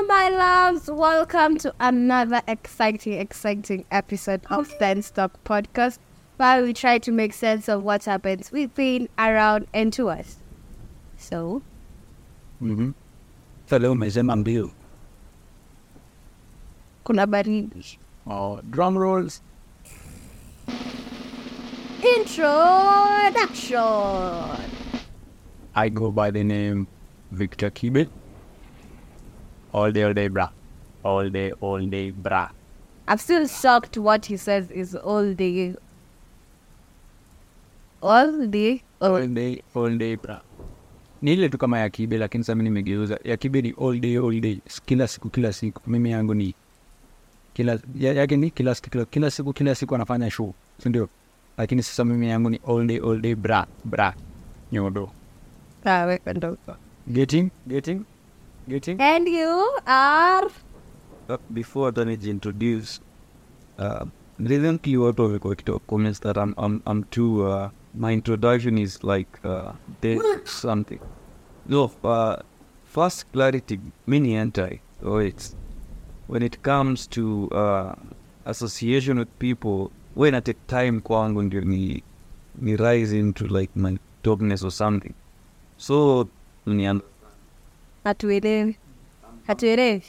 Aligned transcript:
Hello, 0.00 0.08
my 0.08 0.30
loves. 0.30 0.90
Welcome 0.90 1.58
to 1.58 1.74
another 1.78 2.40
exciting, 2.48 3.20
exciting 3.20 3.84
episode 3.90 4.40
of 4.48 4.72
Then 4.78 5.02
Stop 5.02 5.36
Podcast, 5.44 5.98
where 6.38 6.62
we 6.62 6.72
try 6.72 6.96
to 6.96 7.12
make 7.12 7.34
sense 7.34 7.68
of 7.68 7.82
what 7.82 8.06
happens 8.06 8.50
within, 8.50 9.10
around, 9.18 9.66
and 9.74 9.92
to 9.92 10.08
us. 10.08 10.38
So, 11.18 11.60
Mhm. 12.62 12.94
Sasa 13.66 13.78
leo 13.78 13.92
umesema 13.92 14.36
mbio. 14.36 14.70
kuna 17.04 17.26
baridi. 17.26 17.98
Oh, 18.26 18.60
drum 18.70 18.96
rolls. 18.96 19.42
Introduction. 22.16 23.78
I 25.74 25.90
go 25.90 26.10
by 26.10 26.30
the 26.30 26.44
name 26.44 26.86
Victor 27.32 27.70
Kibe. 27.70 28.08
All 29.72 29.92
day, 29.92 30.02
all 30.02 30.14
day, 30.14 30.28
brah. 30.28 30.50
All 31.04 31.30
day, 31.30 31.52
all 31.60 31.86
day, 31.86 32.10
brah. 32.12 32.50
I'm 33.08 33.18
still 33.18 33.46
shocked 33.46 33.96
what 33.98 34.26
he 34.26 34.36
says 34.36 34.70
is 34.70 34.94
all 34.94 35.32
day. 35.34 35.74
All 38.02 38.46
day. 38.46 38.82
All 39.00 39.14
All 39.16 39.26
day, 39.26 39.62
all 39.74 39.96
day, 39.96 40.16
brah. 40.16 40.40
Ni 41.22 41.32
ile 41.32 41.48
tu 41.48 41.58
kama 41.58 41.78
ya 41.78 41.88
Kibe 41.90 42.18
lakini 42.18 42.44
sasa 42.44 42.54
mimi 42.54 42.68
nimegeuza. 42.70 43.18
Ya 43.24 43.36
Kibe 43.36 43.62
ni 43.62 43.74
all 43.80 44.00
day, 44.00 44.16
all 44.16 44.40
day. 44.40 44.60
Kila 44.86 45.08
siku, 45.08 45.30
kila 45.30 45.52
siku. 45.52 45.90
Mimi 45.90 46.10
yangu 46.10 46.34
ni 46.34 46.54
kila 47.54 47.78
ya, 47.94 48.12
yake 48.12 48.36
ni 48.36 48.50
kila 48.50 48.74
siku, 48.74 48.90
kila, 48.90 49.04
kila 49.04 49.30
siku, 49.30 49.52
kila 49.52 49.74
siku 49.74 49.94
anafanya 49.94 50.30
show. 50.30 50.54
Si 50.82 50.88
ndio? 50.88 51.08
Lakini 51.56 51.82
sasa 51.82 52.04
mimi 52.04 52.28
yangu 52.28 52.50
ni 52.50 52.60
all 52.68 52.86
day, 52.86 52.98
all 52.98 53.20
day, 53.20 53.34
brah, 53.34 53.66
brah. 53.84 54.14
Nyodo. 54.72 55.10
Ah, 55.84 56.04
weka. 56.06 56.56
Getting, 57.12 57.50
getting, 57.68 58.04
getting. 58.70 59.00
And 59.00 59.28
you 59.28 59.78
are? 59.86 60.48
Uh, 61.28 61.36
before 61.50 61.86
hata 61.86 62.04
nijiintroduce 62.04 63.00
uh, 63.78 64.06
recently 64.38 64.96
watu 64.96 65.22
wamekuwa 65.22 65.50
wakitoa 65.50 65.78
comments 65.78 66.20
that 66.20 66.36
I'm, 66.36 66.54
I'm, 66.64 66.80
I'm 66.86 67.02
too 67.02 67.46
uh, 67.48 67.70
my 67.94 68.12
introduction 68.12 68.78
is 68.78 69.04
like 69.04 69.30
uh, 69.44 69.72
dead 70.02 70.20
something. 70.44 71.00
No 71.66 71.90
uh, 72.02 72.36
first 72.84 73.26
clarity 73.32 73.80
mini 74.06 74.36
anti. 74.36 74.80
So 75.02 75.22
it's 75.22 75.56
when 76.28 76.42
it 76.42 76.62
comes 76.62 77.08
to 77.08 77.48
uh, 77.52 77.94
association 78.44 79.18
with 79.18 79.28
people 79.38 79.90
when 80.14 80.34
at 80.34 80.48
a 80.48 80.54
time 80.66 81.00
kwangu 81.00 81.42
ndio 81.42 81.60
ni, 81.60 82.02
ni 82.58 82.76
rise 82.76 83.18
into 83.18 83.46
like 83.46 83.72
my 83.74 83.98
dopeness 84.22 84.62
or 84.62 84.72
something. 84.72 85.14
So 85.76 86.28
ni 86.66 86.86
hatuelewi. 88.04 88.76
Hatuelewi. 89.46 90.02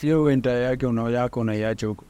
Hiyo 0.00 0.30
enta 0.30 0.50
yake 0.50 0.86
una 0.86 1.10
yako 1.10 1.40
unaiacha 1.40 1.86
huko 1.86 2.04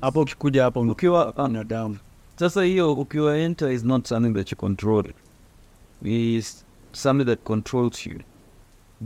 hapo 0.00 0.20
ukikuja 0.20 0.62
hapo 0.62 0.80
ukiwa 0.80 1.32
binadamu 1.32 1.96
Sasa 2.36 2.64
hiyo 2.64 2.92
ukiwa 2.92 3.38
enta 3.38 3.72
is 3.72 3.84
not 3.84 4.06
something 4.06 4.34
that 4.34 4.52
you 4.52 4.58
control. 4.58 5.04
is 6.02 6.64
something 6.92 7.24
that 7.24 7.42
controls 7.44 8.06
you. 8.06 8.20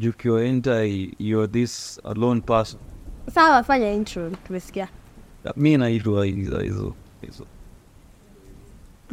Ukiwa 0.08 0.44
enter 0.44 0.84
you're 1.18 1.52
this 1.52 2.00
alone 2.04 2.40
person. 2.40 2.80
Sawa, 3.34 3.62
fanya 3.62 3.92
intro. 3.92 4.30
Tumesikia. 4.30 4.88
Mi 5.56 5.76
naitwa 5.76 6.24
hizo 6.26 6.58
hizo 6.60 6.94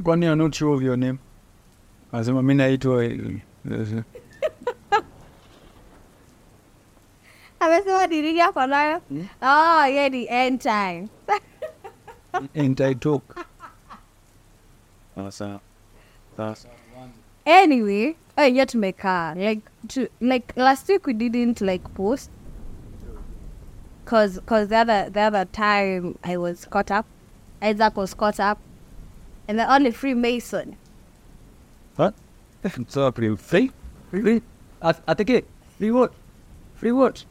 kwani 0.04 0.26
you're 0.26 0.44
not 0.44 0.56
sure 0.56 0.74
of 0.76 0.82
your 0.84 0.98
name 0.98 1.20
anasema 2.12 2.42
mi 2.42 2.54
naitwa 2.54 3.06
eh, 3.06 3.20
eh, 3.72 4.04
Amesema 7.60 8.08
ni 8.08 8.22
nini 8.22 8.40
nayo 8.40 8.68
nayo? 8.68 9.02
Oh, 9.42 9.86
yeah, 9.86 10.10
the 10.12 10.28
end 10.30 10.62
time. 10.62 11.10
anti 12.56 12.96
talk 12.96 13.46
Sasa 15.16 15.60
sasa 16.38 16.70
Anyway, 17.46 18.16
oh, 18.38 18.44
yeah, 18.44 18.66
tumekaa. 18.66 19.36
Like, 19.36 19.62
to, 19.90 20.08
like 20.20 20.54
last 20.56 20.88
week 20.88 21.06
we 21.06 21.14
didn't 21.14 21.62
like 21.62 21.84
post. 21.94 22.30
Cause, 24.06 24.40
cause 24.46 24.68
the 24.70 24.78
other, 24.78 25.10
the 25.10 25.22
other 25.22 25.46
time 25.46 26.18
I 26.24 26.38
was 26.38 26.66
caught 26.66 26.92
up. 26.92 27.06
Isaac 27.62 27.96
was 27.96 28.14
caught 28.14 28.40
up. 28.40 28.60
And 29.48 29.60
the 29.60 29.72
only 29.72 29.92
Freemason. 29.92 30.78
So 32.88 33.12
pretty 33.12 33.36
free. 33.38 33.72
free 34.12 34.42
At- 34.82 35.02
ateke 35.08 35.44
free 35.78 35.92
what 35.92 36.12
free 36.76 36.92
what. 36.92 37.26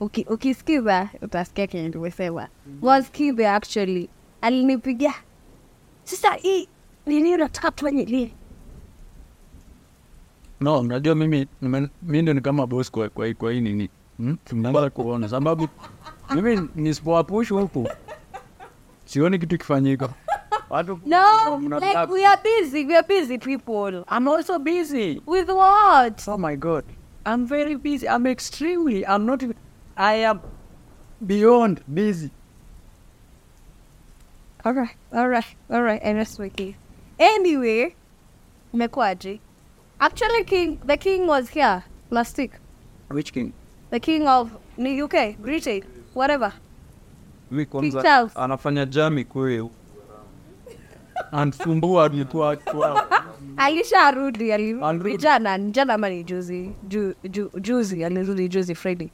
Uki, 0.00 0.26
ukisikiza 0.30 1.08
utasikia 1.22 1.66
kenye 1.66 1.90
tumesema 1.90 2.48
was 2.82 3.10
kibe 3.10 3.48
actually 3.48 4.08
alinipigia 4.40 5.14
sasa 6.04 6.32
hii 6.34 6.68
nini 7.06 7.34
unataka 7.34 7.70
tufanye 7.70 8.04
lini 8.04 8.32
no 10.60 10.80
unajua 10.80 11.14
mimi 11.14 11.46
mi 12.02 12.22
ndo 12.22 12.32
ni 12.32 12.40
kama 12.40 12.66
boss 12.66 12.90
kwa, 12.90 13.08
kwa, 13.08 13.34
kwa 13.34 13.52
hii 13.52 13.60
nini. 13.60 13.88
Hmm? 14.16 14.36
mnaanza 14.52 14.90
kuona 14.90 15.28
sababu 15.28 15.68
mimi 16.34 16.68
nisipowapush 16.74 17.48
huku 17.50 17.88
sioni 19.04 19.38
kitu 19.38 19.58
kifanyika 19.58 20.08
no 21.04 21.60
like 21.80 22.08
we 22.08 22.24
are 22.24 22.36
busy 22.42 22.84
we 22.84 22.96
are 22.96 23.02
busy 23.02 23.38
people 23.38 24.04
I'm 24.08 24.28
also 24.28 24.58
busy 24.58 25.20
with 25.26 25.48
what 25.48 26.24
Oh 26.28 26.36
my 26.38 26.56
god. 26.56 26.84
I'm 27.26 27.46
very 27.46 27.76
busy. 27.76 28.06
I'm 28.06 28.26
extremely. 28.26 29.06
I'm 29.06 29.24
not 29.24 29.42
even. 29.42 29.56
I 29.96 30.14
am 30.14 30.40
beyond 31.24 31.80
busy. 31.92 32.30
alright 34.66 34.96
alright 35.12 35.56
alright 35.70 36.00
and 36.02 36.16
rest 36.16 36.38
my 36.38 36.48
case 36.48 36.74
anyway 37.18 37.94
imekuwaje 38.74 39.40
actually 40.00 40.44
king 40.44 40.78
the 40.86 40.96
king 40.96 41.26
was 41.26 41.50
here 41.50 41.84
last 42.10 42.38
week 42.38 42.52
Which 43.10 43.32
king? 43.32 43.52
the 43.90 44.00
king 44.00 44.26
of 44.26 44.50
UK 44.78 45.36
Britain 45.38 45.82
whatever 46.14 46.52
Mi 47.50 47.66
Charles. 47.66 48.32
anafanya 48.34 48.86
jami 48.86 49.24
kwe 49.24 49.70
Ansumbua 51.32 52.04
alikuwa 52.04 52.56
kwa. 52.56 53.06
alisharudi 53.56 54.52
ali- 54.52 54.80
Alirudi. 54.82 55.16
jana 55.16 55.58
jana 55.58 55.94
ama 55.94 56.08
ni 56.08 56.24
juzi 56.24 56.70
ju, 56.88 57.14
ju, 57.30 57.50
juzi 57.60 58.04
alirudi 58.04 58.48
juzi 58.48 58.74
friday 58.74 59.08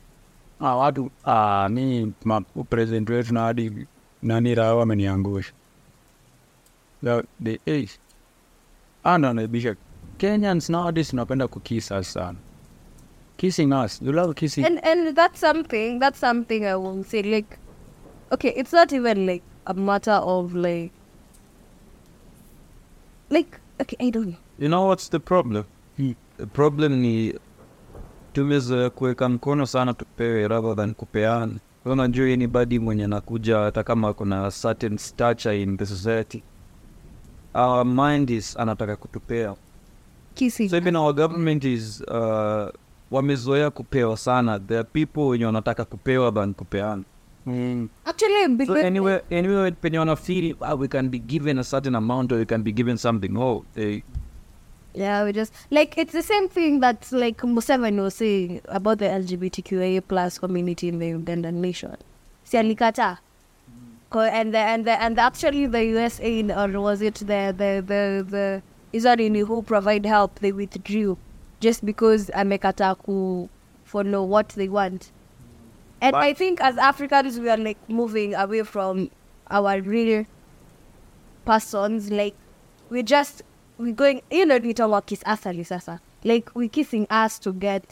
Ah, 0.60 0.76
watu 0.76 1.10
ah, 1.24 1.68
ni 1.70 2.12
ma 2.24 2.40
president 2.40 3.10
wetu 3.10 3.34
na 3.34 3.40
hadi 3.40 3.86
nani 4.22 4.54
rao 4.54 4.78
wameniangusha. 4.78 5.52
The 7.04 7.22
the 7.44 7.60
ace. 7.66 7.98
Ana 9.04 9.32
naibisha. 9.34 9.76
Kenyans 10.18 10.70
nowadays 10.70 11.08
tunapenda 11.10 11.48
kukiss 11.48 11.90
us 11.90 12.12
sana. 12.12 12.38
Kissing 13.36 13.72
us. 13.72 14.02
You 14.02 14.12
love 14.12 14.34
kissing. 14.34 14.64
and 14.66 14.84
and 14.86 15.16
that's 15.16 15.40
something 15.40 15.98
that's 15.98 16.20
something 16.20 16.64
i 16.64 16.74
will 16.74 17.04
say 17.04 17.22
like 17.22 17.56
okay 18.30 18.50
it's 18.50 18.72
not 18.72 18.92
even 18.92 19.26
like 19.26 19.42
a 19.64 19.74
matter 19.74 20.20
of 20.22 20.54
like 20.54 20.92
like 23.30 23.58
okay 23.80 24.06
i 24.06 24.10
don't 24.10 24.26
know 24.26 24.38
You 24.58 24.68
know 24.68 24.88
what's 24.88 25.08
the 25.10 25.18
problem? 25.18 25.64
Hmm. 25.96 26.12
The 26.38 26.46
problem 26.46 26.92
ni 26.92 27.34
tumezoea 28.32 28.90
kuweka 28.90 29.28
mkono 29.28 29.66
sana 29.66 29.94
tupewe 29.94 30.48
rather 30.48 30.76
than 30.76 30.94
kupeana. 30.94 31.52
Unajua 31.84 32.26
anybody 32.26 32.78
mwenye 32.78 33.06
nakuja 33.06 33.58
hata 33.58 33.82
kama 33.82 34.12
kuna 34.12 34.50
certain 34.62 34.98
stature 34.98 35.62
in 35.62 35.76
the 35.76 35.86
society. 35.86 36.42
Our 37.54 37.84
mind 37.84 38.30
is 38.30 38.56
anataka 38.56 38.96
kutupea. 38.96 39.54
So 40.68 40.76
even 40.76 40.96
our 40.96 41.14
government 41.14 41.64
is 41.64 42.00
uh, 42.08 42.68
wamezoea 43.10 43.70
kupewa 43.70 44.16
sana. 44.16 44.58
There 44.58 44.80
are 44.80 44.88
people 44.92 45.20
wenye 45.20 45.44
wanataka 45.44 45.84
kupewa 45.84 46.32
than 46.32 46.54
kupeana. 46.54 47.02
Mm. 47.46 47.88
actually 48.06 48.42
So 48.42 48.56
because 48.56 48.84
anywhere, 48.84 49.22
anywhere 49.30 49.70
penye 49.70 49.98
wana 49.98 50.16
feel 50.16 50.54
ah, 50.60 50.74
we 50.74 50.88
can 50.88 51.08
be 51.08 51.18
given 51.18 51.58
a 51.58 51.64
certain 51.64 51.94
amount 51.94 52.32
or 52.32 52.38
we 52.38 52.44
can 52.44 52.62
be 52.62 52.72
given 52.72 52.98
something. 52.98 53.36
Oh, 53.36 53.64
they 53.74 54.02
yeah 54.94 55.24
we 55.24 55.32
just 55.32 55.54
like 55.70 55.96
it's 55.96 56.12
the 56.12 56.22
same 56.22 56.48
thing 56.48 56.80
that 56.80 57.10
like 57.12 57.38
Museveni 57.38 58.02
was 58.02 58.16
saying 58.16 58.60
about 58.68 58.98
the 58.98 59.06
lgbtqa 59.06 60.02
plus 60.08 60.38
community 60.38 60.88
in 60.88 60.98
the 60.98 61.12
ugandan 61.12 61.54
nation 61.54 61.96
si 62.44 62.58
alikataa 62.58 63.18
Co- 64.10 64.20
and 64.22 64.52
the, 64.52 64.58
and 64.58 64.84
the, 64.84 65.00
and 65.00 65.18
actually 65.20 65.66
the 65.66 65.84
USA 65.84 66.42
or 66.50 66.80
was 66.80 67.00
it 67.00 67.14
the 67.14 67.54
the 67.56 67.70
the 67.86 68.26
the 68.28 68.62
Israeli 68.92 69.40
who 69.40 69.62
provide 69.62 70.04
help 70.04 70.40
they 70.40 70.50
withdrew 70.50 71.16
just 71.60 71.86
because 71.86 72.28
amekata 72.34 72.98
ku 72.98 73.48
follow 73.84 74.24
what 74.24 74.48
they 74.50 74.68
want. 74.68 75.12
And 76.00 76.12
But- 76.12 76.22
I 76.22 76.32
think 76.34 76.60
as 76.60 76.78
Africans 76.78 77.38
we 77.38 77.48
are 77.50 77.56
like 77.58 77.78
moving 77.88 78.34
away 78.34 78.62
from 78.62 79.10
our 79.50 79.80
real 79.80 80.24
persons 81.44 82.10
like 82.10 82.34
we 82.90 83.02
just 83.02 83.42
we 83.78 83.92
going 83.92 84.22
you 84.30 84.46
know 84.46 84.58
we 84.58 84.72
talk 84.74 84.88
about 84.88 85.06
kiss 85.06 85.22
asali 85.24 85.64
sasa 85.66 86.00
like 86.24 86.50
we 86.54 86.68
kissing 86.68 87.06
us 87.10 87.38
to 87.38 87.52
get 87.52 87.84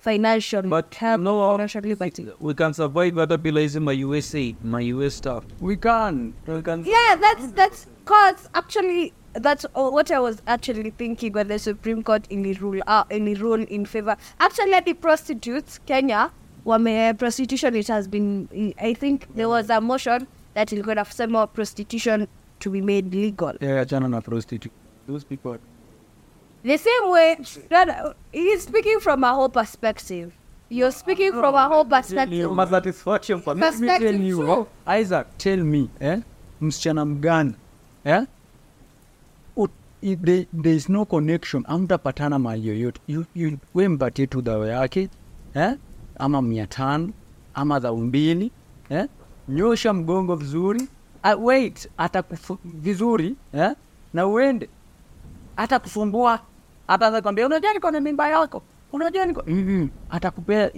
financial 0.00 0.62
But 0.62 0.94
help, 0.94 1.20
no, 1.20 1.50
financial 1.52 1.80
liberty. 1.82 2.28
we 2.38 2.54
can 2.54 2.74
survive 2.74 3.14
hata 3.16 3.38
bila 3.38 3.60
hizi 3.60 3.80
ma 3.80 3.92
USA, 3.92 4.54
my 4.62 4.80
US 4.94 5.14
stuff. 5.14 5.44
we 5.60 5.76
can 5.76 6.34
We 6.46 6.62
can 6.62 6.84
Yeah, 6.84 7.16
that's 7.16 7.50
that's 7.52 7.86
cause 8.04 8.48
actually 8.54 9.12
that's 9.34 9.66
what 9.74 10.10
I 10.10 10.18
was 10.20 10.42
actually 10.46 10.90
thinking 10.90 11.32
when 11.32 11.48
the 11.48 11.58
Supreme 11.58 12.02
Court 12.02 12.26
in 12.30 12.42
the 12.42 12.52
rule 12.54 12.80
uh, 12.86 13.04
in 13.10 13.24
the 13.24 13.34
rule 13.34 13.62
in 13.78 13.84
favor. 13.84 14.16
Actually, 14.40 14.80
the 14.80 14.94
prostitutes 14.94 15.78
Kenya, 15.86 16.30
wame 16.66 17.16
prostitution 17.16 17.74
it 17.74 17.88
has 17.88 18.08
been. 18.08 18.48
I 18.80 18.94
think 18.94 19.26
there 19.34 19.48
was 19.48 19.70
a 19.70 19.80
motion 19.80 20.26
that 20.54 20.70
going 20.70 20.96
to 20.96 21.46
prostitution 21.54 22.28
to 22.60 22.70
be 22.70 22.80
made 22.80 23.14
legal. 23.14 23.52
yeah, 23.60 23.84
achana 23.84 24.08
na 24.10 24.20
prostitute 24.20 24.72
those 25.06 25.24
people 25.24 25.58
The 26.64 26.78
same 26.78 27.10
way, 27.10 27.36
that 27.68 28.16
he's 28.32 28.62
speaking 28.64 28.98
from 29.00 29.22
a 29.24 29.32
whole 29.32 29.48
perspective. 29.48 30.32
You're 30.68 30.90
speaking 30.90 31.30
from 31.32 31.54
a 31.54 31.68
whole 31.68 31.84
perspective. 31.84 32.50
my 32.50 32.66
satisfaction 32.66 33.40
for 33.40 33.54
Let 33.54 33.78
me 33.78 33.86
tell 33.86 34.14
you. 34.14 34.66
Isaac, 34.84 35.26
tell 35.38 35.58
me, 35.58 35.88
eh? 36.00 36.20
Msichana 36.60 37.04
mgani, 37.04 37.54
eh? 38.04 38.24
There, 40.02 40.46
there 40.52 40.72
is 40.74 40.88
no 40.88 41.04
connection, 41.04 41.64
amtapatana 41.68 42.38
mali 42.38 42.68
yoyote. 42.68 43.00
We 43.74 43.88
mpatie 43.88 44.26
tu 44.26 44.42
dawa 44.42 44.68
yake, 44.68 45.08
eh? 45.54 45.74
Ama 46.18 46.42
mia 46.42 46.66
tano, 46.66 47.10
ama 47.54 47.78
dhau 47.80 47.96
mbili, 47.96 48.50
eh? 48.90 49.06
Nyosha 49.48 49.92
mgongo 49.92 50.36
vizuri, 50.36 50.88
uh, 51.24 51.44
wait, 51.44 51.88
atakufu 51.98 52.58
vizuri, 52.64 53.36
eh? 53.54 53.70
Na 54.14 54.26
uende, 54.26 54.68
atakusumbua, 55.56 56.40
ataanza 56.88 57.22
kwambia, 57.22 57.46
unajua 57.46 57.72
niko 57.74 57.90
na 57.90 58.00
mimba 58.00 58.28
yako, 58.28 58.62
unajua 58.92 59.26
niko 59.26 59.42
mm 59.46 59.54
-hmm. 59.68 59.88
Atakupea 60.10 60.70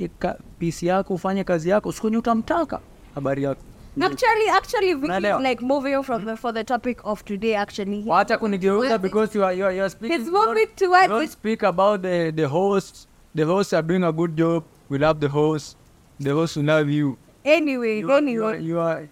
pisi 0.59 0.87
yako, 0.87 1.15
ufanye 1.15 1.45
kazi 1.45 1.69
yako, 1.69 1.93
siku 1.93 2.07
utamtaka, 2.07 2.81
habari 3.15 3.43
yako. 3.43 3.61
Actually, 4.01 4.49
actually, 4.51 4.95
Vicky, 4.95 5.49
like 5.49 5.61
moving 5.65 6.03
from 6.05 6.25
the, 6.25 6.37
for 6.37 6.53
the 6.55 6.65
topic 6.65 7.01
of 7.05 7.25
today, 7.25 7.57
actually, 7.57 8.05
wacha 8.07 8.39
kunigeuza 8.39 8.99
because 8.99 9.35
you 9.39 9.45
are, 9.45 9.53
you 9.57 9.65
are, 9.65 9.75
you 9.77 9.83
are 9.83 9.91
speaking 9.91 10.21
It's 10.21 10.31
moving 10.31 10.67
towards 10.77 11.09
don't 11.09 11.31
speak 11.31 11.63
about 11.65 12.03
the 12.03 12.31
the 12.33 12.47
hosts. 12.49 13.09
the 13.35 13.45
hosts 13.45 13.73
are 13.73 13.83
doing 13.83 14.05
a 14.05 14.13
good 14.13 14.37
job 14.37 14.63
we 14.89 14.99
love 14.99 15.21
the 15.21 15.29
host 15.29 15.77
the 16.21 16.31
host 16.31 16.57
will 16.57 16.65
love 16.65 16.89
you 16.91 17.17
anyway, 17.45 17.99
you, 18.01 18.13
anyway. 18.13 18.33
you 18.33 18.45
are, 18.45 18.57
you 18.57 18.81
are 18.81 19.09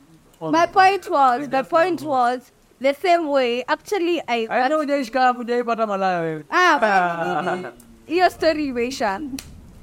My 0.53 0.67
point 0.67 1.09
was, 1.11 1.49
the 1.49 1.63
point 1.65 2.03
was 2.03 2.53
the 2.79 2.93
same 2.95 3.29
way. 3.29 3.65
Actually, 3.67 4.21
I. 4.29 4.47
I 4.51 4.69
know 4.69 4.79
hujaishika 4.79 5.21
hapo 5.21 5.39
hujaipata 5.39 5.87
malaya 5.87 6.21
wewe 6.21 6.45
Ah, 6.51 7.73
your 8.09 8.31
story, 8.31 8.73
Meisha. 8.73 9.21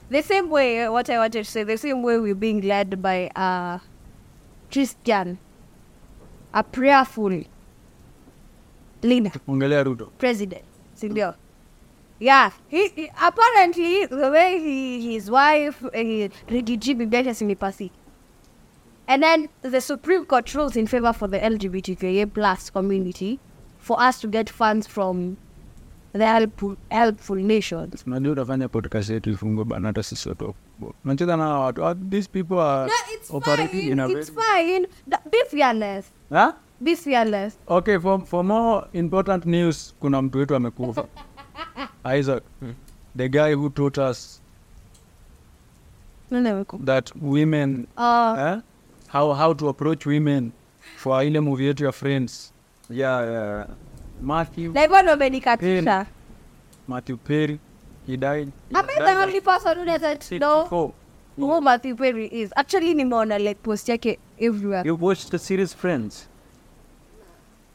The 0.10 0.22
same 0.22 0.50
way, 0.50 0.88
what 0.90 1.10
I 1.10 1.18
wanted 1.18 1.46
to 1.46 1.52
say, 1.52 1.64
the 1.64 1.78
same 1.78 2.04
way 2.04 2.20
we're 2.20 2.36
being 2.36 2.62
led 2.62 3.02
by 3.02 3.32
a 3.36 3.80
Christian, 4.72 5.38
a 6.54 6.64
prayerful 6.64 7.44
leader, 9.02 9.32
ongelea 9.48 9.84
Ruto 9.84 10.10
president, 10.20 10.64
sindio? 10.96 11.34
Yeah, 12.24 12.52
he, 12.70 12.88
he 12.96 13.10
apparently 13.22 14.06
the 14.06 14.30
way 14.32 14.58
he 14.58 15.14
his 15.14 15.30
wife 15.30 15.84
uh, 15.84 15.90
Bibiacha 16.48 17.34
Sinipasi. 17.40 17.90
And 19.08 19.22
then 19.24 19.50
the 19.62 19.82
Supreme 19.82 20.26
Court 20.26 20.54
rules 20.56 20.78
in 20.78 20.88
favor 20.88 21.12
for 21.12 21.28
the 21.28 21.40
LGBTQIA 21.40 22.34
plus 22.34 22.70
community 22.70 23.40
for 23.80 24.00
us 24.02 24.22
to 24.22 24.28
get 24.30 24.50
funds 24.50 24.88
from 24.88 25.36
the 26.14 26.26
helpful, 26.26 26.78
helpful 26.92 27.36
nations. 27.36 28.04
unajua 28.08 28.32
utafanya 28.32 28.70
podcast 28.70 29.10
yetu 29.10 29.30
ifungwe 29.30 29.66
bana 29.66 29.88
hata 29.88 30.04
sisi 30.04 30.30
watu 30.30 30.54
unacheza 31.06 31.38
na 31.38 31.60
watu 31.60 31.86
Ah, 31.86 31.96
these 31.96 32.30
people 32.30 32.60
are 32.60 32.86
No, 32.92 32.94
it's 33.16 33.32
operating 33.32 33.80
fine. 33.82 33.92
in 33.92 34.00
a 34.00 34.08
It's 34.10 34.32
fine. 34.32 34.88
Th- 35.10 35.30
Be 35.32 35.38
fearless. 35.50 36.06
huh? 36.30 36.52
Be 36.82 36.96
fearless. 36.96 37.58
okay 37.68 38.00
for, 38.00 38.26
for 38.26 38.44
more 38.44 38.88
important 38.94 39.46
news 39.46 39.96
kuna 40.00 40.22
mtu 40.22 40.38
wetu 40.38 40.56
amekufa 40.56 41.06
Isaac 42.04 42.44
the 43.16 43.30
guy 43.30 43.54
who 43.54 43.70
taught 43.70 43.98
us 43.98 44.42
that 46.32 47.12
women 47.16 47.88
Uh, 47.98 48.36
eh? 48.38 48.62
how, 49.08 49.34
how 49.34 49.54
to 49.54 49.68
approach 49.70 50.06
women 50.06 50.52
for 50.98 51.22
ile 51.24 51.42
movie 51.42 51.66
yetu 51.66 51.84
ya 51.86 51.92
friends 51.92 52.54
yeah, 52.90 53.32
yeah. 53.32 53.68
Matthew 54.22 54.74
katisha. 54.74 56.08
Matthew 56.88 57.18
Perry 57.18 57.60
he 58.08 58.18
died 58.18 58.52
Am 58.74 58.86
I 58.90 59.00
the 59.00 59.22
only 59.22 59.42
person 59.42 59.78
who 59.78 59.86
doesn't 59.86 60.32
know 60.40 60.64
64 60.64 60.94
who 61.36 61.62
Matthew 61.62 61.96
Perry 61.96 62.28
is? 62.28 62.54
Actually, 62.56 62.94
nimeona 62.94 63.40
like 63.44 63.62
post 63.64 63.88
yake 63.88 64.20
everywhere. 64.40 64.84
You 64.86 64.96
watched 64.96 65.32
the 65.32 65.40
series 65.40 65.74
Friends? 65.74 66.28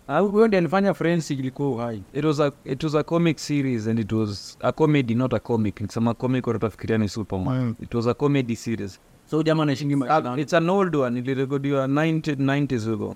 Ah, 0.08 0.18
huyo 0.18 0.46
ndiye 0.48 0.58
alifanya 0.58 0.94
friends 0.94 1.30
ilikuwa 1.30 1.68
uhai 1.68 2.02
It 2.12 2.24
was 2.24 2.40
a 2.40 2.52
it 2.64 2.84
was 2.84 2.94
a 2.94 3.02
comic 3.02 3.38
series 3.38 3.86
and 3.86 3.98
it 3.98 4.12
was 4.12 4.58
a 4.60 4.72
comedy, 4.72 5.14
not 5.14 5.34
a 5.34 5.38
comic. 5.38 5.80
It's 5.80 5.96
a 5.96 6.14
comic 6.14 6.46
or 6.46 6.56
utafikiria 6.56 6.98
ni 6.98 7.08
Superman. 7.08 7.62
Mm. 7.64 7.74
It 7.82 7.94
was 7.94 8.06
a 8.06 8.14
comedy 8.14 8.56
series. 8.56 9.00
so 9.30 9.42
jamaa 9.42 9.62
anaishingi 9.62 9.94
Uh, 9.94 10.00
maisha 10.00 10.36
it's 10.38 10.54
an 10.54 10.70
old 10.70 10.96
one. 10.96 11.18
Ilirekodiwa 11.18 11.86
90 11.86 12.34
90s 12.34 12.92
ago. 12.92 13.14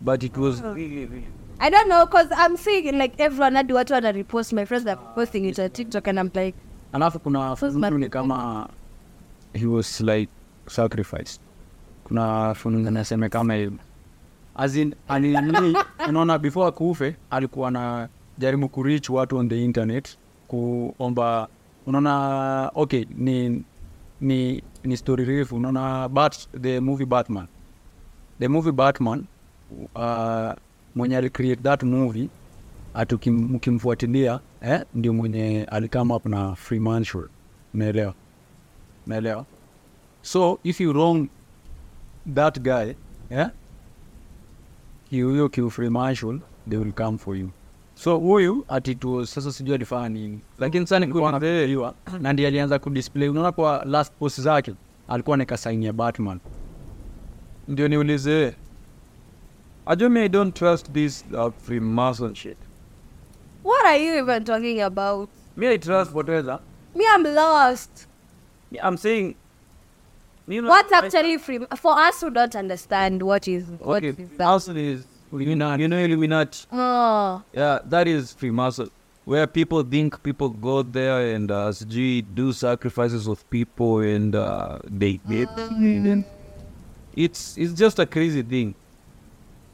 But 0.00 0.22
it 0.22 0.36
was 0.36 0.60
really, 0.62 0.88
really 1.06 1.24
I 1.58 1.70
don't 1.70 1.86
know, 1.86 2.06
because 2.06 2.28
I'm 2.46 2.56
seeing 2.56 2.92
like 2.98 3.22
everyone 3.22 3.56
hadi 3.56 3.72
watu 3.72 3.92
wana 3.92 4.12
repost 4.12 4.52
my 4.52 4.66
friends 4.66 4.86
are 4.86 5.00
posting 5.14 5.44
it 5.48 5.58
on 5.58 5.70
TikTok 5.70 6.08
and 6.08 6.18
I'm 6.18 6.30
like, 6.34 6.58
alafu 6.92 7.18
kuna 7.20 7.56
mtu 7.74 7.98
ni 7.98 8.08
kama 8.08 8.68
he 9.52 9.66
was 9.66 10.00
like 10.00 10.32
sacrificed 10.66 11.40
kuna 12.04 12.54
fununu 12.54 12.90
naseme 12.90 13.28
kama 14.54 14.66
hivyo 14.72 14.74
as 14.74 14.76
in 14.76 14.94
alini 15.08 15.76
unaona 16.08 16.38
before 16.38 16.68
akuufe 16.68 17.16
alikuwa 17.30 17.70
na 17.70 18.08
jaribu 18.38 18.68
kurich 18.68 19.10
watu 19.10 19.36
on 19.36 19.48
the 19.48 19.64
internet 19.64 20.18
kuomba 20.48 21.48
unaona 21.86 22.70
okay 22.74 23.04
ni 23.16 23.62
ni 24.20 24.62
ni 24.84 24.96
story 24.96 25.24
refu 25.24 25.56
unaona 25.56 26.08
bat 26.08 26.48
the 26.60 26.80
movie 26.80 27.06
batman. 27.06 27.46
The 28.38 28.48
movie 28.48 28.72
batman 28.72 29.24
uh, 29.94 30.52
mwenye 30.94 31.16
alicreate 31.16 31.62
that 31.62 31.82
movie 31.82 32.28
atukimfuatilia 32.94 34.34
ukim- 34.34 34.72
eh, 34.72 34.80
ndio 34.94 35.12
mwenye 35.12 35.64
alikama 35.64 36.16
up 36.16 36.26
na 36.26 36.54
freemanship 36.54 37.28
unaelewa 37.74 38.14
unaelewa 39.06 39.44
so 40.22 40.58
if 40.62 40.80
you 40.80 40.92
wrong 40.92 41.28
that 42.34 42.60
guy 42.60 42.92
eh, 43.30 43.48
huyo 45.22 45.48
kiufri 45.48 45.90
marshal 45.90 46.40
they 46.70 46.78
will 46.78 46.92
come 46.92 47.18
for 47.18 47.36
you. 47.36 47.50
So 47.94 48.16
huyu 48.18 48.64
atituo 48.68 49.26
sasa 49.26 49.52
sijui 49.52 49.74
alifanya 49.74 50.08
nini. 50.08 50.40
Lakini 50.58 50.86
alikuwa 50.86 51.06
ni 51.06 51.06
na 52.20 52.32
ndiye 52.32 52.48
alianza 52.48 52.78
kudisplay. 52.78 53.28
Unaona 53.28 53.52
kwa 53.52 53.84
last 53.84 54.12
post 54.18 54.40
zake 54.40 54.74
alikuwa 55.08 55.36
saini 55.56 55.86
ya 55.86 55.92
batman. 55.92 56.40
Ndio 57.68 57.88
niulize 57.88 58.54
Ajumi, 59.86 60.20
i 60.20 60.28
don't 60.28 60.54
trust 60.54 60.92
this 60.92 61.24
uh, 61.32 61.52
freemason 61.62 62.34
shit 62.34 62.56
what 63.64 63.84
are 63.86 63.98
you 63.98 64.14
even 64.14 64.44
talking 64.44 64.80
about? 64.80 65.28
me 65.56 65.68
i 65.68 65.78
trust 65.78 66.12
poteza 66.12 66.60
Me, 66.94 67.04
I'm 67.04 67.24
lost. 67.24 68.06
i'm 68.88 68.96
saying 68.96 69.36
you 70.46 70.62
know, 70.62 70.68
What's 70.68 70.92
actually 70.92 71.38
free? 71.38 71.58
For 71.76 71.98
us 71.98 72.20
who 72.20 72.30
don't 72.30 72.54
understand 72.56 73.22
what 73.22 73.48
is 73.48 73.64
what 73.78 73.98
okay 74.04 74.08
is 74.08 74.16
that? 74.16 74.28
freemason 74.36 74.76
is 74.76 75.06
Illuminati. 75.32 75.82
you 75.82 75.88
know 75.88 75.98
illuminati 75.98 76.66
Oh, 76.72 77.42
Yeah, 77.52 77.78
that 77.86 78.06
is 78.08 78.32
Freemason, 78.34 78.90
where 79.24 79.46
people 79.46 79.82
think 79.82 80.22
people 80.22 80.48
go 80.50 80.82
there 80.82 81.34
and 81.34 81.50
uh, 81.50 81.72
sijui 81.72 82.22
do 82.34 82.52
sacrifices 82.52 83.26
of 83.26 83.48
people 83.50 83.98
and 84.00 84.34
uh, 84.36 84.78
they 84.84 85.18
they 85.28 85.46
It's 87.16 87.56
it's 87.58 87.72
just 87.72 87.98
a 87.98 88.06
crazy 88.06 88.42
thing. 88.42 88.74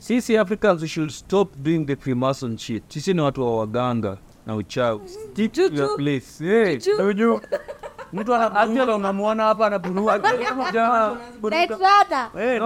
Sisi 0.01 0.37
Africans 0.39 0.81
we 0.83 0.89
should 0.89 1.11
stop 1.13 1.49
doing 1.63 1.85
the 1.87 1.95
Freemason 1.97 2.57
shit. 2.57 2.83
Sisi 2.89 3.15
ni 3.15 3.21
watu 3.21 3.43
wa 3.43 3.57
waganga 3.59 4.19
na 4.47 4.57
uchawi. 4.57 5.09
Stick 5.09 5.53
to 5.53 5.69
your 5.75 5.97
place. 5.97 6.39
Hey, 6.39 6.77
Unajua, 6.99 7.41
mtu 8.13 8.35
anakuja 8.35 8.95
unamwona 8.95 9.43
hapa 9.43 9.67
anabunua. 9.67 10.21
Eh, 12.41 12.61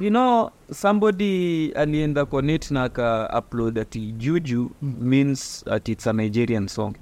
You 0.00 0.10
know, 0.10 0.50
somebody 0.72 1.68
alienda 1.72 2.24
kwa 2.26 2.42
net 2.42 2.70
na 2.70 2.82
aka 2.84 3.34
upload 3.38 3.78
ati 3.78 4.12
Juju 4.12 4.70
means 4.82 5.64
that 5.64 5.88
it's 5.88 6.06
a 6.06 6.12
Nigerian 6.12 6.68
song. 6.68 6.94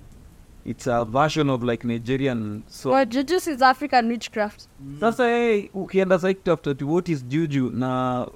It's 0.64 0.86
a 0.86 1.04
version 1.04 1.50
of 1.50 1.62
like 1.62 1.86
Nigerian 1.86 2.62
song. 2.68 2.92
Well, 2.92 3.06
juju 3.06 3.34
is 3.36 3.62
African 3.62 4.08
witchcraft. 4.08 4.68
Sasa 5.00 5.24
hey, 5.28 5.68
ukienda 5.74 6.18
sasa 6.18 6.34
kutafuta 6.34 6.84
what 6.86 7.08
is 7.08 7.24
Juju 7.24 7.70
na 7.70 8.26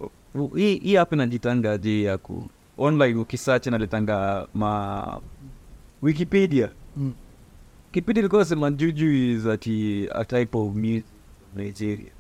hii 0.57 0.75
hii 0.79 0.95
hapa 0.97 1.17
inajitanga 1.17 1.79
je 1.79 2.03
ya 2.03 2.19
ku 2.19 2.45
online 2.79 3.15
ukisearch 3.21 3.67
inaletanga 3.67 4.47
ma 4.55 5.21
Wikipedia. 6.03 6.69
Mm. 6.97 7.13
kipindi 7.93 8.21
ilikuwa 8.21 8.45
sema 8.45 8.71
juju 8.71 9.13
is 9.13 9.47
ati 9.47 10.09
a 10.15 10.25
type 10.25 10.59
of 10.59 10.75
music 10.75 11.05
from 11.53 11.65
nigeria 11.65 12.11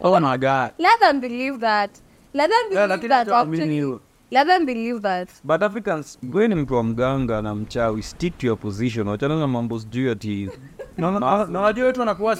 oh 0.00 0.20
my 0.20 0.38
god 0.38 0.70
Let 0.78 0.98
them 1.00 1.20
believe 1.20 1.58
that. 1.58 1.90
Let 2.34 2.50
them 2.50 2.68
believe 2.68 2.74
yeah, 2.74 2.88
that. 3.08 3.28
Actually. 3.28 3.98
Let 4.30 4.46
them 4.46 4.66
believe 4.66 5.00
that. 5.00 5.28
but 5.44 5.62
africans 5.62 6.18
ni 6.22 6.54
mtu 6.54 6.74
wa 6.74 6.82
mganga 6.84 7.42
na 7.42 7.54
mchawi 7.54 8.02
stick 8.02 8.38
to 8.38 8.46
your 8.46 8.58
position 8.58 9.08
wachana 9.08 9.38
na 9.40 9.46
mambo 9.46 9.80
sijui 9.80 10.10
ati 10.10 10.48
Na- 10.96 11.60
wajua 11.60 11.86
wetu 11.86 12.00
wanakuwa 12.00 12.36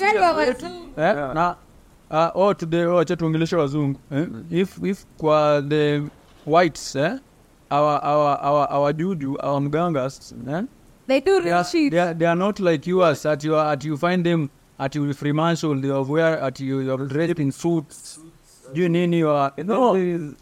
eh, 0.97 1.15
na 1.35 1.57
uh, 2.11 2.43
oh 2.43 2.55
today 2.55 2.85
oh 2.85 2.99
acha 2.99 3.17
tuongeleshe 3.17 3.57
wazungu 3.57 4.01
eh? 4.13 4.29
if 4.51 4.79
if 4.85 5.05
kwa 5.19 5.63
the 5.69 6.03
whites 6.47 6.97
eh 6.97 7.13
our 7.71 7.99
our 8.03 8.37
our 8.39 8.67
our 8.71 8.93
juju 8.93 9.37
our 9.41 9.61
mgangas 9.61 10.33
eh? 10.49 10.63
They 11.07 11.21
do 11.21 11.41
they 11.43 11.49
real 11.51 11.59
are, 11.59 11.65
shit. 11.65 11.91
they 11.93 11.99
are, 11.99 12.15
they 12.15 12.27
are 12.27 12.37
not 12.37 12.61
like 12.61 12.87
yours 12.87 13.27
at 13.27 13.43
you 13.45 13.57
at 13.59 13.85
you 13.85 13.97
find 13.97 14.25
them 14.25 14.51
at 14.79 14.95
you 14.95 15.13
fremantle 15.13 15.75
they 15.81 15.91
are 15.91 16.03
wear 16.03 16.39
at 16.41 16.61
you 16.61 16.81
you 16.81 16.93
are 16.93 17.07
dressed 17.07 17.39
in 17.39 17.51
suits. 17.53 18.19
You 18.73 18.89
nini 18.89 19.19
you 19.19 19.29
are 19.29 19.53
no 19.59 19.97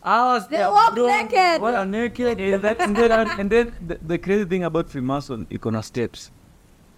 ours 0.04 0.47
They 0.49 0.58
are 0.61 0.70
walk 0.70 0.94
brown, 0.94 1.06
naked. 1.06 1.62
they 1.62 1.75
are 1.75 1.87
naked 1.87 2.40
and, 2.40 2.62
that, 2.62 2.80
and 2.80 2.94
then, 2.94 3.11
and 3.40 3.50
then 3.50 3.73
the, 3.87 3.99
the 4.06 4.18
crazy 4.18 4.44
thing 4.44 4.64
about 4.64 4.90
freemason 4.90 5.47
iko 5.50 5.73
na 5.73 5.80
steps. 5.80 6.30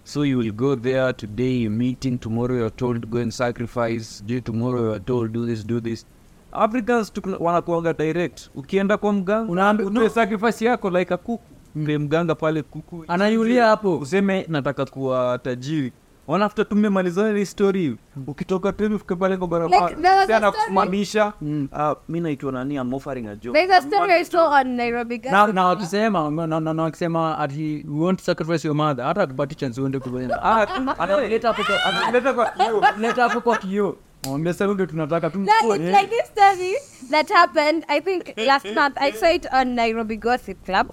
So 0.03 0.23
you 0.23 0.39
will 0.39 0.51
go 0.51 0.75
there 0.75 1.13
today 1.13 1.51
you're 1.63 1.71
meeting 1.71 2.19
tomorrow 2.19 2.55
you're 2.55 2.69
told 2.69 3.09
go 3.09 3.19
and 3.19 3.33
sacrifice 3.33 4.19
Day 4.19 4.41
tomorrow 4.41 4.81
you're 4.89 4.99
told 4.99 5.31
do 5.31 5.45
this 5.45 5.63
do 5.63 5.79
this 5.79 6.03
africans 6.51 7.11
wanakuaga 7.15 7.45
wanakuanga 7.45 7.93
direct. 7.93 8.49
Ukienda 8.55 8.97
kwa 8.97 9.13
mganga 9.13 9.51
Unaambi- 9.53 9.83
utoe 9.85 10.09
sacrifice 10.09 10.65
yako 10.65 10.89
like 10.89 11.13
a 11.13 11.17
kuku 11.17 11.43
mganga 11.75 12.35
pale 12.35 12.61
kuku. 12.61 13.05
Anaiulia 13.07 13.65
hapo. 13.65 13.97
Useme 13.97 14.45
nataka 14.49 14.85
kuwa 14.85 15.39
tajiri. 15.43 15.93
Wanafuta 16.27 16.65
tumemalizana 16.65 17.29
ile 17.29 17.45
story 17.45 17.97
ukitoka 18.27 18.73
tena 18.73 18.95
ufike 18.95 19.15
pale 19.15 19.37
kwa 19.37 19.47
barabara. 19.47 19.97
Anakusimamisha 20.37 21.33
Mm. 21.41 21.67
Ah, 21.73 21.95
mi 22.09 22.19
naitwa 22.19 22.51
nani? 22.51 22.79
Offering 22.79 23.27
a 23.27 23.35
job. 23.35 23.53
There's 23.53 23.71
a 23.71 23.81
story 23.81 24.13
I 24.13 24.23
saw 24.25 24.53
on 24.53 24.67
Nairobi. 24.75 25.21
Na 25.31 25.47
na 25.47 25.65
wakisema 25.65 26.29
na- 26.29 26.59
na- 26.59 26.73
na 26.73 26.83
wakisema 26.83 27.37
ati 27.37 27.85
want 27.89 28.19
to 28.19 28.25
sacrifice 28.25 28.67
your 28.67 28.75
mother. 28.77 29.05
Hata 29.05 29.27
tupati 29.27 29.55
chance 29.55 29.81
uende 29.81 29.99
kuenda 29.99 30.43
Ah, 30.43 30.67
analeta 30.99 31.47
hapo 31.47 31.63
kwa 31.63 31.83
analeta 31.85 32.33
kwa 32.33 32.45
kioo. 32.45 32.81
hapo 33.15 33.41
kwa 33.41 33.57
kioo 33.57 33.95
mwambie 34.27 34.53
sasa 34.53 34.73
ndio 34.73 34.85
tunataka 34.85 35.29
tu 35.29 35.39
like 35.39 36.07
this 36.07 36.25
story 36.31 36.75
that 37.11 37.29
happened, 37.29 37.85
I 37.87 38.01
think, 38.01 38.33
last 38.47 38.65
month. 38.75 38.97
I 38.97 39.11
saw 39.11 39.29
it 39.35 39.45
on 39.53 39.75
Nairobi 39.75 40.15
Gossip 40.17 40.65
Club 40.65 40.91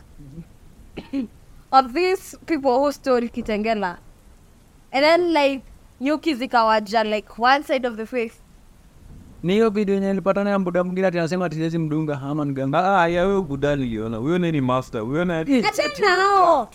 of 1.73 1.93
these 1.93 2.37
people 2.47 2.79
who 2.79 2.93
stole 2.93 3.29
Kitengela. 3.29 3.99
And 4.93 5.05
then, 5.05 5.33
like, 5.33 5.63
nyuki 6.01 6.35
zikawaja, 6.35 7.05
like, 7.11 7.39
one 7.39 7.63
side 7.63 7.85
of 7.85 7.97
the 7.97 8.07
face. 8.07 8.35
ni 9.43 9.53
hiyo 9.53 9.71
video 9.71 9.95
yenye 9.95 10.07
nilipata 10.09 10.45
nayo 10.45 10.59
mbuda 10.59 10.85
mwingine 10.85 11.07
ati 11.07 11.19
anasema 11.19 11.47
ati 11.47 11.57
siwezi 11.57 11.79
mdunga 11.79 12.21
ama 12.23 12.45
mganga 12.45 13.01
Ah, 13.03 13.09
ya 13.09 13.27
wewe 13.27 13.43
budani 13.43 13.83
uliona 13.83 14.17
huyo 14.17 14.39
nani 14.39 14.61
master 14.61 15.01
huyo 15.01 15.25
nao. 15.25 16.69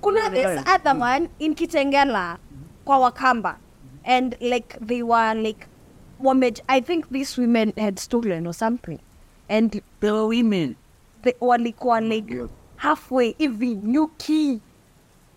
Kuna 0.00 0.30
this 0.30 0.74
other 0.74 0.96
one 1.00 1.28
in 1.38 1.54
Kitengela 1.54 2.38
kwa 2.84 2.98
Wakamba. 2.98 3.56
And, 4.04 4.36
like, 4.40 4.78
they 4.86 5.02
were, 5.02 5.34
like, 5.42 5.66
wame, 6.20 6.52
I 6.68 6.80
think 6.80 7.08
these 7.10 7.40
women 7.40 7.72
had 7.78 7.98
stolen 7.98 8.46
or 8.46 8.54
something. 8.54 8.98
And 9.48 9.82
they 10.00 10.10
were 10.10 10.26
women 10.26 10.76
they 11.22 11.34
walikuwa 11.40 12.00
like 12.00 12.36
halfway 12.76 13.34
even 13.38 13.80
new 13.84 14.08
key. 14.18 14.60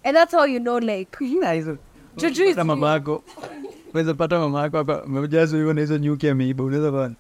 and 0.04 0.16
that's 0.18 0.32
how 0.34 0.46
you 0.46 0.60
know 0.60 0.78
like 0.80 1.18
Ina 1.22 1.52
hizo 1.54 1.78
Juju 2.18 2.44
is 2.44 2.56
Pata 2.56 2.64
mama 2.64 2.90
yako 2.92 3.24
unaweza 3.94 4.14
pata 4.14 4.40
mama 4.40 4.62
yako 4.62 4.78
hapa 4.78 5.04
amejazwa 5.04 5.58
hivyo 5.60 5.74
na 5.74 5.82
hizo 5.82 5.98
nyuki 5.98 6.30
ameiba 6.30 6.64
unaweza 6.64 6.92
fanya 6.92 7.16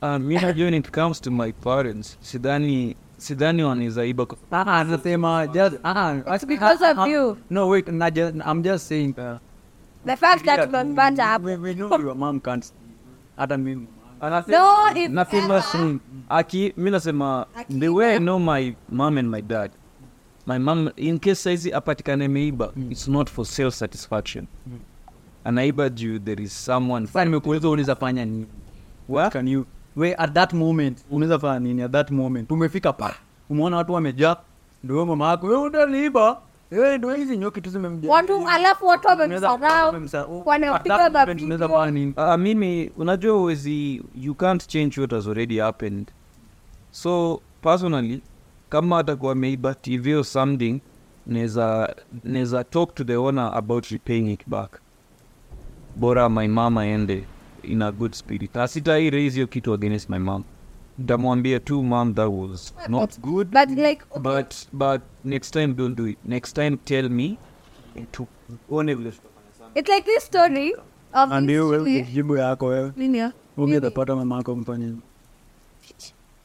Ah, 0.00 0.18
mi 0.18 0.34
najua 0.34 0.64
when 0.64 0.74
it 0.74 0.90
comes 0.90 1.20
to 1.20 1.30
my 1.30 1.52
parents 1.52 2.18
sidhani 2.20 2.96
sidhani 3.18 3.62
wanawezaiba 3.62 4.26
kwa- 4.26 4.38
ah 4.50 4.64
anasema 4.80 5.46
just 5.46 5.76
ah 5.84 6.14
it's 6.34 6.46
because 6.46 6.84
of 6.84 7.08
you. 7.08 7.36
no 7.50 7.68
wait 7.68 7.88
na 7.88 8.10
just, 8.10 8.34
i'm 8.52 8.62
just 8.62 8.86
saying 8.88 9.14
uh, 9.18 9.36
the 10.06 10.16
fact 10.16 10.44
that 10.44 10.68
umempata 10.68 11.24
hapo 11.26 11.46
we, 11.46 11.56
we 11.56 11.74
know 11.74 12.00
your 12.00 12.14
mom 12.16 12.40
can't 12.40 12.72
hata 13.36 13.56
mimi 13.58 13.86
no 14.48 14.88
if 14.96 15.10
nasema 15.10 15.98
aki 16.28 16.72
mi 16.76 16.90
nasema 16.90 17.46
the 17.78 17.88
way 17.88 18.16
i 18.16 18.18
know 18.18 18.38
my 18.38 18.74
mom 18.88 19.18
and 19.18 19.28
my 19.30 19.42
dad 19.42 19.70
my 20.46 20.58
mom 20.58 20.90
in 20.96 21.18
case 21.18 21.34
saizi 21.42 21.72
apatikane 21.72 22.24
ameiba 22.24 22.72
it's 22.90 23.08
not 23.08 23.30
for 23.30 23.46
self 23.46 23.74
satisfaction. 23.74 24.46
Anaiba 25.44 25.88
juu 25.88 26.18
there 26.18 26.42
is 26.44 26.64
someone 26.64 27.06
sasa 27.06 27.24
nimekuuliza 27.24 27.68
unaweza 27.68 27.94
fanya 27.96 28.24
nini? 28.24 28.46
What? 29.08 29.32
can 29.32 29.48
you 29.48 29.66
we 29.96 30.14
at 30.14 30.32
that 30.32 30.52
moment 30.52 30.98
unaweza 31.10 31.38
fanya 31.38 31.58
nini 31.60 31.82
at 31.82 31.92
that 31.92 32.10
moment? 32.10 32.50
Umefika 32.50 32.92
pa. 32.92 33.14
Umeona 33.50 33.76
watu 33.76 33.92
wamejaa? 33.92 34.36
Ndio 34.84 35.06
mama 35.06 35.28
yako 35.28 35.46
wewe 35.46 35.62
utaliiba 35.66 36.40
wewe 36.70 36.98
ndio 36.98 37.14
hizi 37.14 37.36
nyoki 37.36 37.60
tu 37.60 37.70
zimemjaa 37.70 38.10
watu 38.12 38.48
alafu 38.48 38.86
watu 38.86 39.08
wamemsarau 39.08 40.42
wanapiga 40.46 41.10
unaweza 41.44 41.68
fanya 41.68 42.12
Uh, 42.16 42.36
mimi 42.36 42.90
unajua 42.96 43.36
uwezi 43.36 44.02
you 44.20 44.34
can't 44.34 44.66
change 44.66 45.00
what 45.00 45.10
has 45.12 45.26
already 45.26 45.58
happened. 45.58 46.08
So 46.90 47.40
personally 47.62 48.22
kama 48.68 48.98
atakuwa 48.98 49.32
ameiba 49.32 49.74
tv 49.74 50.14
or 50.14 50.24
something 50.24 50.80
neza 51.26 51.94
neza 52.24 52.64
talk 52.64 52.94
to 52.94 53.04
the 53.04 53.16
owner 53.16 53.50
about 53.54 53.86
repaying 53.86 54.32
it 54.32 54.40
back. 54.46 54.80
Bora 55.96 56.28
my 56.28 56.48
mama 56.48 56.86
ende 56.86 57.24
in 57.62 57.82
a 57.82 57.92
good 57.92 58.12
spirit. 58.12 58.56
Asitai 58.56 59.10
raise 59.10 59.34
hiyo 59.34 59.46
kitu 59.46 59.72
against 59.74 60.10
my 60.10 60.18
mom 60.18 60.44
ntamwambia 60.98 61.60
tu 61.60 61.82
mom 61.82 62.14
that 62.14 62.28
was 62.30 62.74
not 62.88 63.20
good. 63.20 63.48
but 63.50 63.70
like 63.78 64.04
but 64.20 64.54
but 64.72 65.02
next 65.24 65.50
time 65.50 65.74
don't 65.74 65.94
do 65.96 66.06
it. 66.06 66.18
Next 66.24 66.52
time 66.52 66.76
tell 66.76 67.08
me 67.08 67.38
tuone 68.12 68.94
vile 68.94 69.12
it's 69.74 69.88
like 69.88 70.06
this 70.06 70.24
story 70.24 70.74
of 71.12 71.32
ndio 71.32 71.84
jibu 72.02 72.36
yako 72.36 72.66
wewe. 72.66 72.92
Nini 72.96 73.18
ya? 73.18 73.32
ungetapata 73.56 74.16
mama 74.16 74.42
mfanye 74.56 74.92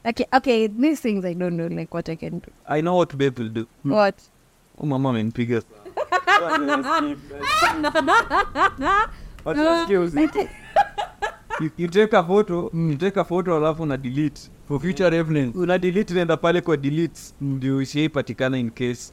okay 0.04 0.26
okay 0.32 0.68
these 0.68 1.02
things 1.02 1.24
i 1.24 1.34
don't 1.34 1.54
know 1.56 1.68
like 1.68 1.94
what 1.94 2.08
i 2.08 2.16
can 2.16 2.40
do. 2.40 2.52
I 2.66 2.80
know 2.82 2.98
what 2.98 3.16
babe 3.16 3.38
will 3.38 3.48
do. 3.50 3.66
what? 3.84 4.14
Oh, 4.78 4.86
mama 4.86 5.10
amenipiga 5.10 5.62
you, 11.60 11.70
you 11.78 11.88
take 11.88 12.12
a 12.16 12.22
photo 12.22 12.70
you 12.74 12.96
take 12.96 13.20
a 13.20 13.24
photo 13.24 13.56
alafu 13.56 13.82
una 13.82 13.96
delete. 13.96 14.40
For 14.68 14.80
future 14.80 15.10
reference 15.10 15.58
una 15.58 15.78
delete 15.78 16.14
nenda 16.14 16.36
pale 16.36 16.60
kwa 16.60 16.76
delete 16.76 17.20
ndio 17.40 17.82
isiaipatikana 17.82 18.58
in 18.58 18.70
case. 18.70 19.12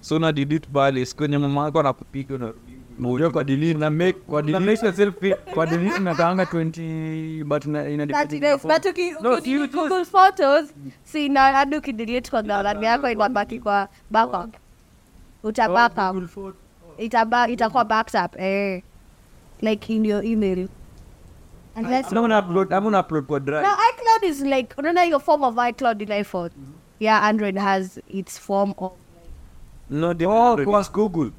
So 0.00 0.16
una 0.16 0.32
delete 0.32 0.68
pale 0.72 1.06
sikwenye 1.06 1.38
mama 1.38 1.64
yako 1.64 1.80
anakupiga 1.80 2.34
unarudi 2.34 2.58
unajua 2.98 3.30
kwa 3.30 3.44
delete. 3.44 3.78
Na 3.78 3.90
make 3.90 4.12
kwa 4.12 4.38
Una 4.42 4.46
delete. 4.46 4.70
make 4.70 4.86
yourself 4.86 5.14
feel 5.20 5.36
kwa 5.54 5.66
delete 5.66 5.98
nakaanga 5.98 6.42
20 6.44 7.44
but 7.44 7.64
ina 7.64 7.88
ina 7.88 8.06
depend 8.06 8.40
days. 8.40 8.62
But 8.62 8.86
uki, 8.86 9.10
No, 9.22 9.34
uki- 9.38 9.58
Google 9.68 10.04
photos 10.04 10.72
si 11.04 11.28
na 11.28 11.40
hadi 11.52 11.76
ukidelete 11.76 12.30
kwa 12.30 12.42
gallery 12.42 12.84
yako 12.86 13.10
inabaki 13.10 13.60
kwa 13.60 13.88
backup 14.10 14.54
uta 15.42 15.68
backup. 15.68 16.30
Itakuwa 17.48 17.84
backed 17.84 18.24
up 18.24 18.36
eh. 18.40 18.82
Like 19.62 19.94
in 19.94 20.04
your 20.04 20.24
email 20.24 20.68
unless 21.76 22.12
Ama 22.12 22.20
gonna 22.20 22.42
upload 22.42 22.72
I'm 22.72 22.82
gonna 22.84 23.02
upload 23.02 23.26
for 23.26 23.40
drive. 23.40 23.62
No 23.62 23.74
iCloud 23.90 24.22
is 24.30 24.40
like 24.42 24.74
unaona 24.76 25.04
your 25.08 25.20
form 25.20 25.44
of 25.44 25.54
iCloud 25.54 26.02
in 26.02 26.08
iPhone 26.08 26.50
yeah 27.00 27.28
Android 27.28 27.56
has 27.58 27.98
its 28.08 28.38
form 28.38 28.74
of 28.78 28.92
no 29.90 30.12
the 30.14 30.26
oh 30.26 30.56
was 30.66 30.88
google. 30.92 31.30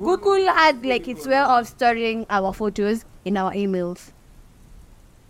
Google 0.00 0.46
had 0.54 0.84
like 0.86 1.08
its 1.08 1.26
way 1.26 1.38
of 1.42 1.68
storing 1.68 2.26
our 2.30 2.52
photos 2.52 3.04
in 3.24 3.36
our 3.36 3.52
emails. 3.52 4.12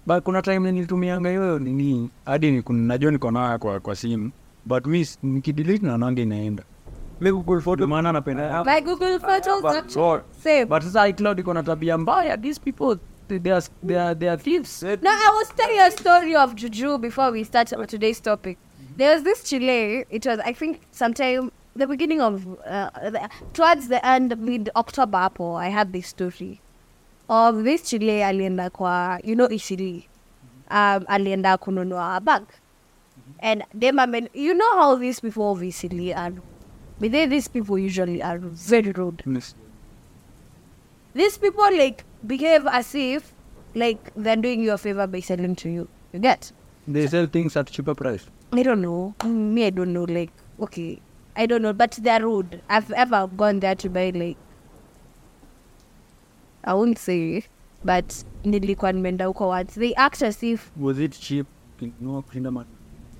But 0.06 0.24
kuna 0.24 0.42
time 0.42 0.72
nilitumianga 0.72 1.28
hiyo 1.30 1.58
nini 1.58 2.10
hadi 2.24 2.50
ni 2.50 2.60
kun- 2.62 2.86
najua 2.86 3.10
niko 3.12 3.30
nayo 3.30 3.58
kwa 3.58 3.80
kwa 3.80 3.96
simu 3.96 4.30
but 4.66 4.86
mi 4.86 5.08
nikidelete 5.22 5.86
naonanga 5.86 6.22
inaenda. 6.22 6.62
Make 7.20 7.32
google 7.32 7.60
photo 7.60 7.74
ndio 7.76 7.86
maana 7.86 8.12
napenda 8.12 8.64
my 8.64 8.80
Google 8.80 9.18
photos 9.18 9.62
But- 9.62 10.66
but 10.68 10.82
sasa 10.82 11.08
icloud 11.08 11.38
iko 11.38 11.54
na 11.54 11.62
tabia 11.62 11.98
mbaya 11.98 12.36
these 12.38 12.60
people 12.60 12.96
they 13.28 13.38
they 13.38 13.50
are 13.50 13.62
they 13.82 13.94
are, 13.94 14.14
they 14.14 14.28
are 14.28 14.36
thieves 14.36 14.82
No, 14.82 15.10
I 15.10 15.30
was 15.34 15.48
telling 15.56 15.78
a 15.80 15.90
story 15.90 16.34
of 16.34 16.54
Juju 16.54 16.98
before 16.98 17.30
we 17.30 17.44
start 17.44 17.68
today's 17.88 18.20
topic. 18.20 18.58
There 18.96 19.14
was 19.14 19.22
this 19.22 19.42
Chile. 19.48 20.04
It 20.10 20.26
was, 20.26 20.38
I 20.40 20.52
think, 20.52 20.80
sometime 20.90 21.50
the 21.74 21.86
beginning 21.86 22.20
of 22.20 22.46
uh, 22.66 22.90
the, 23.10 23.28
towards 23.54 23.88
the 23.88 24.04
end, 24.06 24.36
mid 24.38 24.68
October. 24.76 25.16
Apple, 25.16 25.56
I 25.56 25.68
had 25.68 25.92
this 25.92 26.08
story 26.08 26.60
of 27.28 27.64
this 27.64 27.88
Chile 27.88 28.22
alienda 28.22 28.70
kwa 28.70 29.18
you 29.24 29.34
know 29.34 29.48
Isili. 29.48 30.08
Um, 30.70 31.04
alienda 31.08 31.56
kununua 31.58 32.16
a 32.16 32.20
bag, 32.20 32.44
and 33.40 33.62
them 33.74 33.98
I 33.98 34.06
mean, 34.06 34.28
you 34.34 34.54
know 34.54 34.72
how 34.74 34.96
these 34.96 35.20
people 35.20 35.52
of 35.52 35.60
Isili 35.60 36.16
are 36.16 36.32
But 37.00 37.10
then 37.10 37.30
these 37.30 37.48
people 37.48 37.78
usually 37.78 38.22
are 38.22 38.38
very 38.38 38.92
rude. 38.92 39.24
These 41.14 41.38
people 41.38 41.76
like 41.76 42.04
behave 42.26 42.66
as 42.66 42.94
if 42.94 43.34
like 43.74 44.12
they're 44.16 44.36
doing 44.36 44.62
you 44.62 44.72
a 44.72 44.78
favor 44.78 45.06
by 45.06 45.20
selling 45.20 45.54
to 45.56 45.68
you. 45.70 45.88
You 46.12 46.20
get? 46.20 46.52
They 46.88 47.06
sell 47.06 47.26
things 47.26 47.56
at 47.56 47.66
cheaper 47.70 47.94
price. 47.94 48.26
I 48.52 48.62
don't 48.62 48.82
know. 48.82 49.14
Mm, 49.20 49.52
Me, 49.54 49.66
I 49.66 49.70
don't 49.70 49.92
know. 49.92 50.04
Like, 50.04 50.30
okay, 50.60 51.00
I 51.36 51.46
don't 51.46 51.62
know, 51.62 51.72
but 51.72 51.92
they're 52.02 52.22
rude. 52.22 52.60
I've 52.68 52.90
ever 52.92 53.26
gone 53.28 53.60
there 53.60 53.74
to 53.76 53.88
buy 53.88 54.10
like, 54.14 54.36
I 56.64 56.74
won't 56.74 56.98
say, 56.98 57.44
but 57.84 58.24
nilikuwa 58.44 58.92
nimeenda 58.92 59.24
huko 59.26 59.48
once. 59.48 59.74
They 59.74 59.94
act 59.94 60.22
as 60.22 60.42
if 60.42 60.70
Was 60.76 60.98
it 60.98 61.12
cheap? 61.12 61.46
No, 62.00 62.22
kushinda 62.22 62.52
ma- 62.52 62.64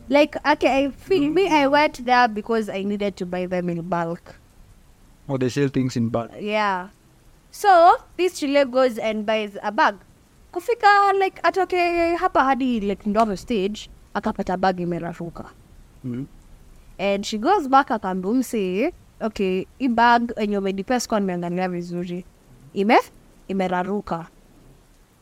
like 0.08 0.37
okay. 0.46 0.84
I 0.87 0.90
feel 0.90 1.30
me. 1.30 1.49
I 1.49 1.66
went 1.66 2.04
there 2.04 2.28
because 2.28 2.68
I 2.68 2.82
needed 2.84 3.16
to 3.16 3.26
buy 3.26 3.46
them 3.46 3.68
in 3.70 3.82
bulk. 3.82 4.37
Oh, 5.28 5.37
they 5.38 5.49
sell 5.49 5.68
things 5.68 5.96
in 5.96 6.08
bulk. 6.11 6.30
Yeah. 6.40 6.88
So 7.52 7.97
this 8.16 8.40
chile 8.40 8.64
goes 8.64 8.97
and 8.99 9.26
buys 9.26 9.56
a 9.62 9.71
bag. 9.71 9.94
Kufika 10.52 11.12
like 11.18 11.38
atoke 11.42 12.16
hapa 12.16 12.44
hadi 12.44 12.80
like 12.80 13.04
ndogo 13.11 13.37
stage 13.37 13.90
akapata 14.14 14.56
bag 14.56 14.80
imeraruka. 14.80 15.44
Mm. 16.04 16.26
and 16.99 17.25
she 17.26 17.38
goes 17.38 17.68
back 17.68 17.90
akambumsi 17.90 18.92
okay 19.21 19.66
hii 19.78 19.88
bag 19.88 20.32
enye 20.37 20.59
umedipes 20.59 21.09
kwa 21.09 21.21
nimeangalia 21.21 21.68
vizuri 21.68 22.25
ime 22.75 22.97
imeraruka 23.49 24.26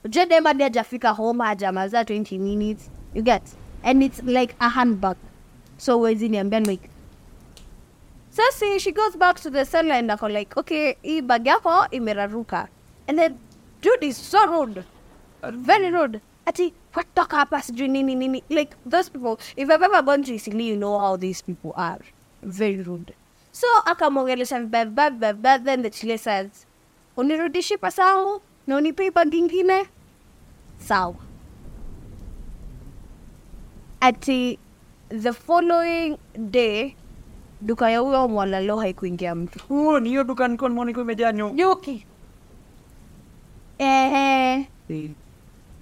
jedemadi 0.09 0.65
ajafika 0.65 1.11
home 1.11 1.45
ajamaza 1.45 2.03
20 2.03 2.39
minutes 2.39 2.91
you 3.15 3.23
get 3.23 3.43
and 3.83 4.03
it's 4.03 4.23
like 4.23 4.55
a 4.59 4.69
handbag 4.69 5.17
so 5.77 6.01
wezi 6.01 6.29
niambia 6.29 6.61
like 6.61 6.91
sasi 8.31 8.79
she 8.79 8.93
goes 8.93 9.17
back 9.17 9.41
to 9.41 9.51
the 9.51 9.65
seller 9.65 9.95
and 9.95 10.11
ako 10.11 10.27
like 10.27 10.57
okay 10.57 10.97
hii 11.03 11.21
bag 11.27 11.45
yako 11.45 11.89
imeraruka. 11.91 12.69
And 13.09 13.19
then 13.19 13.39
dude 13.83 14.05
is 14.05 14.17
so 14.17 14.47
rude. 14.47 14.85
Very 15.43 15.91
rude. 15.91 16.21
Ati 16.47 16.73
watoka 16.95 17.37
hapa 17.37 17.63
sijui 17.63 17.89
nini 17.89 18.15
nini. 18.15 18.43
Like 18.49 18.77
those 18.87 19.09
people 19.09 19.39
if 19.57 19.71
i've 19.71 19.83
ever 19.83 20.03
gone 20.03 20.23
to 20.23 20.33
Isili, 20.33 20.67
you 20.67 20.77
know 20.77 20.99
how 20.99 21.17
these 21.17 21.43
people 21.43 21.73
are. 21.77 22.01
Very 22.43 22.83
rude. 22.83 23.15
So 23.53 23.67
akamwongelesha 23.87 24.61
vibaya 24.67 25.11
vibaya 25.11 25.65
then 25.65 25.83
the 25.83 25.91
chile 25.91 26.17
says 26.17 26.67
unirudishi 27.17 27.77
pesa 27.77 28.41
na 28.67 28.77
unipei 28.77 29.13
bag 29.13 29.35
ingine? 29.35 29.89
Sawa. 30.79 31.17
Ati 34.01 34.59
the 35.09 35.33
following 35.33 36.17
day 36.51 36.95
duka 37.63 37.91
ya 37.91 37.99
huyo 37.99 38.29
mwalalo 38.29 38.77
haikuingia 38.77 39.35
mtu 39.35 39.59
Oh, 39.71 40.01
ni 40.01 40.09
hiyo 40.09 40.25
duka 40.25 40.49
nilikuwa 40.49 40.69
nimeona 40.71 40.91
iko 40.91 41.01
imejaa 41.01 41.33
nyo. 41.33 41.51
nyuki 41.51 42.07
ehe 43.79 44.69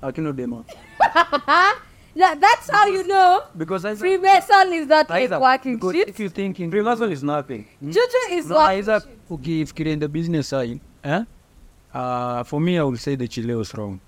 Akino 0.02 0.32
demo. 0.32 0.64
That- 2.18 2.40
that's 2.40 2.70
how 2.70 2.86
you 2.88 3.02
know 3.04 3.40
Because 3.54 3.84
I 3.84 3.94
Freemason 3.96 4.72
is 4.72 4.86
not 4.88 5.10
Isaac, 5.10 5.40
working 5.40 5.80
shit. 5.92 6.08
if 6.08 6.20
you 6.20 6.28
thinking 6.28 6.70
Freemason 6.70 7.12
is 7.12 7.22
nothing. 7.22 7.64
Juju 7.82 8.00
is 8.32 8.46
no, 8.46 8.58
Isaac, 8.78 9.02
ukifikiria 9.30 9.92
in 9.92 9.98
the 10.00 10.08
business 10.08 10.48
side, 10.48 10.80
eh? 11.04 11.22
Uh, 11.94 12.42
for 12.44 12.60
me 12.60 12.76
I 12.78 12.82
will 12.82 12.96
say 12.96 13.16
the 13.16 13.28
chileo 13.28 13.60
is 13.60 13.72
wrong. 13.74 13.98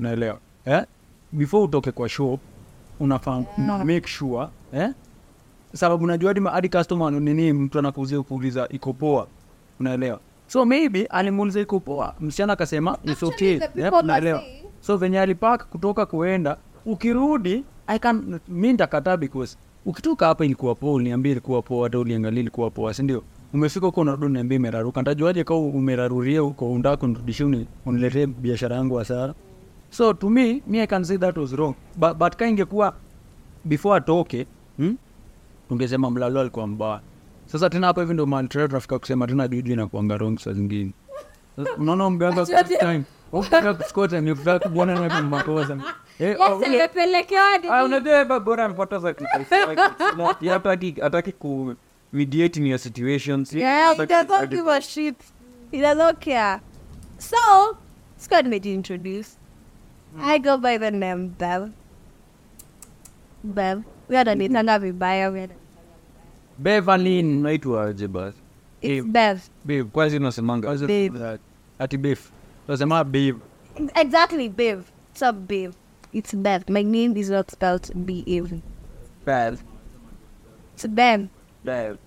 Naelewa. 0.00 0.38
Eh? 0.66 0.84
Before 1.32 1.64
utoke 1.64 1.92
kwa 1.92 2.08
shop, 2.08 2.40
unafaa 3.00 3.44
Yeah. 3.58 3.84
make 3.84 4.06
sure, 4.08 4.48
eh? 4.72 4.90
Sababu 5.74 6.06
najua 6.06 6.28
hadi 6.30 6.40
hadi 6.40 6.68
customer 6.68 7.12
nini 7.12 7.52
mtu 7.52 7.78
anakuuzia 7.78 8.22
kuuliza 8.22 8.68
iko 8.70 8.92
poa. 8.92 9.26
Unaelewa? 9.80 10.20
So 10.46 10.64
maybe 10.64 11.06
alimuuliza 11.06 11.60
iko 11.60 11.80
poa. 11.80 12.14
Msichana 12.20 12.52
akasema 12.52 12.98
it's 13.04 13.22
okay. 13.22 13.52
Yep, 13.52 13.94
saying- 14.38 14.64
So 14.80 14.96
venye 14.96 15.20
alipak 15.20 15.66
kutoka 15.68 16.06
kuenda, 16.06 16.56
ukirudi 16.86 17.64
I 17.86 17.98
can 17.98 18.40
mi 18.48 18.72
ndakataa 18.72 19.16
because 19.16 19.56
ukitoka 19.86 20.26
hapa 20.26 20.44
ilikuwa 20.44 20.74
poa, 20.74 20.92
uniambie 20.92 21.32
ilikuwa 21.32 21.62
poa, 21.62 21.84
hata 21.84 21.98
uliangalia 21.98 22.40
ilikuwa 22.40 22.70
poa, 22.70 22.94
si 22.94 23.02
ndio? 23.02 23.22
Umefika 23.54 23.86
huko 23.86 24.00
unarudi 24.00 24.26
uniambie 24.26 24.56
imeraruka, 24.56 25.02
ntajuaje 25.02 25.44
kama 25.44 25.60
umeraruria 25.60 26.40
huko 26.40 26.72
unataka 26.72 26.96
kunirudishia 26.96 27.46
uni, 27.46 27.66
uniletee 27.86 28.26
biashara 28.26 28.76
yangu 28.76 28.94
hasara? 28.96 29.34
So 29.90 30.12
to 30.12 30.30
me, 30.30 30.62
mi 30.66 30.80
I 30.80 30.86
can 30.86 31.04
say 31.04 31.16
that 31.18 31.36
was 31.36 31.52
wrong. 31.52 31.74
But, 31.96 32.16
but 32.16 32.36
ka 32.36 32.46
ingekuwa 32.46 32.94
before 33.64 33.96
atoke 33.96 34.46
hmm? 34.76 34.96
Tungesema 35.68 36.10
mlalo 36.10 36.40
alikuwa 36.40 36.66
mbaya. 36.66 37.00
Sasa 37.46 37.70
tena 37.70 37.86
hapa 37.86 38.00
hivi 38.00 38.14
ndo 38.14 38.26
tunafika 38.50 38.98
kusema 38.98 39.26
tena 39.26 39.48
juju 39.48 39.72
inakuanga 39.72 40.14
wrong 40.16 40.38
saa 40.38 40.52
zingine. 40.52 40.92
Unaona 41.78 42.10
mganga. 42.10 42.46
Eh, 46.20 46.36
Ah, 46.40 46.58
hataki 51.00 51.32
ku 51.32 51.74
mediate 52.12 52.60
in 52.60 52.66
your 52.66 52.78
situations 52.78 53.52
Yeah, 53.52 53.94
he 53.96 54.06
doesn't 54.06 54.50
give 54.50 54.66
a 54.68 54.80
shit. 54.80 55.14
He 55.70 55.80
doesn't 55.80 56.20
care. 56.20 56.60
So, 57.18 57.76
Scott 58.16 58.46
made 58.46 58.66
you 58.68 58.74
introduce. 58.74 59.36
I 60.20 60.38
go 60.38 60.56
by 60.56 60.78
the 60.78 60.90
name 60.90 61.28
Bev. 61.38 61.70
Bev. 63.44 63.82
We 64.08 64.16
had 64.16 64.28
a 64.28 64.34
nitanga 64.34 64.78
vibaya. 64.80 65.32
We 65.32 65.40
had 65.40 65.50
a, 65.50 65.54
Beverlyn. 66.58 67.38
unaitwa 67.38 67.84
aje 67.84 68.08
basi 68.08 68.38
it's 68.82 69.04
Babe. 69.04 69.12
Bev. 69.12 69.50
Babe. 69.64 69.90
kwanza 69.90 70.16
unasemanga 70.16 70.68
How's 70.68 70.82
it 70.82 70.88
Babe. 70.88 71.18
that? 71.18 71.40
Ati 71.78 71.96
beef. 71.96 72.30
Tunasema 72.66 73.04
babe. 73.04 73.36
Exactly, 73.94 74.48
Bev. 74.48 74.90
What's 75.08 75.22
up, 75.22 75.36
Bev? 75.46 75.74
It's 76.12 76.34
Bev. 76.34 76.68
My 76.68 76.82
name 76.82 77.16
is 77.16 77.30
not 77.30 77.50
spelled 77.50 77.90
B-E-V. 78.06 78.62
bad 79.24 79.58
It's 80.74 80.86
Bev. 80.86 81.28
bad 81.64 81.98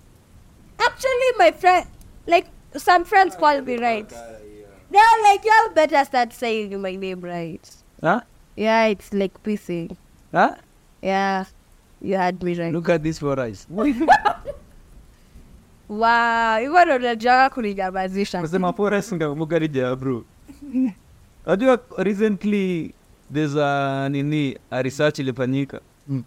Actually, 0.78 1.32
my 1.38 1.52
friend, 1.52 1.86
like, 2.26 2.48
some 2.76 3.04
friends 3.04 3.36
call 3.36 3.60
me 3.62 3.78
right. 3.78 4.08
They're 4.08 5.22
like, 5.22 5.44
y'all 5.44 5.74
better 5.74 6.04
start 6.04 6.32
saying 6.32 6.78
my 6.80 6.96
name 6.96 7.20
right. 7.20 7.70
Huh? 8.02 8.20
Yeah, 8.56 8.86
it's 8.86 9.12
like 9.14 9.42
pissing. 9.42 9.96
Huh? 10.32 10.56
Yeah, 11.02 11.44
you 12.04 12.16
had 12.18 12.42
me 12.44 12.54
right. 12.54 12.72
Look 12.74 12.88
at 12.88 13.02
this 13.02 13.18
for 13.18 13.40
us. 13.40 13.66
Wow, 15.88 16.58
hivyo 16.60 16.84
ndo 16.84 16.96
unajua 16.96 17.50
kuninyamazisha. 17.50 18.42
nasema 18.42 18.72
forest 18.72 19.12
ngamugarija 19.14 19.96
bro 19.96 20.24
najua 21.46 21.78
recently 21.96 22.94
there's 23.34 23.56
a 23.56 24.08
nini 24.08 24.58
a 24.70 24.82
research 24.82 25.18
ilifanyika 25.18 25.80
Mm. 26.08 26.22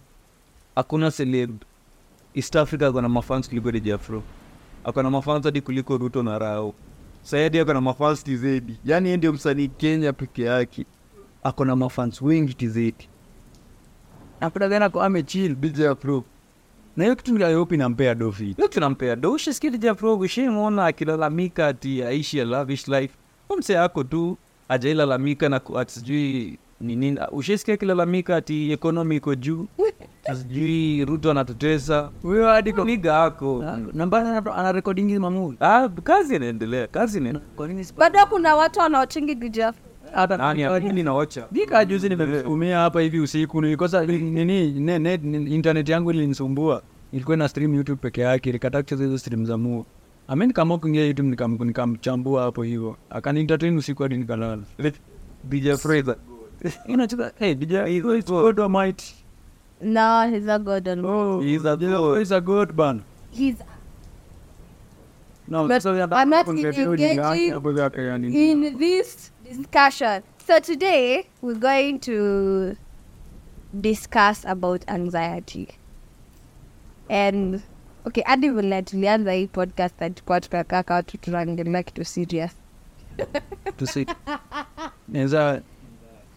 hakuna 0.74 1.10
celeb 1.10 1.50
east 2.34 2.56
africa 2.56 2.82
akona 2.82 3.08
mafans 3.08 3.48
kuliko 3.48 3.72
DJ 3.72 3.90
Afro 3.92 4.22
akona 4.84 5.10
mafans 5.10 5.44
hadi 5.44 5.60
kuliko 5.60 5.96
ruto 5.98 6.22
na 6.22 6.38
rao 6.38 6.74
Sayadi 7.22 7.58
akona 7.58 7.80
mafans 7.80 8.24
tizedi 8.24 8.76
yaani 8.84 9.06
yeye 9.08 9.16
ndio 9.16 9.32
msanii 9.32 9.68
kenya 9.68 10.12
peke 10.12 10.42
yake 10.42 10.84
akona 11.42 11.76
mafans 11.76 12.22
wengi 12.22 12.54
DJ 15.60 15.82
Na 16.96 17.04
hiyo 17.04 17.16
kitu 17.16 17.34
inampea 17.74 18.14
dofi. 18.14 18.54
DJ 19.70 19.86
ushaimwona 20.20 20.86
akilalamika 20.86 21.66
ati 21.66 22.02
aishi 22.02 22.40
a 22.40 22.44
lavish 22.44 22.88
life. 22.88 23.14
Mse 23.58 23.78
ako 23.78 24.04
tu 24.04 24.36
ajailalamika 24.68 25.48
na 25.48 25.60
ku- 25.60 25.78
ati 25.78 25.92
sijui 25.94 26.58
ni 26.80 26.96
nini. 26.96 27.18
Ushisikia 27.32 27.74
akilalamika 27.74 28.36
ati 28.36 28.72
ekonomi 28.72 29.16
iko 29.16 29.34
juu 29.34 29.66
sijui 30.38 31.04
ruto 31.04 31.30
anatutesa. 31.30 32.10
Huyo 32.22 32.46
hadi 32.48 32.72
kwa 32.72 32.84
niga 32.84 33.22
ako. 33.24 33.64
Namba 33.92 34.42
ana 34.56 34.72
recording 34.72 35.18
mamuli. 35.18 35.56
ah, 35.60 35.88
kazi 35.88 36.36
inaendelea 36.36 36.86
kazi 36.86 37.18
inaendelea. 37.18 37.82
Bado 37.98 38.26
kuna 38.26 38.56
watu 38.56 38.80
wanaochingi 38.80 39.34
DJ 39.34 39.60
nani 40.38 40.64
apili 40.64 41.02
na 41.02 41.14
wacha 41.14 41.46
Nika 41.52 41.84
juzi 41.84 42.08
nimekutumia 42.08 42.78
hapa 42.78 43.00
hivi 43.00 43.20
usiku 43.20 43.62
nilikosa 43.62 44.06
nini 44.06 44.70
ne, 44.72 44.98
ne, 44.98 45.16
ne, 45.16 45.38
internet 45.54 45.88
yangu 45.88 46.10
ilinisumbua. 46.10 46.82
Ilikuwa 47.12 47.36
na 47.36 47.48
stream 47.48 47.74
YouTube 47.74 48.00
peke 48.02 48.20
yake, 48.20 48.48
ilikataa 48.50 48.82
kucheza 48.82 49.04
hizo 49.04 49.18
stream 49.18 49.46
za 49.46 49.56
muo 49.56 49.86
Amen 50.28 50.52
kama 50.52 50.78
kuingia 50.78 51.04
YouTube 51.06 51.28
nikam 51.28 51.58
nikamchambua 51.64 52.42
hapo 52.42 52.62
hivyo. 52.62 52.96
akanientertain 53.10 53.76
usiku 53.76 54.02
hadi 54.02 54.16
nikalala. 54.16 54.62
DJ 55.44 55.70
Fraser 55.74 56.16
Inacheza 56.86 57.32
hey 57.38 57.54
DJ 57.54 58.00
God 58.26 58.60
Almighty. 58.60 59.14
No, 59.80 60.30
he's 60.30 60.48
a 60.48 60.58
god 60.58 60.88
alone. 60.88 61.08
Oh, 61.08 61.40
He's 61.40 61.66
a 61.66 61.76
god. 61.76 62.18
He's 62.18 62.32
a 62.32 62.40
god 62.40 62.76
man. 62.78 63.02
He's 63.30 63.56
No, 65.48 65.68
But 65.68 65.82
so 65.82 65.94
I'm 65.94 66.30
not 66.30 66.48
engaging 66.48 66.98
in 68.34 68.78
this 68.78 69.30
discussion. 69.48 70.22
So 70.38 70.58
today 70.58 71.28
we're 71.40 71.54
going 71.54 72.00
to 72.00 72.76
discuss 73.80 74.44
about 74.44 74.84
anxiety. 74.88 75.68
And 77.08 77.62
okay 78.06 78.22
hadi 78.26 78.50
vile 78.50 78.82
tulianza 78.82 79.32
hii 79.32 79.46
podcast 79.46 80.02
atikuwa 80.02 80.40
tukakaa 80.40 80.82
kawa 80.82 81.02
tu 81.02 81.18
tunaongelea 81.18 81.82
kitu 81.82 82.04
serious 82.04 82.52
tusi 83.76 84.06
naweza 85.08 85.62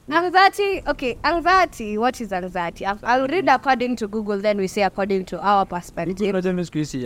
anxiety 0.10 0.84
okay 0.86 1.16
anxiety 1.24 1.98
what 1.98 2.20
is 2.22 2.34
anxiety 2.34 2.84
I'll, 2.84 3.00
I'll 3.04 3.28
read 3.28 3.50
according 3.50 3.96
to 3.96 4.08
google 4.08 4.42
then 4.42 4.60
we 4.60 4.68
say 4.68 4.84
according 4.84 5.26
to 5.26 5.38
our 5.38 5.68
perspective 5.68 6.30
unajua 6.30 6.54
mimi 6.54 6.66
siku 6.66 6.78
hizi 6.78 6.98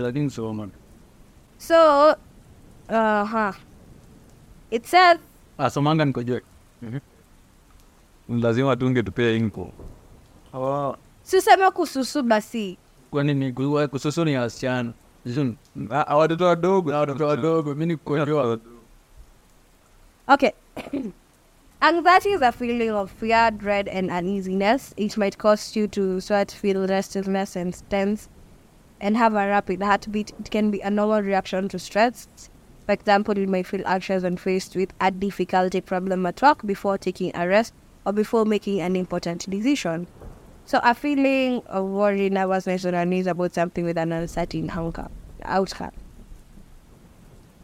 lakini 0.00 0.30
soma 0.30 0.68
so 1.58 2.10
uh-huh. 2.88 3.54
it 4.70 4.84
says 4.86 5.18
asomanga 5.64 6.04
nikojue 6.04 6.42
mhm. 6.82 6.98
lazima 8.28 8.76
tunge 8.76 9.02
tupea 9.02 9.30
info. 9.30 9.72
Oh. 10.54 10.96
Siseme 11.22 11.70
kususu 11.70 12.22
basi. 12.22 12.78
Kwani 13.10 13.34
ni 13.34 13.52
ku- 13.52 13.80
eh, 13.80 13.88
kususu 13.88 14.24
ni 14.24 14.32
ya 14.32 14.40
wasichana 14.40 14.92
Zun- 15.26 15.54
watoto 16.16 16.44
wadogo. 16.46 16.90
Watoto 16.92 17.26
wadogo. 17.26 17.74
Mi 17.74 17.86
nikojua 17.86 18.58
Okay. 20.28 20.50
Anxiety 21.82 22.28
is 22.28 22.42
a 22.42 22.52
feeling 22.52 22.90
of 22.90 23.10
fear, 23.10 23.50
dread, 23.50 23.88
and 23.88 24.10
uneasiness. 24.10 24.94
It 24.96 25.16
might 25.16 25.38
cause 25.38 25.74
you 25.74 25.88
to 25.88 26.20
sweat, 26.20 26.52
feel 26.52 26.86
restlessness, 26.86 27.56
and 27.56 27.74
tense, 27.88 28.28
and 29.00 29.16
have 29.16 29.34
a 29.34 29.46
rapid 29.48 29.82
heartbeat. 29.82 30.30
It 30.38 30.50
can 30.50 30.70
be 30.70 30.80
a 30.82 30.90
normal 30.90 31.22
reaction 31.22 31.68
to 31.68 31.78
stress. 31.78 32.28
For 32.90 32.94
example, 32.94 33.38
you 33.38 33.46
may 33.46 33.62
feel 33.62 33.86
anxious 33.86 34.24
when 34.24 34.36
faced 34.36 34.74
with 34.74 34.92
a 35.00 35.12
difficulty 35.12 35.80
problem 35.80 36.26
at 36.26 36.42
work 36.42 36.66
before 36.66 36.98
taking 36.98 37.30
a 37.36 37.46
rest 37.46 37.72
or 38.04 38.12
before 38.12 38.44
making 38.44 38.80
an 38.80 38.96
important 38.96 39.48
decision. 39.48 40.08
So, 40.64 40.80
a 40.82 40.92
feeling 40.92 41.62
of 41.66 41.86
worry, 41.86 42.28
nervousness, 42.30 42.84
or 42.84 42.88
unease 42.88 43.28
about 43.28 43.54
something 43.54 43.84
with 43.84 43.96
an 43.96 44.10
uncertain 44.10 44.68
outcome. 44.70 45.92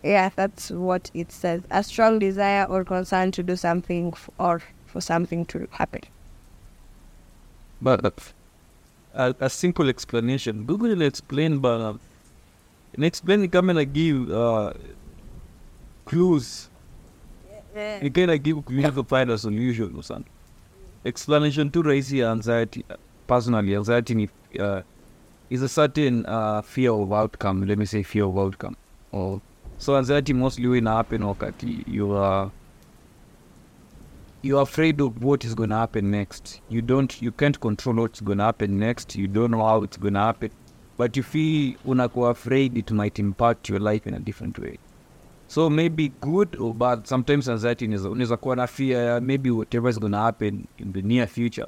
Yeah, 0.05 0.31
that's 0.37 0.71
what 0.71 1.11
it 1.13 1.33
says. 1.33 1.63
A 1.73 1.83
strong 1.83 2.21
desire 2.21 2.65
or 2.67 2.85
concern 2.85 3.33
to 3.33 3.43
do 3.43 3.57
something 3.57 4.13
f- 4.13 4.31
or 4.39 4.63
for 4.87 5.01
something 5.01 5.45
to 5.47 5.67
happen. 5.73 6.03
But 7.83 8.05
uh, 8.05 8.11
a, 9.13 9.35
a 9.41 9.51
simple 9.51 9.89
explanation. 9.89 10.67
Google 10.67 10.91
will 10.91 11.03
explain, 11.03 11.59
but 11.59 11.81
um, 11.81 12.01
in 12.95 13.03
explaining, 13.03 13.51
come 13.51 13.71
and 13.71 13.93
give 13.93 14.31
uh, 14.31 14.73
clues. 16.07 16.71
You 18.03 18.11
can 18.11 18.35
give 18.39 18.65
clues 18.65 18.95
to 18.95 19.05
find 19.05 19.31
a 19.31 19.37
solution 19.37 19.95
or 19.95 20.03
something. 20.03 20.33
Explanation 21.05 21.71
to 21.71 21.83
raise 21.83 22.09
the 22.09 22.23
anxiety. 22.23 22.85
Personally, 23.27 23.77
anxiety 23.77 24.31
uh, 24.59 24.81
is 25.51 25.63
a 25.63 25.69
certain 25.69 26.25
uh, 26.25 26.63
fear 26.63 26.93
of 26.93 27.13
outcome. 27.13 27.67
Let 27.67 27.77
me 27.79 27.85
say 27.85 28.03
fear 28.03 28.25
of 28.25 28.39
outcome. 28.39 28.77
Or 29.13 29.43
so 29.79 29.97
anxiety 29.97 30.33
mostly 30.33 30.67
will 30.67 30.87
happen 30.87 31.23
wakati 31.23 31.85
you 31.87 32.13
are 32.13 32.51
you're 34.43 34.63
afraid 34.63 35.01
of 35.01 35.23
what 35.23 35.45
is 35.45 35.55
going 35.55 35.71
to 35.71 35.77
happen 35.77 36.11
next. 36.11 36.61
You 36.69 36.81
don't, 36.81 37.21
you 37.21 37.33
can't 37.33 37.59
control 37.61 37.97
what's 37.97 38.21
going 38.21 38.39
to 38.39 38.45
happen 38.45 38.79
next. 38.79 39.17
You 39.17 39.27
don't 39.27 39.51
know 39.51 39.65
how 39.67 39.83
it's 39.83 39.97
going 39.97 40.15
to 40.15 40.21
happen, 40.21 40.51
but 40.97 41.17
you 41.17 41.23
feel 41.23 41.75
unakuwa 41.85 42.31
afraid 42.31 42.79
it 42.79 42.91
might 42.93 43.19
impact 43.19 43.69
your 43.69 43.81
life 43.81 44.07
in 44.07 44.15
a 44.15 44.21
different 44.21 44.59
way. 44.59 44.79
So 45.49 45.71
maybe 45.71 46.13
good 46.21 46.57
or 46.61 46.75
bad. 46.75 47.07
Sometimes 47.07 47.49
anxiety 47.49 47.87
unaweza 47.87 48.37
kuwa 48.37 48.57
na 48.57 48.67
fear 48.67 49.05
ya 49.07 49.21
maybe 49.21 49.51
whatever 49.51 49.91
is 49.91 50.01
gonna 50.01 50.19
happen 50.19 50.65
in 50.79 50.93
the 50.93 51.03
near 51.03 51.27
future. 51.29 51.67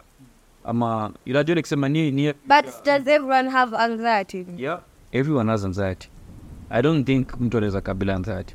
Ama 0.65 1.13
unajua 1.27 1.55
nikisema 1.55 1.89
near, 1.89 2.13
near 2.13 2.35
But 2.49 2.85
does 2.85 3.07
everyone 3.07 3.51
have 3.51 3.77
anxiety? 3.77 4.47
yeah. 4.57 4.81
Everyone 5.13 5.51
has 5.51 5.65
anxiety. 5.65 6.09
I 6.71 6.83
don't 6.83 7.07
think 7.07 7.41
mtu 7.41 7.57
anaweza 7.59 7.81
kabila 7.81 8.15
anxiety. 8.15 8.55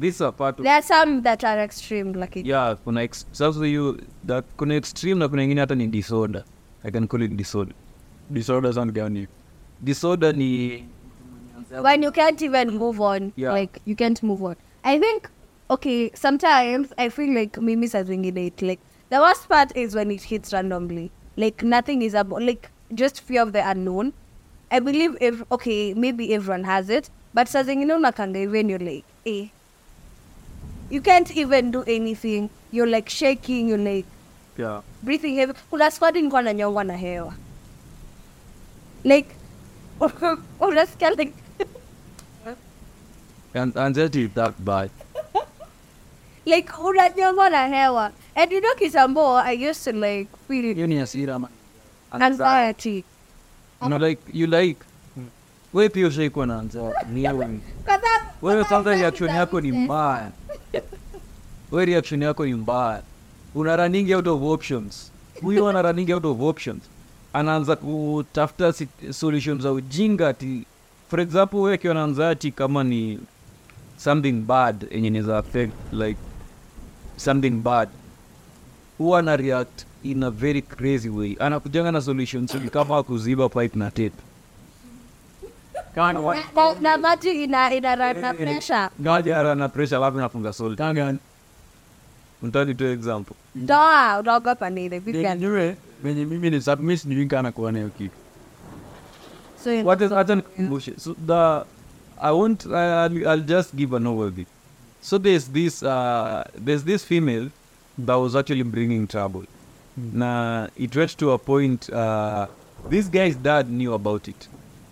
These 0.00 0.24
are 0.24 0.32
part 0.32 0.58
of 0.60 0.64
There 0.64 0.74
are 0.76 0.82
some 0.86 1.20
that 1.22 1.44
are 1.44 1.62
extreme, 1.64 2.12
like 2.20 2.40
it. 2.40 2.46
yeah 2.46 2.76
kuna 2.84 3.02
ex- 3.02 3.26
sasa 3.32 3.66
hiyo 3.66 3.96
da- 4.24 4.42
kuna 4.42 4.74
extreme 4.74 5.18
na 5.20 5.28
kuna 5.28 5.42
ingine 5.42 5.60
hata 5.60 5.74
ni 5.74 5.86
disorder 5.86 6.44
i 6.84 6.90
can 6.90 7.06
call 7.08 7.22
it 7.22 7.32
disorder 7.32 7.74
disorder 8.30 8.74
sound 8.74 8.92
gani 8.92 9.26
disorder 9.80 10.36
ni 10.36 10.84
When 11.70 12.02
you 12.02 12.10
can't 12.10 12.42
even 12.42 12.76
move 12.76 13.00
on, 13.00 13.32
Yeah. 13.36 13.52
like 13.52 13.80
you 13.84 13.94
can't 13.94 14.20
move 14.22 14.42
on. 14.42 14.56
I 14.84 14.98
think, 14.98 15.28
okay, 15.70 16.10
sometimes 16.14 16.92
I 16.98 17.08
feel 17.10 17.32
like 17.32 17.60
Mimi 17.60 17.86
says 17.86 18.10
it. 18.10 18.62
Like 18.62 18.80
the 19.08 19.20
worst 19.20 19.48
part 19.48 19.76
is 19.76 19.94
when 19.94 20.10
it 20.10 20.22
hits 20.22 20.52
randomly. 20.52 21.10
Like 21.36 21.62
nothing 21.62 22.02
is 22.02 22.14
about, 22.14 22.42
like 22.42 22.70
just 22.94 23.20
fear 23.20 23.42
of 23.42 23.52
the 23.52 23.66
unknown. 23.68 24.12
I 24.70 24.80
believe 24.80 25.16
if 25.20 25.42
okay, 25.52 25.94
maybe 25.94 26.34
everyone 26.34 26.64
has 26.64 26.90
it, 26.90 27.08
but 27.34 27.48
saa 27.48 27.62
zingine 27.62 27.90
unakanga 27.94 28.36
even 28.42 28.68
you're 28.68 28.78
like, 28.78 29.04
eh, 29.26 29.46
you 30.90 31.00
can't 31.00 31.30
even 31.36 31.70
do 31.70 31.82
anything. 31.86 32.50
You're 32.72 32.86
like 32.86 33.08
shaking. 33.08 33.68
You're 33.68 33.78
like 33.78 34.06
yeah. 34.56 34.82
breathing 35.02 35.36
heavy. 35.36 35.54
Kuna 35.70 35.90
squad 35.90 36.14
nilikuwa 36.14 36.42
nanyongwa 36.42 36.84
na 36.84 36.96
hewa. 36.96 37.34
Like 39.04 39.28
unasikia 40.60 41.10
like 41.10 41.32
And 43.54 43.76
anxiety 43.76 44.22
is 44.24 44.30
that 44.34 44.54
bad 44.58 44.90
like 46.46 46.72
unanyongwa 46.84 47.50
na 47.50 47.66
hewa. 47.68 48.12
And 48.34 48.52
you 48.52 48.60
know 48.60 48.74
kitambo 48.74 49.36
I 49.36 49.52
used 49.70 49.84
to 49.84 49.92
like 49.92 50.28
feel 50.48 50.74
hiyo 50.74 50.86
ni 50.86 50.98
anxiety. 52.12 53.04
no, 53.88 53.98
like 53.98 54.20
you 54.32 54.46
like 54.46 54.80
we 55.72 55.88
pia 55.88 56.06
ushaikuwa 56.06 56.46
na 56.46 56.58
anxiety 56.58 57.06
ni 57.12 57.22
wewe 57.28 57.60
Kwa 57.84 57.94
sababu- 57.94 58.26
wewe 58.42 58.64
kwa 58.64 58.68
kwanza 58.68 58.90
reaction 58.94 59.30
yako 59.30 59.60
ni 59.60 59.72
mbaya 59.72 60.30
we 61.70 61.84
reaction 61.84 62.22
yako 62.22 62.46
ni 62.46 62.54
mbaya 62.54 63.02
una 63.54 63.76
running 63.76 64.14
out 64.14 64.26
of 64.26 64.42
options. 64.42 65.12
Huyo 65.42 65.68
ana 65.68 65.82
running 65.82 66.12
out 66.12 66.24
of 66.24 66.40
options. 66.40 66.82
Anaanza 67.32 67.76
kutafuta 67.76 68.72
solution 68.72 69.12
solutions. 69.12 69.62
Za 69.62 69.72
ujinga 69.72 70.28
ati 70.28 70.64
for 71.10 71.20
example 71.20 71.58
wewe 71.60 71.74
akiwa 71.74 71.94
na 71.94 72.04
anxiety 72.04 72.50
kama 72.52 72.84
ni 72.84 73.18
something 74.04 74.32
bad 74.32 74.86
yenye 74.90 75.08
inaweza 75.08 75.38
affect 75.38 75.72
like 75.92 76.18
something 77.16 77.50
bad 77.50 77.88
huwa 78.98 79.18
ana 79.18 79.36
react 79.36 79.84
in 80.02 80.22
a 80.22 80.30
very 80.30 80.62
crazy 80.62 81.08
way 81.08 81.36
anakujanga 81.40 81.92
na 81.92 82.00
solutions 82.00 82.56
kama 82.72 83.02
kuziba 83.02 83.48
pipe 83.48 83.78
na 83.78 83.90
tape 83.90 84.12
Na- 88.20 88.34
pressure. 88.34 88.88
ngaja 89.02 89.54
na 89.54 89.68
pressure 89.68 89.96
alafu 89.96 90.18
nafunga 90.18 90.52
salt 90.52 90.78
kama 90.78 90.94
gani 90.94 91.18
Mtani 92.42 92.74
tu 92.74 92.84
example 92.86 93.34
Doa, 93.54 94.18
unaogopa 94.20 94.70
nini? 94.70 94.98
Venye 94.98 95.22
gani? 95.22 95.40
niwe 95.40 95.76
venye 96.02 96.24
mimi 96.24 96.50
ni 96.50 96.56
sub- 96.60 96.80
mi 96.80 96.96
sijui 96.96 97.26
kana 97.26 97.52
kitu 97.52 98.14
So 99.64 99.70
you- 99.72 99.86
What 99.86 100.00
is 100.00 100.10
hata 100.10 100.34
nikumbushe. 100.34 100.92
So 100.98 101.14
the 101.26 101.64
I 102.20 102.32
won't 102.32 102.66
I'll, 102.66 103.28
I'll 103.28 103.40
just 103.40 103.74
give 103.74 103.92
an 103.94 104.04
overview. 104.04 104.46
So 105.00 105.18
there's 105.18 105.48
this 105.48 105.82
uh 105.82 106.48
there's 106.54 106.84
this 106.84 107.04
female 107.04 107.50
that 107.98 108.14
was 108.14 108.36
actually 108.36 108.62
bringing 108.62 109.06
trouble. 109.06 109.44
Now 109.96 110.68
it 110.76 110.94
reached 110.94 111.18
to 111.20 111.30
a 111.32 111.38
point 111.38 111.90
uh 111.90 112.46
this 112.88 113.08
guy's 113.08 113.36
dad 113.36 113.70
knew 113.70 113.94
about 113.94 114.28
it. 114.28 114.48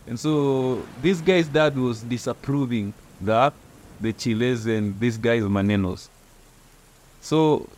And 0.07 0.19
so 0.19 0.83
this 1.03 1.21
guy's 1.21 1.49
dad 1.49 1.77
was 1.77 2.03
disapproving 2.03 2.95
that 3.21 3.53
the 4.01 4.12
Chiles 4.12 4.67
and 4.67 4.99
this 4.99 5.17
guy's 5.17 5.43
Manenos. 5.43 6.09
So 7.21 7.69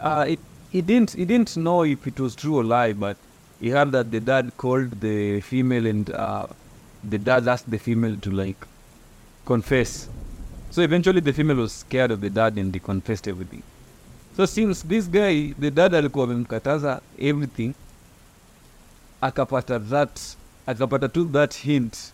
uh, 0.00 0.26
it 0.28 0.38
he 0.70 0.80
didn't 0.80 1.10
he 1.12 1.24
didn't 1.24 1.56
know 1.56 1.82
if 1.84 2.06
it 2.06 2.18
was 2.18 2.34
true 2.34 2.56
or 2.56 2.64
lie, 2.64 2.92
but 2.92 3.16
he 3.60 3.68
heard 3.68 3.92
that 3.92 4.10
the 4.10 4.20
dad 4.20 4.56
called 4.56 5.00
the 5.00 5.40
female 5.42 5.86
and 5.86 6.10
uh, 6.10 6.46
the 7.08 7.18
dad 7.18 7.48
asked 7.48 7.70
the 7.70 7.78
female 7.78 8.16
to 8.16 8.30
like 8.30 8.66
confess. 9.46 10.08
So 10.70 10.82
eventually 10.82 11.20
the 11.20 11.32
female 11.32 11.56
was 11.56 11.72
scared 11.72 12.10
of 12.10 12.20
the 12.20 12.30
dad 12.30 12.58
and 12.58 12.72
they 12.72 12.78
confessed 12.78 13.26
everything. 13.28 13.62
So 14.36 14.46
since 14.46 14.82
this 14.82 15.08
guy 15.08 15.54
the 15.58 15.70
dad 15.70 15.94
alikuwa 15.94 16.24
amemkataza 16.24 17.00
everything, 17.18 17.74
akapata 19.20 19.78
that 19.78 20.20
akapata 20.66 21.08
tu 21.08 21.24
that 21.32 21.54
hint 21.54 22.12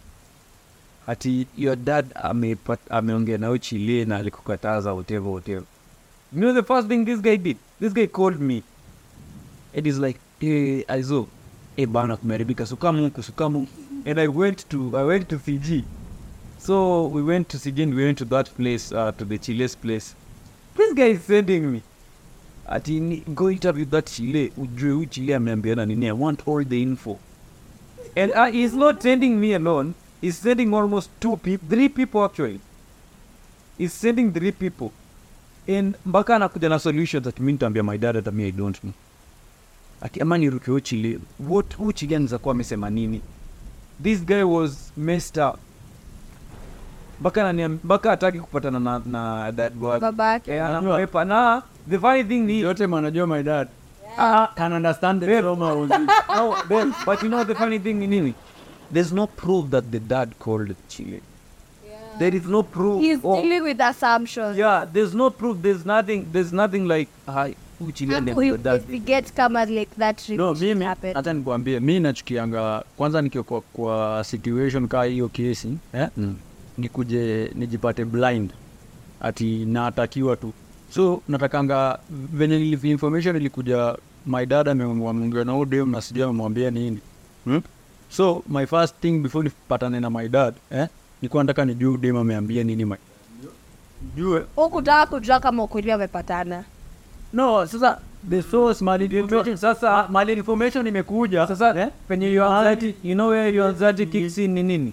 ati 1.07 1.47
your 1.57 1.77
dad 1.77 2.07
ameongea 2.91 3.39
nao 3.39 3.59
chilie 3.59 4.05
na 4.05 4.17
alikukataza 4.17 4.93
whatever 4.95 5.29
whatever. 5.29 5.65
You 6.33 6.41
know 6.41 6.53
the 6.53 6.63
first 6.63 6.89
thing 6.89 7.05
this 7.05 7.21
guy 7.21 7.37
did? 7.37 7.57
This 7.81 7.93
guy 7.93 8.07
called 8.07 8.41
me. 8.41 8.63
And 9.75 9.87
he's 9.87 9.99
like, 9.99 10.19
hey, 10.41 10.85
Aizo, 10.89 11.29
hey 11.77 11.87
bana 11.87 12.17
kumeharibika, 12.17 12.67
sukamu 12.67 13.05
huku, 13.05 13.23
sukamu. 13.23 13.59
huku." 13.61 13.86
And 14.07 14.21
I 14.21 14.29
went 14.29 14.69
to 14.71 14.97
I 14.97 15.03
went 15.03 15.29
to 15.29 15.39
Fiji. 15.39 15.85
So 16.59 17.07
we 17.09 17.23
went 17.23 17.49
to 17.49 17.83
and 17.83 17.95
we 17.95 18.05
went 18.05 18.19
to 18.19 18.25
that 18.27 18.55
place, 18.57 18.93
uh, 18.93 19.13
to 19.19 19.25
the 19.25 19.37
Chile's 19.39 19.75
place. 19.75 20.15
This 20.77 20.95
guy 20.95 21.07
is 21.11 21.23
sending 21.25 21.73
me. 21.73 21.83
Ati 22.69 23.23
go 23.35 23.49
interview 23.51 23.85
that 23.87 24.07
Chile, 24.07 24.53
ujue 24.57 24.93
huyu 24.93 25.07
Chile 25.11 25.35
ameambiana. 25.35 26.09
I 26.09 26.13
want 26.13 26.47
all 26.47 26.65
the 26.65 26.83
info. 26.83 27.19
and 28.17 28.33
uh, 28.33 28.47
he's 28.47 28.75
not 28.75 29.03
sending 29.03 29.39
me 29.41 29.53
alone. 29.55 29.95
He's 30.21 30.39
sending 30.39 30.73
almost 30.73 31.11
two 31.21 31.37
people, 31.37 31.69
three 31.69 31.89
people 31.89 32.25
actually. 32.25 32.61
He's 33.79 33.93
sending 33.93 34.33
three 34.33 34.53
people. 34.53 34.93
And 35.69 35.95
mpaka 36.07 36.37
anakuja 36.37 36.69
na 36.69 36.79
solution 36.79 37.23
that 37.23 37.41
mi 37.41 37.53
nitaambia 37.53 37.83
my 37.83 37.99
dad 37.99 38.25
that 38.25 38.35
me 38.35 38.47
I 38.47 38.51
don't 38.53 38.79
know. 38.83 38.93
Ati 40.01 40.21
ama 40.21 40.39
niruke 40.39 40.81
chile 40.81 41.19
What 41.39 41.77
anaweza 41.79 42.39
kuwa 42.39 42.55
amesema 42.55 42.91
nini? 42.91 43.21
This 44.01 44.21
guy 44.21 44.45
was 44.45 44.93
messed 44.97 45.39
up. 45.39 45.59
Mpaka 47.21 47.43
ananiam- 47.43 47.79
mpaka 47.85 48.11
hataki 48.11 48.41
kupatana 48.41 48.81
na, 48.81 49.01
na 49.07 49.53
dad 49.53 49.73
wake. 49.83 50.01
babake 50.01 50.53
Eh, 50.53 50.65
anamwepa 50.67 51.25
na 51.25 51.63
the 51.91 51.99
funny 51.99 52.25
thing 52.25 52.41
ni 52.47 52.61
yote 52.61 52.87
manajua 52.87 53.27
my 53.27 53.43
dad 53.43 53.69
Ah, 54.19 54.49
can 54.57 54.73
understand 54.73 55.21
the 55.23 55.41
trauma 55.41 55.75
was 55.81 55.91
no, 55.91 56.57
babe, 56.69 56.93
but 57.07 57.23
you 57.23 57.29
know 57.29 57.45
the 57.45 57.55
funny 57.55 57.79
thing 57.79 58.03
in 58.03 58.11
Nini? 58.11 58.35
There's 58.91 59.13
no 59.13 59.27
proof 59.27 59.71
that 59.71 59.91
the 59.91 59.99
dad 60.01 60.39
called 60.39 60.75
Chile. 60.89 61.21
There 62.19 62.35
is 62.35 62.47
no 62.47 62.63
proof. 62.63 63.01
he's 63.03 63.19
Oh, 63.25 63.43
dealing 63.43 63.63
with 63.63 63.81
assumptions 63.81 64.57
yeah, 64.57 64.87
there's 64.91 65.15
no 65.15 65.29
proof. 65.31 65.59
There's 65.61 65.85
nothing. 65.85 66.27
There's 66.33 66.53
nothing 66.53 66.87
like 66.89 67.09
hi, 67.27 67.55
no 70.37 70.55
mimi 70.55 70.85
hata 71.15 71.33
nikuambie 71.33 71.81
mi 71.81 72.01
nachukianga 72.01 72.85
kwanza 72.97 73.23
nikiwa 73.23 73.45
kwa, 73.45 74.25
situation 74.25 74.89
kaa 74.89 75.05
hiyo 75.05 75.29
kesi 75.29 75.79
eh? 75.93 76.09
Mm. 76.17 76.37
nikuje 76.79 77.51
nijipate 77.55 78.05
blind 78.05 78.51
ati 79.21 79.65
natakiwa 79.65 80.37
tu 80.37 80.53
so 80.91 81.23
natakanga 81.29 81.99
venye 82.11 82.79
information 82.83 83.37
ilikuja 83.37 83.97
my 84.27 84.47
dad 84.47 84.69
amemwambia 84.69 85.45
na 85.45 85.57
udem 85.57 85.91
na 85.91 86.01
sijui 86.01 86.23
amemwambia 86.23 86.71
nini 86.71 86.99
hmm? 87.45 87.63
so 88.11 88.43
my 88.49 88.67
first 88.67 88.95
thing 89.01 89.19
before 89.19 89.45
nipatane 89.45 90.01
na 90.01 90.11
my 90.11 90.29
dad 90.29 90.55
eh? 90.71 90.89
nikuwa 91.23 91.45
nataka 91.45 91.65
nijue 91.65 91.89
udem 91.89 92.17
ameambia 92.17 92.65
nini 92.65 92.85
my 92.85 92.97
jue 94.17 94.45
hukutaka 94.57 95.07
kujua 95.07 95.41
kama 95.41 95.63
ukweli 95.63 95.91
wamepatana 95.91 96.65
no 97.33 97.67
sasa 97.67 97.99
the 98.31 98.43
source 98.43 98.85
mali 98.85 99.05
information 99.05 99.57
sasa 99.57 100.09
mali 100.09 100.33
information 100.33 100.87
imekuja 100.87 101.47
Sasa 101.47 101.81
eh? 101.81 101.89
penye 102.09 102.33
your 102.33 102.47
anxiety, 102.53 102.95
you 103.09 103.15
know 103.15 103.29
where 103.31 103.57
your 103.57 103.69
anxiety 103.69 104.07
kicks 104.07 104.39
in 104.39 104.51
ni 104.53 104.63
nini? 104.63 104.93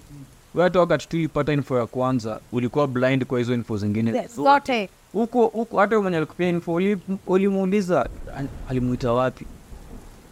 Watu 0.54 0.78
wakati 0.78 1.08
tulipata 1.08 1.52
info 1.52 1.78
ya 1.78 1.86
kwanza 1.86 2.40
ulikuwa 2.52 2.86
blind 2.86 3.24
kwa 3.24 3.38
hizo 3.38 3.54
info 3.54 3.76
zingine 3.76 4.26
zote 4.36 4.88
huko 5.12 5.46
huko, 5.46 5.78
hata 5.78 6.00
mwenye 6.00 6.16
alikupia 6.16 6.48
info 6.48 6.80
ulimuuliza 7.26 8.08
alimuita 8.68 9.12
wapi, 9.12 9.46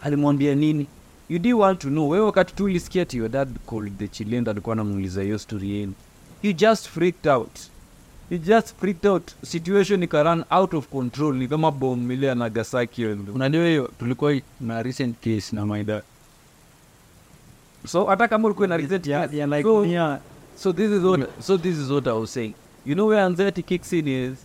alimwambia 0.02 0.54
nini? 0.54 0.86
You 1.28 1.38
did 1.38 1.52
want 1.54 1.78
to 1.80 1.88
know. 1.88 2.08
Wewe 2.10 2.24
wakati 2.26 2.54
tu 2.54 2.64
ulisikia 2.64 3.02
ati 3.02 3.16
your 3.16 3.28
dad 3.28 3.48
called 3.70 3.98
the 3.98 4.08
Chilean 4.08 4.48
alikuwa 4.48 4.72
anamuuliza 4.72 5.22
hiyo 5.22 5.38
story 5.38 5.70
yenu, 5.70 5.92
you 6.42 6.52
just 6.52 6.88
freaked 6.88 7.32
out. 7.32 7.58
You 8.32 8.38
just 8.38 8.74
freaked 8.80 9.04
out. 9.04 9.34
Situation 9.42 10.02
ikaran 10.02 10.46
out 10.50 10.72
of 10.72 10.88
control, 10.90 11.34
ni 11.34 11.48
kama 11.48 11.70
bomu 11.70 12.12
ile 12.12 12.26
ya 12.26 12.34
Nagasaki. 12.34 13.04
unajua 13.34 13.66
hiyo 13.66 13.90
tulikuwa 13.98 14.40
na 14.60 14.82
recent 14.82 15.16
case 15.20 15.56
na 15.56 15.66
my 15.66 15.84
So 17.86 18.04
hata 18.04 18.28
kama 18.28 18.46
ulikuwa 18.46 18.68
na 18.68 18.76
recent 18.76 19.06
yeah, 19.06 19.34
yeah, 19.34 19.48
like 19.48 19.62
so, 19.62 19.84
yeah. 19.84 20.18
So 20.56 20.72
this 20.72 20.90
is 20.90 21.02
what 21.02 21.28
so 21.40 21.58
this 21.58 21.76
is 21.78 21.90
what 21.90 22.06
I 22.06 22.12
was 22.12 22.32
saying. 22.32 22.54
You 22.86 22.94
know 22.94 23.08
where 23.08 23.22
anxiety 23.26 23.62
kicks 23.62 23.92
in 23.92 24.08
is 24.08 24.38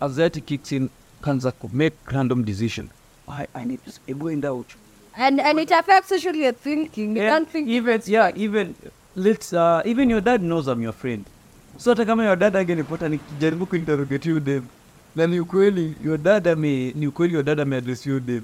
anxiety 0.00 0.40
kicks 0.40 0.72
in 0.72 0.88
kanza 1.20 1.52
ku 1.52 1.68
make 1.72 1.96
random 2.12 2.44
decision. 2.44 2.88
I, 3.28 3.46
I 3.54 3.64
need 3.64 3.84
to 3.84 3.90
say 3.90 4.12
going 4.14 4.44
out. 4.44 4.66
and 5.16 5.40
and 5.40 5.58
it 5.58 5.72
affects 5.72 6.24
your 6.24 6.52
thinking 6.52 7.16
think 7.50 7.68
even 7.68 8.00
yeah, 8.06 8.30
even 8.36 8.74
let's 9.16 9.52
uh, 9.52 9.82
even 9.84 10.08
your 10.08 10.20
dad 10.20 10.40
knows 10.40 10.68
I'm 10.68 10.82
your 10.82 10.92
friend. 10.94 11.24
So 11.78 11.90
hata 11.90 12.04
kama 12.04 12.24
your 12.24 12.36
dad 12.36 12.56
angenipata 12.56 13.08
nikijaribu 13.08 13.66
kuinterrogate 13.66 14.28
you 14.28 14.40
dem. 14.40 14.62
Na 15.16 15.26
ni 15.26 15.40
ukweli 15.40 15.94
your 16.04 16.18
dad 16.18 16.48
ame 16.48 16.92
ni 16.96 17.06
ukweli 17.06 17.34
your 17.34 17.44
dad 17.44 17.60
ameaddress 17.60 18.06
you 18.06 18.20
dem. 18.20 18.42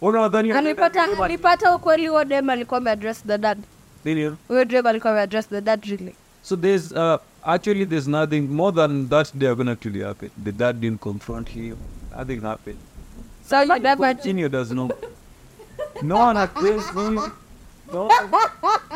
Unadhani 0.00 0.52
alipata 0.52 1.02
alipata 1.24 1.74
ukweli 1.76 2.06
huo 2.06 2.24
dem 2.24 2.50
alikuwa 2.50 2.78
ameaddress 2.78 3.22
the 3.26 3.38
dad 3.38 3.58
Nini? 4.04 4.36
huyo 4.48 4.64
dem 4.64 4.86
alikuwa 4.86 5.12
ameaddress 5.12 5.48
the 5.48 5.60
dad 5.60 5.84
really 5.84 6.14
So 6.42 6.56
there's 6.56 6.92
uh, 6.92 7.16
actually 7.44 7.86
there's 7.86 8.08
nothing 8.08 8.40
more 8.40 8.72
than 8.72 9.08
that 9.08 9.32
they 9.38 9.46
are 9.48 9.54
gonna 9.54 9.72
actually 9.72 10.00
happen. 10.02 10.30
The 10.44 10.52
dad 10.52 10.80
didn't 10.80 11.00
confront 11.00 11.48
him. 11.48 11.76
Nothing 12.16 12.40
happened. 12.40 12.78
so 13.46 13.60
you 13.62 13.78
never 13.78 14.14
Continue 14.14 14.48
does 14.48 14.70
no. 14.70 14.88
No 16.02 16.16
one 16.16 16.36
at 16.38 16.54
this 16.54 16.94
no, 16.94 17.28
no 17.92 18.08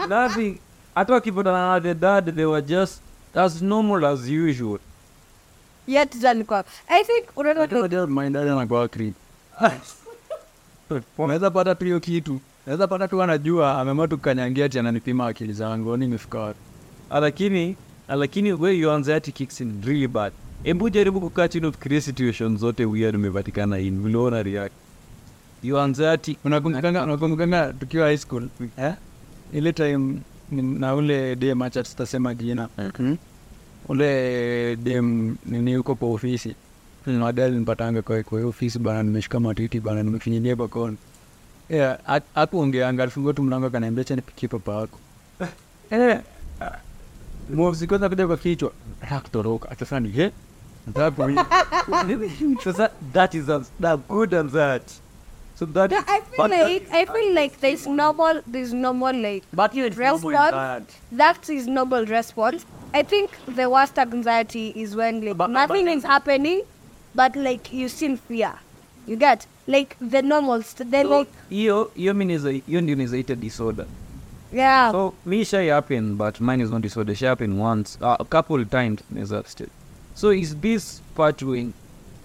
nothing. 0.09 0.59
I 0.97 1.05
thought 1.05 1.23
people 1.25 1.43
that 1.43 1.83
the 1.83 1.95
dad 1.95 2.27
they 2.27 2.47
were 2.47 2.63
just 2.63 3.04
as 3.35 3.63
normal 3.63 4.05
as 4.05 4.21
usual. 4.29 4.79
yet 5.87 6.25
alikuwa 6.25 6.65
i 6.89 7.05
think 7.05 7.37
unaona 7.37 7.61
Unajua 7.79 8.07
my 8.07 8.31
dad 8.31 8.49
anakuwa 8.49 8.89
creep 8.89 9.15
unaweza 11.19 11.51
pata 11.51 11.75
tu 11.75 11.85
hiyo 11.85 12.01
kitu 12.01 12.41
naweza 12.67 12.89
pata 12.89 13.09
tu 13.09 13.23
anajua 13.23 13.81
ameamua 13.81 14.09
tu 14.09 14.19
kanyangia 14.19 14.65
ati 14.65 14.79
ananipima 14.79 15.27
akili 15.27 15.53
zangu 15.53 15.97
ni 15.97 16.07
nimefika 16.07 16.39
wapi 16.39 16.59
Ah, 17.11 17.21
lakini 17.21 17.77
ah, 18.09 18.17
lakini 18.17 18.53
where 18.53 18.79
your 18.79 18.95
anxiety 18.95 19.33
kicks 19.33 19.61
in 19.61 19.83
really 19.85 20.09
bad. 20.09 20.33
Hebu 20.63 20.91
jaribu 20.91 21.21
kukaa 21.21 21.49
chini 21.49 21.67
ufikirie 21.67 22.01
situation 22.01 22.57
zote 22.59 22.85
weird 22.85 23.15
umepatikana 23.15 23.79
in 23.79 24.03
vile 24.03 24.17
una 24.19 24.43
react. 24.43 24.75
Your 25.63 25.91
ati 26.09 26.39
unakumbukanga 26.45 27.03
unakumbukanga 27.05 27.73
tukiwa 27.73 28.07
high 28.07 28.17
school 28.17 28.49
eh? 28.79 28.95
ile 29.53 29.73
time 29.73 30.19
na 30.53 30.95
ule 30.95 31.37
dem 31.37 31.63
acha 31.63 31.83
tutasema 31.83 32.35
jina. 32.35 32.69
Ule 33.89 34.77
dem 34.77 35.37
nini 35.47 35.75
huko 35.75 35.95
kwa 35.95 36.09
ofisi. 36.09 36.55
Nadali 37.07 37.59
nipatanga 37.59 38.03
kwa 38.03 38.23
kwa 38.23 38.45
ofisi 38.45 38.79
bana 38.79 39.03
nimeshika 39.03 39.41
matiti 39.41 39.81
bana 39.81 40.03
nimefinyilia 40.03 40.57
bakoni. 40.57 40.97
Yeah, 41.69 41.99
akuongeanga 42.35 43.03
alifungua 43.03 43.33
tu 43.35 43.43
mlango 43.43 43.67
akaniambia 43.67 44.05
cha 44.05 44.17
nipikie 44.17 44.49
papa 44.49 44.73
wako 44.75 44.99
eh, 45.91 46.21
kwanza 47.89 48.09
kuja 48.09 48.27
kwa 48.27 48.37
kichwa. 48.37 48.73
Nataka 49.01 49.71
atasani 49.71 50.09
he 52.29 52.57
sasa 52.65 52.91
that 53.13 53.35
is 53.35 53.49
a, 53.49 53.65
a 53.83 53.97
good 53.97 54.35
and 54.35 54.51
that. 54.51 54.83
So 55.57 55.67
that 55.67 55.91
Yeah, 55.93 56.03
I 56.09 56.21
feel 56.21 56.45
uh, 56.45 56.49
like 56.49 56.89
I 56.93 57.05
feel 57.05 57.35
like 57.35 57.61
there's 57.61 57.87
normal 57.87 58.43
there's 58.47 58.73
normal 58.75 59.15
like 59.15 59.45
but 59.53 59.75
you 59.75 59.89
response. 59.89 60.99
That 61.13 61.49
is 61.49 61.67
normal 61.69 62.07
response. 62.07 62.67
I 62.93 63.03
think 63.03 63.31
the 63.47 63.71
worst 63.71 63.99
anxiety 63.99 64.73
is 64.75 64.97
when 64.97 65.25
like 65.25 65.37
But- 65.37 65.51
uh, 65.51 65.53
nothing 65.53 65.89
uh, 65.89 65.93
is 65.93 66.03
happening, 66.05 66.63
but 67.15 67.37
like 67.37 67.73
you 67.73 67.89
still 67.89 68.17
fear. 68.17 68.53
You 69.07 69.17
get 69.17 69.47
like 69.67 69.97
the 70.01 70.23
normal. 70.23 70.63
St- 70.63 70.91
then 70.91 71.09
like 71.09 71.29
hiyo 71.51 71.91
hiyo 71.97 72.15
mi 72.15 72.25
niza- 72.25 72.63
hiyo 72.67 72.81
ndio 72.81 72.95
nizaita 72.97 73.35
disorder 73.35 73.87
yeah. 74.53 74.93
so 74.93 75.15
me 75.27 75.45
shy 75.45 75.69
happen 75.69 76.15
but 76.17 76.41
mine 76.41 76.65
is 76.65 76.71
not 76.71 76.83
disorder 76.83 77.15
shy 77.15 77.27
happen 77.27 77.61
once 77.61 77.99
uh, 78.01 78.17
a 78.21 78.25
couple 78.25 78.65
times 78.65 79.01
niza 79.11 79.43
still 79.47 79.69
so 80.15 80.33
is 80.33 80.57
this 80.57 81.03
part 81.15 81.43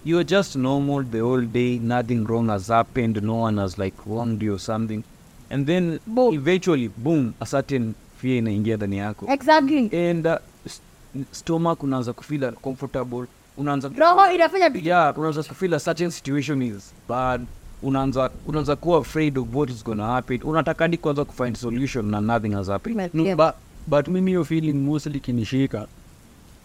when 0.04 0.10
you're 0.10 0.24
just 0.24 0.56
normal 0.56 1.04
the 1.04 1.20
whole 1.20 1.46
day 1.46 1.78
nothing 1.78 2.24
wrong 2.26 2.48
has 2.48 2.68
happened 2.68 3.16
no 3.22 3.40
one 3.42 3.60
has 3.60 3.78
like 3.78 3.96
wronged 4.06 4.42
you 4.42 4.54
or 4.54 4.58
something 4.60 5.02
and 5.50 5.66
then 5.66 5.98
Boom. 6.06 6.34
eventually 6.34 6.88
boom 6.88 7.32
a 7.40 7.46
certain 7.46 7.94
fear 8.18 8.36
inaingia 8.38 8.76
ndani 8.76 8.96
yako 8.98 9.26
exactly. 9.32 10.08
and 10.10 10.26
uh, 10.26 10.34
st- 10.66 11.26
stomach 11.32 11.82
unaanza 11.82 12.12
kufeel 12.12 12.44
uncomfortable 12.44 13.26
unaanza 13.56 13.90
Roho 13.98 14.32
inafanya 14.34 14.70
yeah 14.82 15.18
unaanza 15.18 15.42
kufeel 15.42 15.74
a 15.74 15.80
certain 15.80 16.10
situation 16.10 16.62
is 16.62 16.94
bad 17.08 17.40
unaanza 17.82 18.30
unaanza 18.46 18.76
kuwa 18.76 18.98
afraid 18.98 19.38
of 19.38 19.54
what 19.54 19.70
is 19.70 19.84
gonna 19.84 20.06
happen 20.06 20.40
unataka 20.44 20.88
ni 20.88 20.96
kwanza 20.96 21.24
kufind 21.24 21.56
solution 21.56 22.06
na 22.10 22.20
nothing 22.20 22.50
has 22.54 22.66
happened 22.68 23.10
No, 23.14 23.24
Yeah. 23.24 23.36
but, 23.36 23.54
but 23.86 24.08
mimi 24.08 24.30
hiyo 24.30 24.44
feeling 24.44 24.72
mostly 24.72 25.20
kinishika 25.20 25.86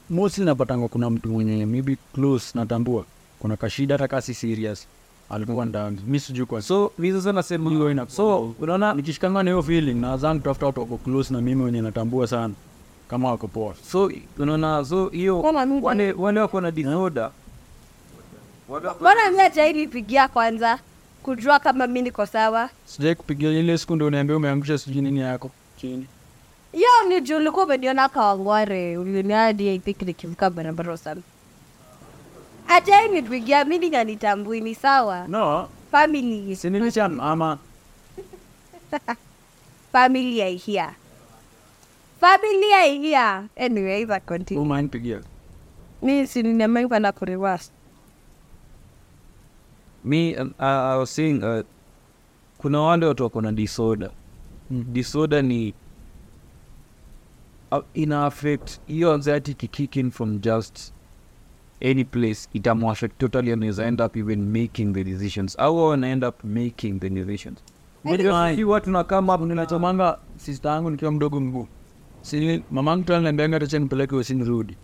mostly 0.09 0.45
napatanga 0.45 0.87
kuna 0.87 1.09
mtu 1.09 1.29
mwenye 1.29 1.65
maybe 1.65 1.97
close 2.13 2.51
natambua 2.57 3.05
kuna 3.45 3.57
kashida 3.57 3.93
hata 3.95 4.07
kasi 4.07 4.33
serious. 4.33 4.87
Alikuwa 5.29 5.65
ndani. 5.65 5.97
Mi 6.07 6.19
sijui 6.19 6.45
kwa 6.45 6.61
so 6.61 6.91
mi 6.97 7.11
sasa 7.11 7.33
nasema 7.33 7.69
hiyo 7.69 7.91
ina 7.91 8.09
so 8.09 8.55
unaona 8.59 8.93
nikishikanga 8.93 9.43
na 9.43 9.49
hiyo 9.51 9.63
feeling 9.63 9.93
nawazangu 9.93 10.41
tafuta 10.43 10.65
watu 10.65 10.79
wako 10.79 10.97
close 10.97 11.33
na 11.33 11.41
mimi 11.41 11.63
wenye 11.63 11.81
natambua 11.81 12.27
sana 12.27 12.53
kama 13.07 13.31
wako 13.31 13.47
poa. 13.47 13.75
So 13.91 14.11
unaona 14.39 14.85
so 14.85 15.07
hiyo 15.09 15.41
wale 15.81 16.11
wale 16.13 16.39
wako 16.39 16.61
na 16.61 16.71
disorder. 16.71 17.31
Mbona 18.67 18.81
mimi 18.89 18.95
Mbona 18.99 19.29
mimi 19.31 19.43
hatainipigia 19.43 20.27
kwanza 20.27 20.79
kujua 21.23 21.59
kama 21.59 21.87
mi 21.87 22.01
niko 22.01 22.25
sawa? 22.25 22.69
sijai 22.85 23.15
kupigia 23.15 23.49
ile 23.49 23.77
siku 23.77 23.95
ndo 23.95 24.09
niambia 24.09 24.37
umeangusha 24.37 24.77
sijui 24.77 25.01
nini 25.01 25.19
yako. 25.19 25.51
Chini. 25.77 26.07
Hiyo 26.71 26.89
ni 27.09 27.21
juu 27.21 27.37
ulikuwa 27.37 27.65
umeniona 27.65 28.09
Kawangware, 28.09 28.97
uliniadi 28.97 29.69
I 29.69 29.79
think 29.79 30.01
nikivuka 30.01 30.49
barabara 30.49 30.97
sana. 30.97 31.21
Hatainipigia 32.67 33.63
na 33.63 34.03
nitambui 34.03 34.61
ni 34.61 34.75
sawa. 34.75 35.27
no 35.27 35.69
Family. 35.91 36.55
sinilisha 36.55 37.09
mama. 37.09 37.57
family 39.91 40.41
I 40.41 40.55
hear. 40.57 40.95
Family 42.19 42.73
I 42.73 42.97
hear. 42.99 43.49
Anyway, 43.55 44.05
that 44.05 44.25
continue. 44.25 44.61
Umain 44.63 44.89
pigia. 44.89 45.21
Mi 46.01 46.27
si 46.27 46.43
nimewahi 46.43 46.87
kwenda 46.87 47.11
kureverse. 47.11 47.71
me 50.03 50.35
um, 50.37 50.53
I, 50.59 50.93
I 50.93 50.97
was 50.97 51.09
saying 51.15 51.43
uh, 51.43 51.63
kuna 52.57 52.81
wale 52.81 53.05
watu 53.05 53.23
wako 53.23 53.41
na 53.41 53.51
disorder 53.51 54.11
Mm. 54.71 54.85
disorder 54.93 55.43
ni 55.43 55.73
uh, 57.71 57.83
ina 57.93 58.25
affect 58.25 58.79
hiyo 58.87 59.13
anxiety 59.13 59.53
kikick 59.53 59.95
in 59.95 60.11
from 60.11 60.39
just 60.39 60.93
any 61.81 62.03
place 62.03 62.49
itamu 62.53 62.91
affect 62.91 63.17
totally 63.17 63.67
is 63.67 63.79
end 63.79 64.01
up 64.01 64.15
even 64.17 64.51
making 64.51 64.93
the 64.93 65.03
decisions 65.03 65.55
au 65.59 65.91
ana 65.93 66.07
end 66.07 66.23
up 66.23 66.43
making 66.43 66.99
the 66.99 67.09
decisions 67.09 67.59
Ai. 68.05 68.55
si 68.55 68.63
watu 68.63 68.91
na 68.91 69.03
come 69.03 69.31
up 69.33 69.41
Ninachomanga 69.41 70.17
sister 70.37 70.71
yangu 70.71 70.89
nikiwa 70.89 71.11
mdogo 71.11 71.39
mguu. 71.39 71.67
Si 72.21 72.63
mamangu 72.71 73.03
tu 73.03 73.13
ananiambianga 73.13 73.57
acha 73.57 73.79
nipeleke 73.79 74.15
usinirudi. 74.15 74.77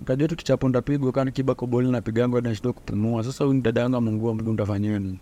Nikajua 0.00 0.28
tukichapo 0.28 0.68
ndapigwa 0.68 1.12
kana 1.12 1.30
kiba 1.30 1.54
koboli 1.54 1.90
napigangu 1.90 2.40
nashindwa 2.40 2.72
kupumua. 2.72 3.24
Sasa 3.24 3.44
huyu 3.44 3.54
ni 3.54 3.60
dada 3.60 3.80
yangu 3.80 3.96
amengua 3.96 4.34
mguu 4.34 4.50
nitafanyia 4.50 4.98
nini? 4.98 5.18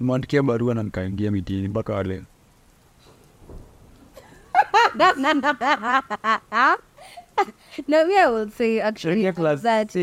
mwandikia 0.00 0.42
barua 0.42 0.74
na 0.74 0.82
nikaingia 0.82 1.30
mitini 1.30 1.68
mpaka 1.68 1.94
wale 1.94 2.22
no, 7.88 8.06
yeah, 8.08 8.26
I 8.26 8.30
would 8.30 8.52
say 8.52 8.80
actually 8.80 9.30
that. 9.30 9.96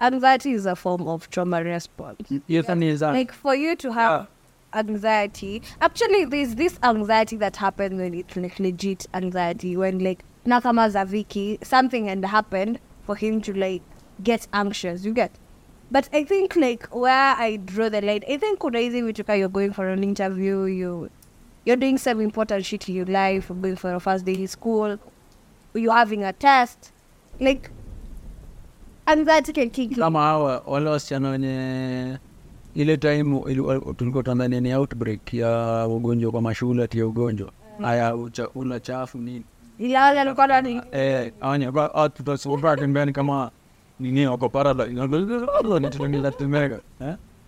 Anxiety, 0.00 0.52
is 0.52 0.66
a 0.66 0.76
form 0.76 1.06
of 1.08 1.30
trauma 1.30 1.62
response. 1.62 2.20
Yes, 2.46 2.68
and 2.68 2.82
yes, 2.82 3.00
Like 3.00 3.32
for 3.32 3.54
you 3.54 3.76
to 3.76 3.92
have 3.92 4.28
anxiety, 4.72 5.62
actually, 5.80 6.24
there's 6.24 6.54
this 6.54 6.78
anxiety 6.82 7.36
that 7.36 7.56
happens 7.56 8.00
when 8.00 8.14
it's 8.14 8.36
like 8.36 8.58
legit 8.58 9.06
anxiety. 9.14 9.76
When 9.76 9.98
like 10.00 10.24
Nakama 10.46 10.90
Zaviki, 10.90 11.64
something 11.64 12.06
had 12.06 12.24
happened 12.24 12.78
for 13.04 13.16
him 13.16 13.40
to 13.42 13.52
like 13.54 13.82
get 14.22 14.46
anxious. 14.52 15.04
You 15.04 15.12
get. 15.12 15.32
But 15.90 16.08
I 16.12 16.24
think 16.24 16.56
like 16.56 16.86
where 16.94 17.36
I 17.36 17.56
draw 17.56 17.88
the 17.88 18.00
line, 18.00 18.24
I 18.28 18.36
think 18.38 18.60
kuna 18.60 18.80
hizi 18.80 18.98
you're 19.38 19.48
going 19.48 19.72
for 19.72 19.88
an 19.88 20.02
interview, 20.02 20.64
you 20.64 21.10
you're 21.64 21.76
doing 21.76 21.98
some 21.98 22.20
important 22.20 22.64
shit 22.64 22.88
in 22.88 22.94
your 22.96 23.06
life, 23.06 23.48
you're 23.48 23.58
going 23.58 23.76
for 23.76 23.94
a 23.94 24.00
first 24.00 24.24
day 24.24 24.34
in 24.34 24.48
school, 24.48 24.98
you're 25.72 25.92
having 25.94 26.24
a 26.24 26.32
test, 26.32 26.92
like 27.40 27.70
kama 29.96 30.20
hawa 30.22 30.62
wale 30.66 30.90
wasichana 30.90 31.30
wenye 31.30 32.18
ile 32.74 32.96
time 32.96 33.40
tulikuwa 33.96 34.22
Tanzania 34.22 34.60
ni 34.60 34.74
outbreak 34.74 35.34
ya 35.34 35.86
ugonjwa 35.88 36.30
kwa 36.32 36.42
mashule 36.42 36.82
ati 36.84 36.98
ya 36.98 37.06
ugonjwa. 37.06 37.50
Haya 37.82 38.14
chakula 38.32 38.80
chafu 38.80 39.18
nini. 39.18 39.44
Eh 40.92 41.32
tutasubiri 42.14 42.76
tembea 42.80 43.12
kama 43.12 43.50
nini 44.00 44.26
wako 44.26 44.48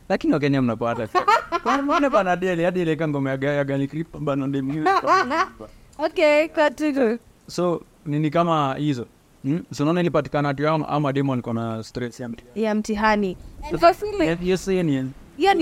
lakini 0.09 0.33
wakenya 0.33 0.63
mnapata. 0.63 1.09
Hadi 1.65 2.83
ile 2.83 2.97
so 7.49 7.81
nini 8.07 8.31
hizo 8.79 9.07
Hmm? 9.47 9.63
So 9.75 9.85
naona 9.85 10.01
ilipatikana 10.01 10.49
ati 10.49 10.63
yao 10.63 10.75
ama 10.89 11.13
demo 11.13 11.33
alikuwa 11.33 11.55
na 11.55 11.83
stress 11.83 12.21
ya 12.21 12.29
mtihani. 12.29 12.61
mtihani. 12.75 13.37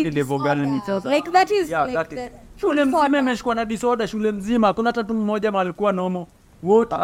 Ile 0.00 0.24
Yeah, 1.70 2.06
the- 2.08 2.30
shule 2.60 2.84
mzima 2.84 3.18
imeshikwa 3.18 3.54
na 3.54 3.64
disorder 3.64 4.08
shule 4.08 4.32
mzima. 4.32 4.66
Hakuna 4.66 4.88
hata 4.88 5.04
tu 5.04 5.14
mmoja 5.14 5.52
malikuwa 5.52 5.60
alikuwa 5.60 5.92
nomo 5.92 6.28
wote 6.62 6.94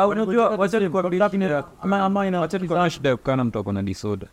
shida 2.90 3.08
ya 3.08 3.16
mtu 3.44 3.58
ako 3.58 3.72
na 3.72 3.82
disorder. 3.82 4.28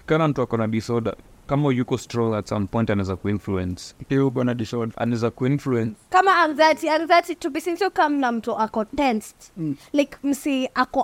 Kukana 0.00 0.28
mtu 0.28 0.42
ako 0.42 0.56
na 0.56 0.68
disorder. 0.68 1.14
Kama 1.46 1.72
yuko 1.72 1.98
strong 1.98 2.34
at 2.34 2.46
some 2.48 2.66
point 2.66 2.90
anaweza 2.90 3.16
kuinfluence. 3.16 3.94
Pia 4.08 4.18
na 4.44 4.54
disorder. 4.54 4.94
Anaweza 5.02 5.30
kuinfluence. 5.30 5.94
Kama 6.10 6.36
anxiety 6.42 6.88
anxiety 6.88 7.34
to 7.34 7.50
be 7.50 7.60
since 7.60 7.90
kama 7.90 8.16
na 8.16 8.32
mtu 8.32 8.58
ako 8.58 8.84
tensed. 8.84 9.36
Mm. 9.56 9.76
like 9.92 10.16
msi 10.22 10.68
ako 10.74 11.02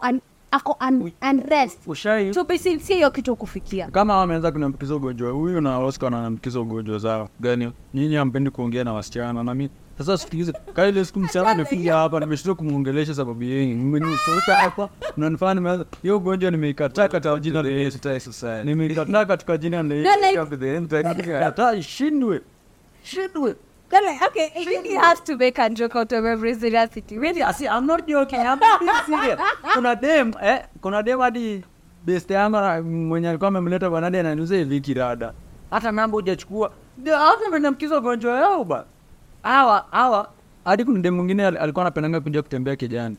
ako 0.51 0.77
un, 0.89 1.13
unrest 1.31 1.79
ushai? 1.87 2.31
To 2.31 2.47
hiyo 2.89 3.11
kitu 3.11 3.37
kufikia 3.37 3.91
kama 3.91 4.17
wameanza 4.17 4.53
kuniambukiza 4.53 4.95
ugonjwa 4.97 5.31
huyu 5.31 5.61
na 5.61 5.79
Oscar 5.79 6.15
wanaambukiza 6.15 6.61
ugonjwa 6.61 6.99
zao. 6.99 7.29
Gani? 7.41 7.73
Nyinyi 7.95 8.15
hampendi 8.15 8.51
kuongea 8.51 8.85
na 8.85 8.93
wasichana 8.93 9.43
na 9.45 9.55
mimi 9.55 9.71
sasa 9.99 10.19
sikilize, 10.19 10.53
kaile 10.75 11.05
siku 11.05 11.21
msichana 11.21 11.51
amekuja 11.51 11.95
hapa 11.95 12.21
nimeshindwa 12.21 12.55
kumwongelesha 12.55 13.15
sababu 13.15 13.43
yeye. 13.43 13.75
Mmenitoka 13.75 14.55
hapa 14.55 14.89
mnanifanya 15.17 15.55
nimeanza. 15.55 15.85
Hiyo 16.03 16.17
ugonjwa 16.17 16.51
nimeikataa 16.51 17.09
katika 17.09 17.39
jina 17.39 17.63
la 17.63 17.69
Yesu. 17.69 17.99
Nimeikataa 18.65 19.25
katika 19.25 19.57
jina 19.57 19.83
la 19.83 19.95
Yesu. 19.95 20.41
hata 21.41 21.75
ishindwe. 21.75 22.41
Shindwe 23.03 23.55
Then 23.91 24.05
like, 24.07 24.23
okay 24.23 24.53
I 24.57 24.65
think 24.65 24.87
has 25.03 25.21
to 25.25 25.37
make 25.37 25.59
a 25.59 25.69
joke 25.71 25.97
out 25.97 26.13
of 26.13 26.25
every 26.25 26.55
serious 26.55 26.91
situation 26.93 27.21
Really, 27.23 27.43
I 27.43 27.53
see, 27.53 27.67
I'm 27.67 27.87
not 27.87 28.07
joking. 28.07 28.41
I'm 28.41 28.59
being 28.59 28.93
serious. 29.07 29.41
Kuna 29.75 29.97
dem, 29.97 30.33
eh, 30.43 30.63
kuna 30.81 31.03
dem 31.03 31.19
hadi 31.21 31.65
best 32.07 32.31
yangu 32.31 32.85
mwenye 32.91 33.29
alikuwa 33.29 33.49
amemleta 33.49 33.91
banadi 33.91 34.19
ananiuza 34.19 34.57
hivi 34.57 34.81
kirada. 34.81 35.33
Hata 35.71 35.93
mambo 35.93 36.17
hujachukua. 36.17 36.73
Hata 37.05 37.47
amenamkiza 37.47 37.99
ugonjwa 37.99 38.41
yao 38.41 38.65
ba. 38.65 38.85
Hawa 39.43 39.87
hawa 39.91 40.29
hadi 40.65 40.85
kuna 40.85 40.99
dem 41.01 41.15
mwingine 41.15 41.47
alikuwa 41.47 41.85
anapendanga 41.85 42.21
kuja 42.21 42.43
kutembea 42.43 42.77
kijani. 42.77 43.17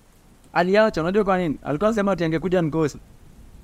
Aliacha, 0.54 1.02
unajua 1.02 1.24
kwa 1.24 1.38
nini? 1.38 1.58
Alikuwa 1.64 1.88
anasema 1.88 2.12
ati 2.12 2.24
angekuja 2.24 2.62
nikosi. 2.62 2.98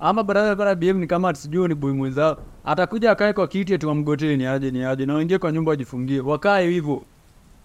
Ama 0.00 0.22
brother 0.22 0.46
alikuwa 0.46 0.74
BM 0.74 0.98
ni 0.98 1.06
kama 1.06 1.34
sijui 1.34 1.68
ni 1.68 1.74
boy 1.74 1.92
mwenzao. 1.92 2.36
Atakuja 2.64 3.10
akae 3.10 3.32
kwa 3.32 3.48
kiti 3.48 3.74
ati 3.74 3.86
wamgotee 3.86 4.36
ni 4.36 4.46
aje 4.46 4.70
ni 4.70 4.84
aje 4.84 5.06
na 5.06 5.14
waingie 5.14 5.38
kwa 5.38 5.52
nyumba 5.52 5.70
wajifungie. 5.70 6.20
Wakae 6.20 6.70
hivyo. 6.70 7.02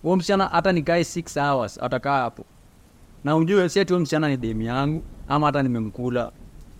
Huo 0.01 0.15
msichana 0.15 0.47
hata 0.47 0.71
nikae 0.71 1.01
6 1.01 1.49
hours 1.51 1.83
atakaa 1.83 2.21
hapo 2.21 2.45
na 3.23 3.35
ujue 3.35 3.69
si 3.69 3.79
eti 3.79 3.93
msichana 3.93 4.29
ni 4.29 4.37
dem 4.37 4.61
yangu 4.61 5.03
ama 5.27 5.45
hata 5.45 5.63
nimemkula 5.63 6.31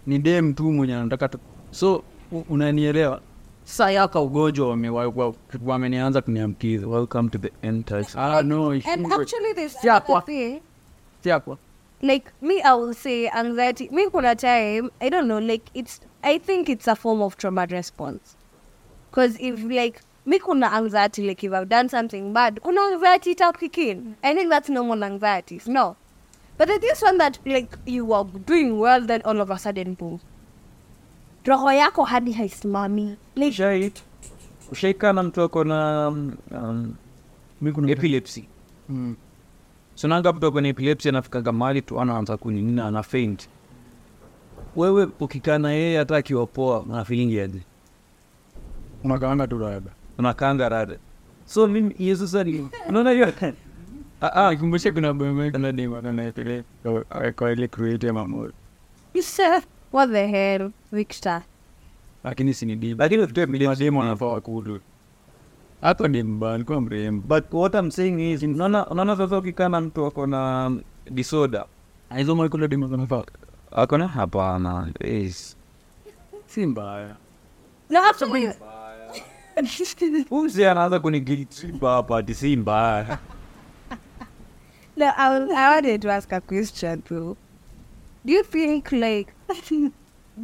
ni 0.08 0.20
dem 0.20 0.54
tu 0.54 0.72
mwenye 0.72 0.96
anataka 0.96 1.28
tu 1.28 1.38
so 1.72 2.04
unanielewa 2.50 3.22
sasa 3.64 3.92
yaka 3.92 4.20
ugonjwa 4.22 4.70
wame- 4.70 4.90
wa- 4.90 5.08
wa- 5.08 5.34
wamenianza 5.66 6.22
kuniamkiza 6.22 6.88
welcome 6.88 7.30
to 7.30 7.38
the 7.38 7.52
end 7.62 7.86
ah, 8.18 8.42
no, 8.44 8.72
and 8.72 9.06
actually 9.22 9.54
there's 9.54 9.76
another 10.14 10.26
thing. 10.26 10.62
Like 12.04 12.32
me 12.42 12.62
i 12.62 12.74
will 12.74 12.94
say 12.94 13.30
anxiety 13.30 13.88
me 13.90 14.10
kuna 14.10 14.36
time 14.36 14.90
i 15.02 15.10
don't 15.10 15.28
know 15.28 15.40
like 15.40 15.64
it's 15.74 16.02
i 16.22 16.38
think 16.38 16.68
it's 16.70 16.88
a 16.88 16.96
form 16.96 17.22
of 17.22 17.38
trauma 17.38 17.66
response. 17.70 18.36
Because 19.10 19.38
if 19.40 19.64
like 19.64 20.02
me 20.26 20.38
kuna 20.40 20.68
anxiety 20.68 21.26
like 21.28 21.44
if 21.44 21.54
i've 21.54 21.70
done 21.70 21.88
something 21.90 22.34
bad 22.34 22.60
kuna 22.64 22.82
anxiety 22.94 23.32
it'll 23.32 23.54
kick 23.54 23.78
in. 23.78 24.16
I 24.24 24.34
think 24.36 24.50
that's 24.50 24.70
normal 24.70 25.04
anxieties 25.04 25.68
no. 25.68 25.96
But 26.58 26.68
there's 26.68 26.82
this 26.82 27.02
one 27.02 27.18
that 27.20 27.40
like 27.46 27.78
you 27.86 28.12
are 28.14 28.26
doing 28.26 28.78
well 28.80 29.02
then 29.02 29.22
all 29.24 29.40
of 29.42 29.50
a 29.50 29.58
sudden 29.58 29.94
boom. 29.96 30.20
Roho 31.46 31.72
yako 31.72 32.06
hadi 32.06 32.34
haisimami. 32.34 33.18
Like 33.36 33.54
ushai 34.72 34.94
mtu 34.94 35.42
ako 35.42 35.64
na 35.64 36.08
um, 36.08 36.38
um, 36.52 36.98
Mi 37.62 37.72
kuna- 37.72 37.92
epilepsy. 37.92 38.48
Mm. 38.90 39.16
Sonanga 39.96 40.34
mtu 40.34 40.52
kwenye 40.52 40.70
na 40.70 40.70
epilepsy 40.70 41.10
anafikaga 41.10 41.52
mahali 41.52 41.82
tu 41.82 42.02
anaanza 42.02 42.38
kuninina 42.38 42.86
ana 42.88 43.04
faint. 43.04 43.50
Wewe 44.76 45.08
ukikaa 45.20 45.58
na 45.58 45.72
yeye 45.72 45.98
hata 45.98 46.18
akiwa 46.18 46.46
poa 46.48 46.84
aje 47.40 47.62
unakaanga 49.04 49.48
tu 49.48 49.58
rada. 49.58 49.92
Unakaanga 50.18 50.70
rada. 50.70 50.98
So 51.46 51.68
mimi 51.68 51.94
hiyo 51.94 52.16
sasa 52.16 52.46
unaona 52.90 53.12
hiyo? 53.12 53.34
Ah, 54.22 54.32
ah, 54.34 54.52
nikumbushe 54.52 54.92
kuna 54.92 55.14
bweme 55.14 55.52
kuna 55.52 55.72
dem 55.72 55.94
anaepele 55.94 56.64
kwa 57.36 57.52
ile 57.52 57.68
create 57.68 58.08
say 59.24 59.60
what 59.92 60.12
the 60.12 60.28
hell 60.28 60.72
victor? 60.92 61.42
Lakini 62.24 62.54
si 62.54 62.66
ni 62.66 62.76
dem 62.76 62.98
lakini 62.98 63.22
mademu 63.68 64.00
wanafaa 64.00 64.26
wakulu 64.26 64.80
hata 65.84 66.08
dem 66.08 66.40
ba 66.40 66.54
alikuwa 66.54 66.82
mrembo. 66.82 67.28
But 67.28 67.54
what 67.54 67.76
I'm 67.76 67.92
saying 67.92 68.20
is 68.20 68.44
unaona 68.44 68.88
unaona 68.88 69.18
sasa 69.18 69.38
ukikaa 69.38 69.70
na 69.70 69.82
mtu 69.82 70.06
ako 70.06 70.28
na 70.28 70.72
disorder. 71.12 71.66
Aizo 72.10 72.36
maikula 72.36 72.68
dem 72.68 72.84
wanafaa 72.84 73.24
ako 73.72 73.98
na 73.98 74.08
hapana 74.08 74.92
yes. 75.00 75.58
si 76.46 76.66
mbaya. 76.66 77.16
No 77.90 78.00
actually 78.06 78.54
uzi 80.32 80.66
anaanza 80.66 81.00
kunigilitripa 81.00 81.92
hapa 81.92 82.18
ati 82.18 82.34
si 82.34 82.56
mbaya? 82.58 83.18
No, 84.96 85.06
I, 85.18 85.40
was, 85.40 85.50
I 85.50 85.76
wanted 85.76 86.02
to 86.02 86.12
ask 86.12 86.32
a 86.32 86.42
question 86.42 87.02
though. 87.10 87.36
Do 88.26 88.32
you 88.34 88.44
think 88.44 88.92
like, 88.92 89.34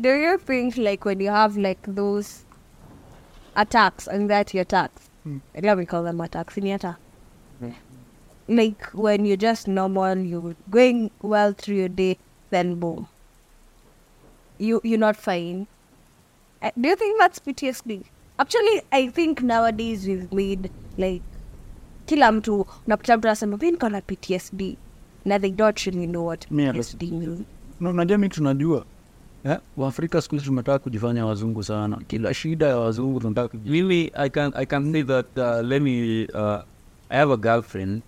do 0.02 0.10
you 0.10 0.38
think 0.40 0.76
like 0.78 1.06
when 1.06 1.20
you 1.20 1.30
have 1.30 1.56
like 1.56 1.80
those 1.88 2.46
attacks, 3.56 4.08
anxiety 4.08 4.58
attacks, 4.58 5.09
Hmm. 5.24 5.38
let 5.56 5.78
me 5.78 5.86
call 5.86 6.04
them 6.04 6.22
attacks, 6.22 6.58
in 6.58 6.64
Mm. 7.62 7.74
like 8.48 8.86
when 8.94 9.26
you're 9.26 9.38
just 9.38 9.68
normal, 9.68 10.18
you're 10.18 10.56
going 10.70 11.10
well 11.22 11.54
through 11.54 11.78
your 11.78 11.90
day, 11.90 12.18
then 12.52 12.76
boom, 12.76 13.06
you 14.58 14.82
you're 14.84 15.00
not 15.00 15.16
fine. 15.18 15.68
Uh, 16.62 16.72
Do 16.82 16.90
you 16.90 16.96
think 16.96 17.20
that's 17.20 17.40
PTSD? 17.40 18.02
Actually, 18.38 18.82
I 18.92 19.10
think 19.10 19.42
nowadays 19.42 20.08
we've 20.08 20.32
made 20.34 20.72
like 20.98 21.22
kila 22.06 22.32
mtu 22.32 22.66
unapata 22.88 23.18
mtu 23.18 23.28
anasema 23.28 23.58
mi 23.58 23.72
niko 23.72 23.90
na 23.90 24.02
PTSD 24.02 24.78
na 25.26 25.40
they 25.40 25.52
don't 25.52 25.80
really 25.86 26.08
know 26.08 26.26
what 26.28 26.48
PTSD 26.48 27.04
means. 27.12 27.40
Na 27.80 27.90
unajua 27.90 28.18
mi 28.18 28.30
tunajua 28.30 28.86
eh? 29.46 29.58
waafrika 29.78 30.22
siku 30.22 30.36
hizi 30.36 30.46
tumetaka 30.48 30.80
kujifanya 30.80 31.26
wazungu 31.26 31.64
sana 31.64 31.98
kila 32.08 32.34
shida 32.34 32.66
ya 32.68 32.78
wazungu 32.78 33.20
tunataka 33.20 33.48
kuji- 33.58 33.72
Really, 33.72 34.12
I 34.16 34.30
can 34.30 34.52
I 34.56 34.66
can 34.66 34.92
say 34.92 35.04
that. 35.04 35.26
Uh, 35.38 35.62
let 35.70 35.82
me. 35.82 36.26
Uh, 36.34 36.60
I 37.10 37.18
have 37.18 37.34
a 37.34 37.38
girlfriend. 37.38 38.02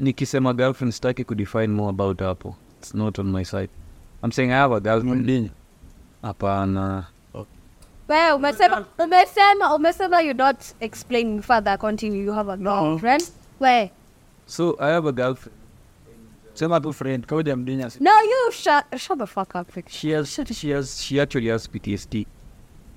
Nikisema 0.00 0.52
girlfriend, 0.54 0.92
sitaki 0.94 1.24
kudefine 1.24 1.66
more 1.66 1.90
about 1.90 2.20
hapo. 2.20 2.56
It's 2.78 2.94
not 2.94 3.18
on 3.18 3.26
my 3.32 3.44
side. 3.44 3.68
I'm 4.22 4.32
saying 4.32 4.50
I 4.52 4.56
have 4.56 4.72
a 4.76 4.80
girlfriend. 4.80 5.22
Mdinya. 5.22 5.50
Hapana. 6.22 7.04
Well, 8.08 8.36
umesema 8.36 8.84
umesema 8.98 9.74
umesema 9.74 10.20
you 10.20 10.34
not 10.34 10.56
explain 10.80 11.42
further. 11.42 11.78
Continue. 11.78 12.24
You 12.24 12.32
have 12.32 12.52
a 12.52 12.56
No. 12.56 12.82
girlfriend. 12.82 13.22
Where? 13.60 13.90
So 14.46 14.76
I 14.80 14.90
have 14.92 15.08
a 15.08 15.12
girlfriend. 15.12 15.56
Sema 16.60 16.80
tu 16.80 16.92
friend 16.92 17.26
kawaida 17.26 17.50
ya 17.50 17.56
mdinya 17.56 17.90
No, 18.00 18.10
you 18.10 18.52
shut 18.52 18.84
shut 18.98 19.18
the 19.18 19.26
fuck 19.26 19.54
up. 19.54 19.68
She 19.88 20.10
has. 20.12 20.40
She 20.54 20.70
has. 20.72 21.00
She 21.02 21.20
actually 21.20 21.48
has 21.50 21.68
PTSD. 21.70 22.26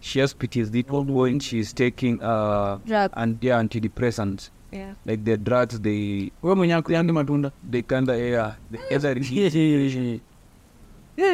She 0.02 0.20
has 0.20 0.36
PTSD 0.36 0.84
to 0.84 1.04
the 1.06 1.14
point 1.14 1.42
she's 1.44 1.74
taking 1.74 2.20
uh 2.22 2.78
Drug. 2.86 3.12
and 3.16 3.44
yeah 3.44 3.60
antidepressants 3.60 4.50
Yeah. 4.72 4.94
like 5.06 5.24
the 5.24 5.38
drugs 5.38 5.80
they 5.82 6.32
wewe 6.44 6.56
mwenye 6.56 7.12
matunda 7.14 7.52
they 7.72 7.82
kinda 7.82 8.16
yeah 8.18 8.56
they 8.72 8.96
either 8.96 9.22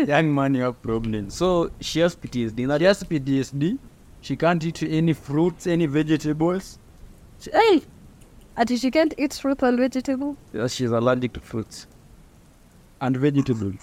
young 0.07 0.34
man 0.36 0.55
you 0.55 0.61
have 0.63 0.77
problems 0.82 1.34
so 1.38 1.69
she 1.82 2.01
has 2.01 2.15
PTSD. 2.17 2.67
Not 2.67 2.82
just 2.82 3.09
PTSD 3.09 3.77
she 4.21 4.36
can't 4.36 4.63
eat 4.63 4.84
any 4.84 5.13
fruits 5.13 5.67
any 5.67 5.88
vegetables 5.88 6.77
Hey, 7.51 7.82
and 8.57 8.69
she 8.80 8.91
can't 8.91 9.13
eat 9.17 9.34
fruit 9.34 9.63
and 9.63 9.80
vegetable. 9.80 10.36
Yeah, 10.53 10.67
she's 10.67 10.91
allergic 10.91 11.32
to 11.34 11.39
fruits. 11.39 11.88
And 13.01 13.17
vegetables 13.17 13.75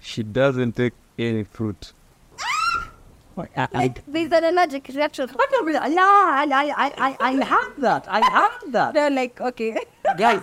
She 0.00 0.22
doesn't 0.22 0.72
take 0.76 0.94
any 1.18 1.44
fruit. 1.44 1.92
Like 3.72 4.02
there's 4.06 4.32
an 4.32 4.44
allergic 4.44 4.88
reaction. 4.88 5.28
I, 5.30 6.44
I, 6.52 6.92
I, 6.98 7.16
I 7.20 7.32
have 7.44 7.80
that. 7.80 8.06
I 8.08 8.20
have 8.20 8.72
that. 8.72 8.94
They're 8.94 9.10
like, 9.10 9.40
okay, 9.40 9.76
Guys, 10.18 10.42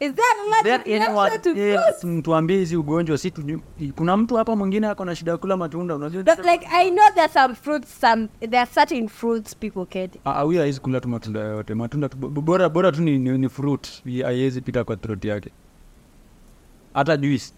is 0.00 0.14
that 0.14 0.62
allergic 0.64 0.86
reaction 0.86 1.42
to 1.42 1.72
else 1.74 2.06
mtuambie 2.06 2.56
hizi 2.56 2.76
ugonjwa 2.76 3.18
si. 3.18 3.32
Kuna 3.96 4.16
mtu 4.16 4.34
hapa 4.36 4.56
mwingine 4.56 4.86
ako 4.86 5.04
na 5.04 5.16
shida 5.16 5.32
ya 5.32 5.38
kula 5.38 5.56
matunda 5.56 5.94
unajua. 5.96 6.22
Like 6.22 6.66
I 6.72 6.90
know 6.90 7.04
there's 7.14 7.32
some 7.32 7.54
fruits, 7.54 8.00
some 8.00 8.28
there 8.40 8.58
are 8.58 8.70
certain 8.74 9.08
fruits 9.08 9.56
people 9.56 9.86
can't. 9.86 10.16
Ah, 10.24 10.34
ah, 10.34 10.42
huyu 10.42 10.58
hawezi 10.58 10.80
kula 10.80 11.00
tu 11.00 11.08
matunda 11.08 11.40
yoyote. 11.40 11.74
Matunda 11.74 12.08
tu, 12.08 12.16
bora 12.16 12.68
bora 12.68 12.92
tu 12.92 13.02
ni, 13.02 13.18
ni, 13.18 13.38
ni 13.38 13.48
fruit. 13.48 13.88
Haiwezi 14.04 14.60
pita 14.60 14.84
kwa 14.84 14.96
throat 14.96 15.24
yake. 15.24 15.50
Hata 16.98 17.16
juice. 17.16 17.52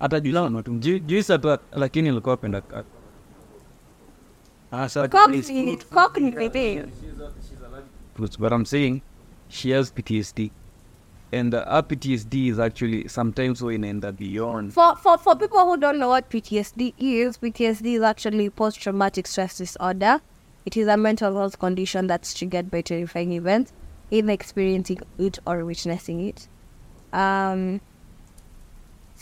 Hata 0.00 0.20
juice 0.20 0.34
na 0.34 0.50
matunda. 0.50 0.86
Ju- 0.86 0.98
Juice 0.98 1.32
hata 1.32 1.58
lakini 1.72 2.08
alikuwa 2.08 2.34
apenda 2.34 2.60
kat. 2.60 2.86
Ah, 4.72 4.88
sa 4.88 5.08
Cockney, 5.08 5.76
cockney, 5.90 6.30
baby. 6.30 6.82
fruits. 8.14 8.36
But 8.36 8.52
I'm 8.52 8.64
saying 8.66 9.00
she 9.48 9.70
has 9.70 9.90
PTSD. 9.92 10.50
And 11.32 11.54
uh, 11.54 11.64
her 11.64 11.82
PTSD 11.82 12.48
is 12.50 12.58
actually 12.58 13.08
sometimes 13.08 13.62
when 13.62 13.84
in 13.84 14.00
the 14.00 14.12
beyond. 14.12 14.72
For, 14.72 14.96
for 14.96 15.18
for 15.18 15.36
people 15.36 15.64
who 15.64 15.76
don't 15.76 15.98
know 15.98 16.08
what 16.08 16.28
PTSD 16.28 16.94
is, 16.98 17.38
PTSD 17.38 17.96
is 17.96 18.02
actually 18.02 18.50
post 18.50 18.80
traumatic 18.80 19.26
stress 19.26 19.58
disorder. 19.58 20.20
It 20.66 20.76
is 20.76 20.88
a 20.88 20.96
mental 20.96 21.34
health 21.34 21.58
condition 21.58 22.06
that's 22.06 22.34
triggered 22.34 22.70
by 22.70 22.82
terrifying 22.82 23.32
events, 23.32 23.72
either 24.10 24.32
experiencing 24.32 24.98
it 25.18 25.38
or 25.46 25.64
witnessing 25.64 26.20
it. 26.28 26.48
Um, 27.12 27.80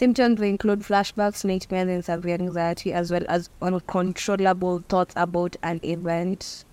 symptoms 0.02 0.40
include 0.42 0.80
flashbacks, 0.82 1.44
nightmares, 1.44 1.88
and 1.88 2.04
severe 2.04 2.34
anxiety, 2.34 2.92
as 2.92 3.12
well 3.12 3.24
as 3.28 3.48
uncontrollable 3.60 4.80
thoughts 4.88 5.14
about 5.16 5.54
an 5.62 5.78
event. 5.84 6.64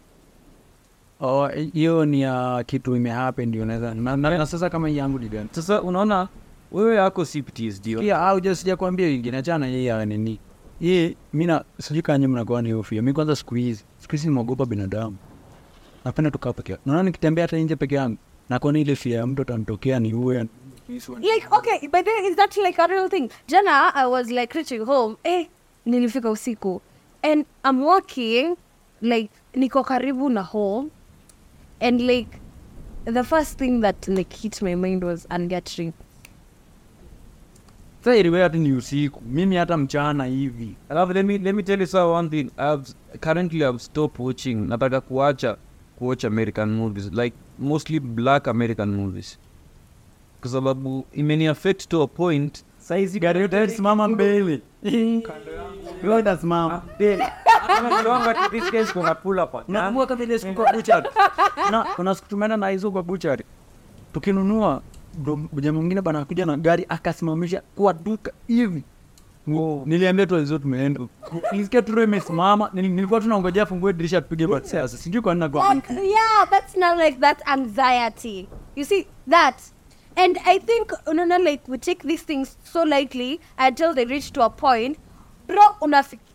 Oh, 1.21 1.47
hiyo 1.73 2.05
ni 2.05 2.21
ya 2.21 2.63
kitu 2.67 2.95
imehappen 2.95 3.49
ndio 3.49 3.65
naweza 3.65 3.93
na, 3.93 4.17
na, 4.17 4.37
na 4.37 4.45
sasa 4.45 4.69
kama 4.69 4.89
yangu 4.89 5.19
ni 5.19 5.29
gani? 5.29 5.49
Sasa 5.51 5.81
unaona 5.81 6.27
wewe 6.71 6.95
yako 6.95 7.25
si 7.25 7.41
PTSD. 7.43 7.99
Pia 7.99 8.19
au 8.21 8.39
just 8.39 8.61
sijakwambia 8.61 9.05
wengine 9.07 9.37
achana 9.37 9.67
yeye 9.67 9.85
ya 9.85 10.05
nini. 10.05 10.39
Yeye 10.81 11.15
mimi 11.33 11.45
na 11.45 11.63
sijui 11.81 12.01
kanye 12.01 12.27
mnakuwa 12.27 12.61
ni 12.61 12.71
hofu. 12.71 12.95
Mimi 12.95 13.13
kwanza 13.13 13.35
siku 13.35 13.55
hizi, 13.55 13.83
siku 13.97 14.11
hizi 14.11 14.27
nimeogopa 14.27 14.65
binadamu. 14.65 15.17
Napenda 16.05 16.31
tukaa 16.31 16.53
peke 16.53 16.71
yangu. 16.71 16.83
Unaona 16.85 17.03
nikitembea 17.03 17.43
hata 17.43 17.57
nje 17.57 17.75
peke 17.75 17.95
yangu. 17.95 18.17
Nakuwa 18.49 18.79
ile 18.79 18.95
fia 18.95 19.17
ya 19.17 19.27
mtu 19.27 19.41
atanitokea 19.41 19.99
ni 19.99 20.13
uwe. 20.13 20.45
Like 20.89 21.47
okay 21.51 21.87
but 21.87 22.05
then 22.05 22.25
is 22.25 22.35
that 22.35 22.57
like 22.57 22.79
a 22.79 22.87
real 22.87 23.09
thing 23.09 23.29
jana 23.47 23.91
i 23.95 24.05
was 24.05 24.31
like 24.31 24.53
reaching 24.57 24.85
home 24.85 25.15
eh 25.23 25.47
nilifika 25.85 26.29
usiku 26.31 26.81
and 27.21 27.45
i'm 27.69 27.83
walking 27.83 28.55
like 29.01 29.29
niko 29.55 29.83
karibu 29.83 30.29
na 30.29 30.41
home 30.41 30.89
and 31.79 32.01
like 32.01 32.39
the 33.05 33.23
first 33.23 33.57
thing 33.57 33.81
that 33.81 34.07
like 34.07 34.35
hit 34.37 34.61
my 34.61 34.75
mind 34.75 35.03
was 35.03 35.27
ungatri 35.29 35.93
sa 38.03 38.15
iliwe 38.15 38.41
hata 38.41 38.57
ni 38.57 38.73
usiku. 38.73 39.21
Mimi 39.21 39.55
hata 39.55 39.77
mchana 39.77 40.25
hivi. 40.25 40.75
Alafu 40.89 41.13
let 41.13 41.25
me 41.25 41.37
let 41.37 41.55
me 41.55 41.63
tell 41.63 41.79
you 41.81 41.87
so 41.87 42.11
one 42.13 42.29
thing. 42.29 42.51
I've 42.57 42.93
currently 43.19 43.63
I've 43.65 43.79
stopped 43.79 44.19
watching. 44.19 44.55
Nataka 44.55 45.01
kuacha 45.01 45.57
kuwatch 45.97 46.25
American 46.25 46.69
movies 46.69 47.11
like 47.13 47.35
mostly 47.57 47.99
black 47.99 48.47
American 48.47 48.89
movies. 48.95 49.39
Kwa 50.41 50.49
sababu 50.49 51.05
imeniafect 51.13 51.87
to 51.87 52.01
a 52.03 52.07
point 52.07 52.63
Saizi 52.77 53.19
gari 53.19 53.41
yote 53.41 53.67
simama 53.67 54.07
mbele. 54.07 54.61
Siku 60.39 60.53
kwa 60.53 60.73
buchari. 60.73 61.09
Kuna 61.95 62.15
siku 62.15 62.29
tumeenda 62.29 62.57
na 62.57 62.69
hizo 62.69 62.91
kwa 62.91 63.03
buchari. 63.03 63.43
Tukinunua 64.13 64.81
ndo 65.19 65.39
jamaa 65.53 65.79
mwingine 65.79 66.01
bana 66.01 66.25
kuja 66.25 66.45
na 66.45 66.57
gari 66.57 66.85
akasimamisha 66.89 67.61
kwa 67.75 67.93
duka 67.93 68.31
hivi. 68.47 68.83
Niliambia 69.85 70.25
tu 70.25 70.35
hizo 70.37 70.57
tumeenda. 70.57 71.01
Nilisikia 71.51 71.81
tu 71.81 72.01
imesimama. 72.01 72.65
Nil- 72.73 72.89
Nilikuwa 72.93 73.21
tunaongojea 73.21 73.65
fungue 73.65 73.93
dirisha 73.93 74.21
tupige 74.21 74.47
basi. 74.47 74.69
Sasa 74.69 74.97
sijui 74.97 75.21
kwa 75.21 75.35
nini 75.35 75.49
and 80.19 80.37
I 80.45 80.59
think 80.59 80.91
no, 81.07 81.23
no, 81.23 81.37
like 81.37 81.65
we 81.67 81.77
take 81.77 82.03
these 82.03 82.23
things 82.23 82.57
so 82.63 82.83
lightly 82.83 83.39
until 83.57 83.93
they 83.93 84.05
reach 84.05 84.31
to 84.33 84.41
a 84.43 84.49
point. 84.49 84.97
Bro, 85.47 85.61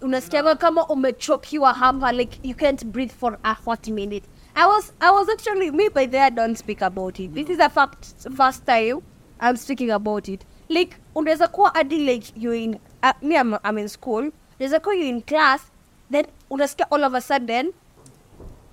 unasikiaga 0.00 0.56
kama 0.56 0.86
umechokiwa 0.86 1.74
hapa, 1.74 2.12
like 2.12 2.38
you 2.42 2.54
can't 2.54 2.84
breathe 2.84 3.12
for 3.12 3.38
a 3.44 3.54
hot 3.54 3.88
minute. 3.88 4.24
I 4.56 4.66
was, 4.66 4.92
I 5.00 5.10
was 5.10 5.28
actually 5.28 5.70
me 5.70 5.88
by 5.88 6.06
there. 6.06 6.30
Don't 6.30 6.56
speak 6.56 6.80
about 6.82 7.20
it. 7.20 7.34
This 7.34 7.48
is 7.50 7.58
a 7.58 7.68
fact. 7.68 8.14
First 8.36 8.64
time 8.66 9.02
I'm 9.40 9.56
speaking 9.56 9.90
about 9.90 10.28
it. 10.28 10.44
Like 10.68 10.96
unaweza 11.14 11.48
kuwa 11.48 11.70
hadi 11.74 11.98
like 11.98 12.32
you 12.36 12.52
in 12.52 12.78
uh, 13.02 13.12
me 13.22 13.36
I'm, 13.36 13.54
I'm 13.64 13.78
in 13.78 13.88
school. 13.88 14.30
Unaweza 14.60 14.80
kuwa 14.80 14.94
you 14.94 15.04
in 15.06 15.22
class, 15.22 15.60
then 16.10 16.26
unasikia 16.50 16.90
all 16.90 17.04
of 17.04 17.14
a 17.14 17.20
sudden 17.20 17.72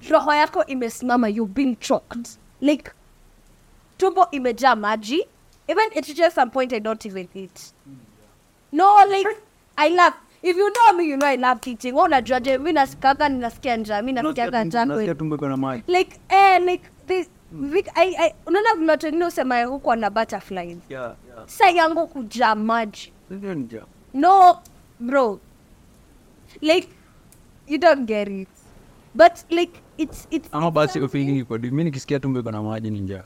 roho 0.10 0.34
yako 0.34 0.66
imesimama 0.66 1.30
you 1.30 1.46
been 1.46 1.76
choked 1.76 2.30
like 2.62 2.92
tumbo 4.02 4.28
imejaa 4.32 4.76
maji. 4.76 5.28
Even 5.68 5.86
it 5.96 6.08
reaches 6.08 6.34
some 6.34 6.52
point 6.52 6.74
i 6.74 6.80
don't 6.80 7.06
even 7.06 7.28
eat. 7.36 7.74
No 8.72 9.06
like 9.06 9.30
i 9.78 9.90
love 9.90 10.16
if 10.42 10.58
you 10.58 10.70
know 10.74 10.98
me 10.98 11.04
you 11.10 11.18
know 11.18 11.30
i 11.30 11.38
love 11.38 11.60
eating. 11.72 11.96
Wa 11.96 12.04
unajuaje? 12.04 12.58
Mimi 12.58 12.74
nasikanga 12.74 13.30
ninasikia 13.30 13.78
njaa 13.78 14.02
mimi 14.02 14.12
nasikiaga 14.22 14.64
njaa 14.64 14.86
kweli. 14.86 15.12
iko 15.12 15.82
like 15.88 16.20
eh 16.30 16.62
like 16.62 16.84
this 17.08 17.30
Vic, 17.54 17.88
I, 17.96 18.16
I, 18.18 18.34
unaona 18.46 18.76
vile 18.76 18.92
watu 18.92 19.06
wengine 19.06 19.26
usema 19.26 19.64
huko 19.64 19.92
ana 19.92 20.10
butterflies. 20.10 20.78
Yeah, 20.90 21.16
yeah. 21.28 21.48
sa 21.48 21.70
yangu 21.70 22.08
kujaa 22.08 22.56
maji. 22.56 23.14
No 24.14 24.60
bro. 25.00 25.40
Like 26.62 26.88
you 27.68 27.78
don't 27.78 28.06
get 28.08 28.28
it. 28.28 28.48
But 29.16 29.32
like 29.50 29.74
it's 29.98 30.28
it's 30.32 30.50
Ama 30.52 30.72
basi 30.72 31.00
ufiki 31.00 31.44
kwa 31.44 31.60
mi 31.60 31.84
nikisikia 31.84 32.20
tumbo 32.20 32.40
iko 32.40 32.52
na 32.52 32.64
maji 32.64 32.90
ni 32.90 33.00
njaa. 33.00 33.24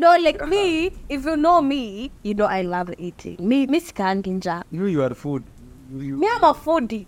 No, 0.00 0.16
like 0.16 0.40
me, 0.48 0.92
if 1.10 1.26
you 1.26 1.36
know 1.36 1.60
me, 1.60 2.10
you 2.22 2.32
know 2.32 2.46
I 2.46 2.62
love 2.62 2.88
eating. 2.96 3.36
Me, 3.38 3.66
me 3.66 3.80
sikangi 3.80 4.30
njaa. 4.30 4.62
You 4.72 4.86
you 4.86 5.02
are 5.02 5.14
food. 5.14 5.42
You, 5.92 6.00
you. 6.00 6.16
Me, 6.16 6.26
I'm 6.34 6.42
a 6.42 6.54
foodie. 6.54 7.04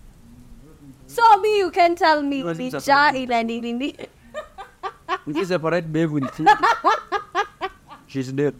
So 1.07 1.23
me, 1.41 1.57
you 1.57 1.71
can 1.71 1.95
tell 1.95 2.21
me 2.21 2.43
are 2.43 2.53
me 2.53 2.69
just 2.69 2.87
njaa 2.87 3.15
ina 3.15 3.43
nini. 3.43 3.95
We 5.25 5.43
separate 5.43 5.91
babe 5.91 6.11
with 6.11 6.29
food. 6.35 6.47
She's 8.07 8.31
dead. 8.31 8.53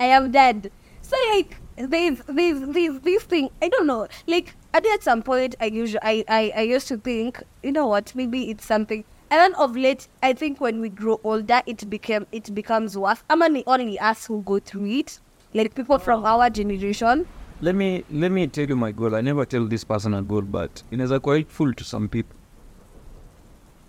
I 0.00 0.06
am 0.16 0.30
dead. 0.32 0.72
So 1.02 1.16
like 1.34 1.58
there's 1.76 2.22
there's 2.26 2.60
there's 2.78 3.00
this 3.00 3.24
thing 3.24 3.50
I 3.60 3.68
don't 3.68 3.86
know. 3.86 4.08
Like 4.26 4.54
I 4.72 4.80
at 4.94 5.02
some 5.02 5.20
point 5.20 5.56
I 5.60 5.66
usually 5.66 6.00
I, 6.02 6.24
I, 6.26 6.52
I 6.56 6.62
used 6.62 6.88
to 6.88 6.96
think, 6.96 7.42
you 7.62 7.72
know 7.72 7.86
what, 7.86 8.14
maybe 8.14 8.50
it's 8.50 8.64
something 8.64 9.04
and 9.30 9.40
then 9.40 9.54
of 9.54 9.76
late 9.76 10.08
I 10.22 10.32
think 10.32 10.60
when 10.60 10.80
we 10.80 10.88
grow 10.88 11.20
older 11.24 11.60
it 11.66 11.88
became 11.90 12.26
it 12.32 12.54
becomes 12.54 12.96
worse. 12.96 13.22
I'm 13.28 13.42
only 13.42 13.64
only 13.66 13.98
us 13.98 14.26
who 14.26 14.42
go 14.42 14.58
through 14.58 14.86
it. 14.86 15.18
Like 15.54 15.74
people 15.74 15.98
from 15.98 16.24
our 16.24 16.50
generation. 16.50 17.26
Let 17.60 17.74
me 17.74 18.04
let 18.10 18.30
me 18.30 18.46
tell 18.46 18.66
you 18.68 18.76
my 18.76 18.92
goal. 18.92 19.14
I 19.14 19.20
never 19.22 19.44
tell 19.44 19.66
this 19.66 19.84
person 19.84 20.14
a 20.14 20.22
goal, 20.22 20.42
but 20.42 20.82
it 20.90 21.00
is 21.00 21.10
a 21.10 21.18
quite 21.18 21.50
full 21.50 21.72
to 21.72 21.84
some 21.84 22.08
people. 22.08 22.36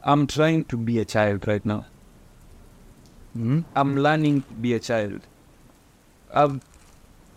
I'm 0.04 0.26
trying 0.26 0.64
to 0.66 0.78
be 0.78 1.00
a 1.00 1.06
child 1.06 1.48
right 1.48 1.66
now. 1.66 1.86
Mm? 3.38 3.66
I'm 3.76 3.98
learning 3.98 4.44
to 4.44 4.54
be 4.54 4.74
a 4.74 4.80
child. 4.80 5.22
I've 6.34 6.62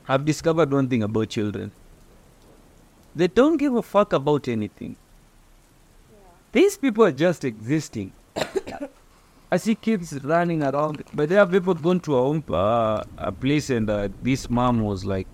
I've 0.08 0.24
discovered 0.24 0.72
one 0.72 0.88
thing 0.88 1.02
about 1.02 1.28
children. 1.28 1.72
They 3.14 3.26
don't 3.26 3.56
give 3.56 3.74
a 3.74 3.82
fuck 3.82 4.12
about 4.12 4.46
anything. 4.48 4.96
These 6.52 6.76
people 6.78 7.04
are 7.04 7.12
just 7.12 7.44
existing. 7.44 8.12
I 9.52 9.56
see 9.56 9.74
kids 9.74 10.12
running 10.24 10.62
around, 10.62 11.02
but 11.14 11.28
there 11.28 11.40
are 11.40 11.46
people 11.46 11.74
going 11.74 12.00
to 12.00 12.16
a 12.16 12.20
home, 12.22 12.44
uh, 12.50 13.02
a 13.18 13.32
place, 13.32 13.70
and 13.70 13.90
uh, 13.90 14.08
this 14.22 14.48
mom 14.48 14.82
was 14.82 15.04
like, 15.04 15.26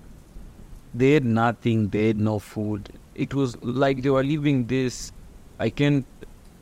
they 0.95 1.13
had 1.13 1.25
nothing, 1.25 1.89
they 1.89 2.07
had 2.09 2.19
no 2.19 2.39
food. 2.39 2.89
It 3.15 3.35
was 3.35 3.57
like 3.63 4.03
they 4.03 4.11
were 4.11 4.25
living 4.25 4.67
this. 4.67 5.13
I 5.59 5.71
can't. 5.71 6.07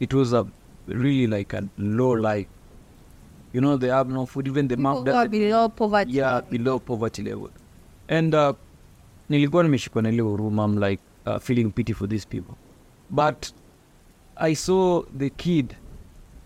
It 0.01 0.13
was 0.15 0.33
a 0.33 0.47
really 0.87 1.27
like 1.29 1.53
a 1.53 1.69
low 1.79 2.11
life. 2.11 2.47
You 3.53 3.61
know, 3.61 3.77
they 3.77 3.89
have 3.89 4.09
no 4.09 4.27
food. 4.27 4.49
Even 4.49 4.67
the 4.69 4.77
mom 4.77 5.09
are 5.09 5.29
below 5.29 5.69
poverty. 5.69 6.13
yeah 6.13 6.41
below 6.41 6.79
poverty 6.79 7.23
level 7.23 7.51
and 8.09 8.35
uh, 8.35 8.53
nilikuwa 9.29 9.63
nimeshikwa 9.63 10.03
na 10.03 10.09
ile 10.09 10.23
huruma 10.23 10.65
I'm 10.65 10.79
like 10.79 11.03
uh, 11.27 11.39
feeling 11.39 11.71
pity 11.71 11.95
for 11.95 12.09
these 12.09 12.27
people 12.29 12.55
but 13.11 13.53
i 14.37 14.55
saw 14.55 15.03
the 15.17 15.31
kid 15.31 15.77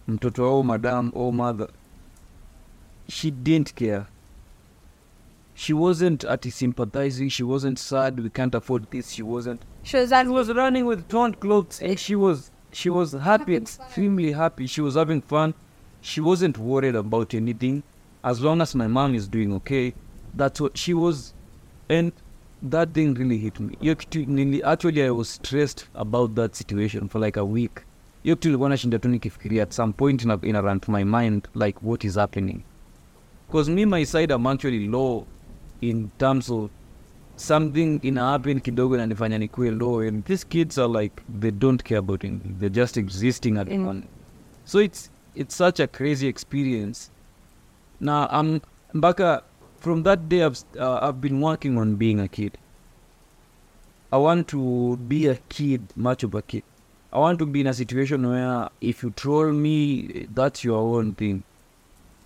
mtoto 0.09 0.43
wao 0.43 0.63
madam 0.65 1.11
or 1.15 1.33
mother. 1.33 1.69
She 3.09 3.31
didn't 3.31 3.75
care. 3.75 4.07
She 5.55 5.73
wasn't 5.73 6.25
at 6.25 6.45
sympathizing 6.45 7.29
she 7.31 7.43
wasn't 7.43 7.79
sad 7.79 8.21
we 8.21 8.31
can't 8.31 8.55
afford 8.55 8.91
this 8.91 9.11
she 9.13 9.23
wasn't. 9.23 9.63
She 9.83 9.97
was 9.97 10.11
she 10.11 10.29
was 10.29 10.53
running 10.53 10.87
with 10.87 11.09
torn 11.09 11.35
clothes 11.35 11.81
and 11.81 11.99
she 11.99 12.15
was 12.15 12.51
she 12.73 12.91
was 12.91 13.13
happy 13.13 13.57
extremely 13.57 14.33
happy. 14.33 14.67
She 14.67 14.81
was 14.81 14.95
having 14.95 15.23
fun. 15.23 15.55
She 16.01 16.21
wasn't 16.21 16.59
worried 16.59 16.95
about 16.95 17.35
anything. 17.35 17.83
As 18.23 18.41
long 18.41 18.61
as 18.61 18.75
my 18.75 18.87
mom 18.87 19.15
is 19.15 19.27
doing 19.29 19.53
okay 19.55 19.95
that's 20.35 20.61
what 20.61 20.77
she 20.79 20.95
was. 20.95 21.35
And 21.89 22.13
that 22.71 22.93
thing 22.93 23.15
really 23.15 23.39
hit 23.39 23.61
me. 23.61 23.77
Hiyo 23.81 23.95
kitu 23.97 24.19
nili- 24.19 24.67
actually 24.69 25.03
i 25.03 25.11
was 25.11 25.35
stressed 25.35 25.87
about 25.95 26.35
that 26.35 26.55
situation 26.55 27.09
for 27.09 27.21
like 27.25 27.41
a 27.41 27.45
week. 27.45 27.81
Hiyo 28.23 28.37
kitu 28.37 28.49
ilikuwa 28.49 28.69
nashinda 28.69 28.99
tu 28.99 29.09
nikifikiria 29.09 29.63
at 29.63 29.73
some 29.73 29.93
point 29.93 30.23
ina, 30.23 30.39
ina 30.43 30.61
run 30.61 30.81
to 30.81 30.93
my 30.93 31.05
mind 31.05 31.49
like 31.55 31.79
what 31.83 32.05
is 32.05 32.15
happening? 32.15 32.61
Because 33.47 33.71
me 33.71 33.87
my 33.87 34.05
side 34.07 34.35
i'm 34.35 34.47
actually 34.47 34.87
low 34.89 35.27
in 35.81 36.09
terms 36.19 36.51
of 36.51 36.71
something 37.37 38.01
ina 38.03 38.25
happen 38.25 38.61
kidogo 38.61 38.97
nanifanya 38.97 39.39
nikuwe 39.39 39.71
low 39.71 40.01
and 40.01 40.25
these 40.25 40.47
kids 40.49 40.79
are 40.79 41.03
like 41.03 41.23
they 41.41 41.51
don't 41.51 41.83
care 41.83 41.99
about 41.99 42.25
anything 42.25 42.49
they're 42.59 42.75
just 42.83 42.97
existing 42.97 43.57
at 43.59 43.69
Mm. 43.69 43.87
one. 43.89 44.03
So 44.65 44.81
it's 44.83 45.11
it's 45.35 45.57
such 45.59 45.81
a 45.81 45.87
crazy 45.87 46.27
experience. 46.29 47.11
Na 48.01 48.41
um, 48.41 48.61
mpaka 48.95 49.43
from 49.81 50.03
that 50.05 50.29
day 50.29 50.43
I've, 50.43 50.63
uh, 50.79 50.99
I've 51.03 51.21
been 51.21 51.41
working 51.41 51.79
on 51.79 51.97
being 51.97 52.21
a 52.21 52.29
kid. 52.29 52.59
I 54.13 54.17
want 54.17 54.49
to 54.49 54.97
be 54.97 55.27
a 55.27 55.37
kid 55.49 55.83
much 55.95 56.23
of 56.23 56.35
a 56.35 56.43
kid. 56.43 56.63
I 57.13 57.19
want 57.19 57.39
to 57.39 57.47
be 57.47 57.61
in 57.61 57.67
a 57.67 57.75
situation 57.75 58.29
where 58.29 58.69
if 58.81 59.03
you 59.03 59.11
troll 59.11 59.53
me 59.53 60.27
that's 60.35 60.65
your 60.65 60.79
own 60.79 61.15
thing. 61.15 61.43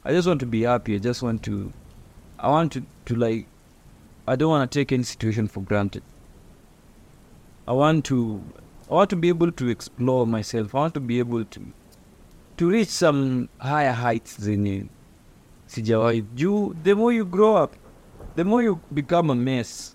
I 0.04 0.12
just 0.12 0.26
want 0.26 0.40
to 0.40 0.46
be 0.46 0.62
happy. 0.62 0.96
I 0.96 0.98
just 0.98 1.22
want 1.22 1.42
to 1.44 1.72
i 2.38 2.48
want 2.48 2.72
to, 2.72 2.84
to 3.06 3.14
like 3.14 3.46
I 4.26 4.36
don't 4.36 4.50
want 4.50 4.70
to 4.70 4.78
take 4.78 4.92
any 4.92 5.02
situation 5.04 5.48
for 5.48 5.60
granted. 5.60 6.02
I 7.66 7.72
want 7.72 8.04
to 8.06 8.42
I 8.90 8.94
want 8.94 9.10
to 9.10 9.16
be 9.16 9.28
able 9.28 9.52
to 9.52 9.68
explore 9.68 10.26
myself. 10.26 10.74
I 10.74 10.78
want 10.78 10.94
to 10.94 11.00
be 11.00 11.18
able 11.18 11.44
to 11.44 11.72
to 12.56 12.70
reach 12.70 12.88
some 12.88 13.48
higher 13.58 13.92
heights 13.92 14.36
juu 15.80 16.74
the 16.82 16.94
more 16.94 17.12
you 17.12 17.24
grow 17.24 17.56
up 17.56 17.74
the 18.36 18.44
more 18.44 18.62
you 18.62 18.80
become 18.92 19.30
a 19.30 19.34
mess. 19.34 19.94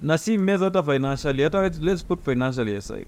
Na 0.00 0.16
si 0.16 0.36
mess 0.36 0.60
hata 0.60 0.82
financially 0.82 1.48
let's 1.80 2.02
put 2.02 2.24
financially 2.24 2.76
aside. 2.76 3.06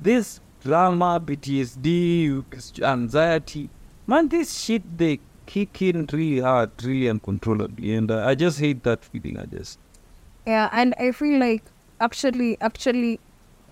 This 0.00 0.40
drama 0.62 1.20
ptsd 1.20 2.44
anxiety 2.82 3.68
man 4.06 4.28
this 4.28 4.58
shit 4.58 4.82
they 4.98 5.18
kick 5.46 5.82
in 5.82 6.06
really 6.12 6.40
hard 6.40 6.70
really 6.84 7.08
uncontrollably. 7.08 7.94
And 7.94 8.10
uh, 8.10 8.24
i 8.26 8.34
just 8.34 8.60
hate 8.60 8.82
that 8.84 9.04
feeling 9.04 9.38
i 9.38 9.46
just. 9.46 9.78
Yeah, 10.46 10.68
and 10.72 10.94
I 10.98 11.12
feel 11.12 11.38
like 11.38 11.62
actually, 12.00 12.56
actually, 12.60 13.20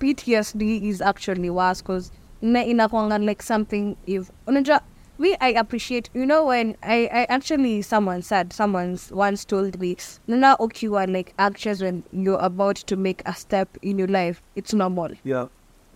PTSD 0.01 0.83
is 0.83 1.01
actually 1.01 1.51
worse 1.51 1.81
because 1.83 2.13
na 2.43 2.61
inakwanga 2.61 3.19
like 3.25 3.43
something 3.43 3.97
if 4.07 4.31
unajua 4.47 4.81
we 5.19 5.37
I 5.41 5.49
appreciate 5.49 6.09
you 6.15 6.25
know 6.25 6.47
when 6.47 6.77
I, 6.83 7.09
I 7.13 7.27
actually 7.29 7.83
someone 7.83 8.23
said 8.23 8.53
someone's 8.53 9.11
once 9.11 9.45
told 9.45 9.81
me 9.81 9.97
nana 10.29 10.57
ukiwa 10.61 11.13
like 11.13 11.35
anxious 11.39 11.81
when 11.83 12.05
you're 12.13 12.39
about 12.41 12.77
to 12.77 12.97
make 12.97 13.23
a 13.27 13.35
step 13.35 13.69
in 13.83 13.99
your 13.99 14.09
life 14.09 14.41
it's 14.57 14.73
normal. 14.73 15.11
Yeah. 15.25 15.47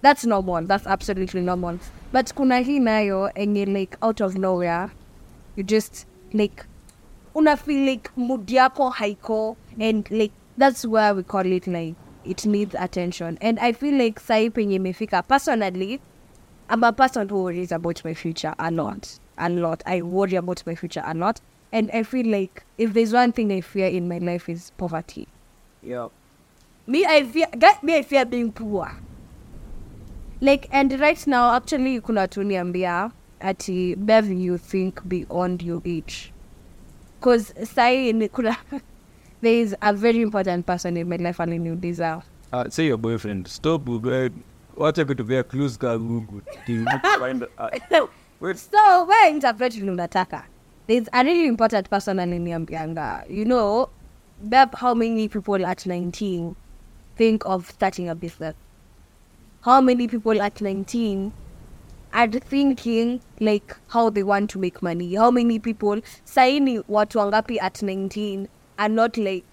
That's 0.02 0.26
normal. 0.26 0.62
That's 0.66 0.84
absolutely 0.86 1.40
normal. 1.42 1.78
But 2.10 2.34
kuna 2.34 2.58
hii 2.58 2.80
nayo 2.80 3.30
enye 3.34 3.66
like 3.66 3.96
out 4.02 4.20
of 4.20 4.36
nowhere 4.36 4.90
you 5.56 5.62
just 5.62 6.06
like 6.32 6.64
una 7.36 7.56
feel 7.56 7.86
like 7.86 8.10
mood 8.16 8.46
yako 8.50 8.90
haiko 8.90 9.56
and 9.80 10.10
like 10.10 10.32
that's 10.58 10.84
where 10.84 11.14
we 11.14 11.22
call 11.22 11.46
it 11.46 11.66
like 11.66 11.94
it 12.24 12.44
needs 12.46 12.74
attention. 12.74 13.38
And 13.40 13.58
i 13.60 13.72
feel 13.72 13.94
like 13.94 14.18
sahi 14.20 14.50
penye 14.50 14.74
imefika 14.76 15.22
personally 15.22 16.00
i'm 16.68 16.84
a 16.84 16.92
person 16.92 17.28
who 17.28 17.42
worries 17.44 17.72
about 17.72 18.04
my 18.04 18.14
future 18.14 18.54
a 18.58 18.70
lot 18.70 19.18
a 19.38 19.48
lot 19.48 19.82
i 19.86 20.02
worry 20.02 20.36
about 20.36 20.62
my 20.66 20.74
future 20.74 21.02
a 21.04 21.14
lot 21.14 21.40
and 21.72 21.90
i 21.92 22.02
feel 22.02 22.26
like 22.26 22.64
if 22.78 22.92
there's 22.92 23.12
one 23.12 23.32
thing 23.32 23.50
i 23.52 23.60
fear 23.60 23.86
in 23.86 24.08
my 24.08 24.18
life 24.18 24.48
is 24.48 24.70
poverty. 24.76 25.26
Yeah 25.82 26.08
me 26.86 27.04
i 27.06 27.22
fear 27.24 27.46
get 27.58 27.82
me 27.82 27.96
i 27.96 28.02
fear 28.02 28.24
being 28.24 28.52
poor. 28.52 28.90
Like 30.40 30.68
and 30.72 30.98
right 31.00 31.24
now 31.26 31.54
actually 31.54 32.00
kuna 32.00 32.28
tuniambia 32.28 33.12
ati 33.40 33.94
bev 33.94 34.30
you 34.30 34.58
think 34.58 35.06
beyond 35.08 35.62
your 35.62 35.80
age 35.84 36.32
cause 37.20 37.52
sai 37.64 38.12
ni 38.18 38.28
kuna 38.28 38.56
there 39.40 39.54
is 39.54 39.76
a 39.80 39.92
very 39.92 40.20
important 40.22 40.66
person 40.66 40.96
in 40.96 41.08
my 41.08 41.16
life 41.16 41.40
and 41.40 41.52
aliniuliza 41.52 42.22
uh, 42.52 42.68
say 42.68 42.86
your 42.86 42.98
boyfriend. 42.98 43.48
Stop 43.48 43.88
uh, 43.88 44.28
wacha 44.76 45.04
kutupea 45.04 45.42
clues 45.42 45.78
ka 45.78 45.98
google 45.98 46.40
to 46.66 46.84
find 47.18 47.42
uh, 47.42 48.08
wait. 48.40 48.56
so 48.56 49.04
we 49.04 49.28
interpret 49.30 49.72
vile 49.74 49.92
unataka 49.92 50.44
there's 50.86 51.08
a 51.12 51.22
really 51.22 51.46
important 51.46 51.88
person 51.90 52.18
aliniambianga 52.18 53.24
you 53.28 53.44
know 53.44 53.88
beb 54.42 54.74
how 54.74 54.94
many 54.94 55.28
people 55.28 55.66
at 55.66 55.86
19 55.86 56.54
think 57.16 57.44
of 57.46 57.70
starting 57.70 58.08
a 58.08 58.14
business? 58.14 58.54
How 59.62 59.80
many 59.80 60.08
people 60.08 60.40
at 60.42 60.60
19 60.60 61.32
are 62.12 62.28
thinking 62.28 63.20
like 63.40 63.76
how 63.88 64.10
they 64.10 64.22
want 64.22 64.50
to 64.50 64.58
make 64.58 64.82
money? 64.82 65.14
How 65.14 65.30
many 65.30 65.58
people 65.58 66.00
saini 66.24 66.82
watu 66.88 67.18
wangapi 67.18 67.60
at 67.60 67.82
19 67.82 68.48
are 68.78 68.94
not 68.94 69.16
like 69.16 69.44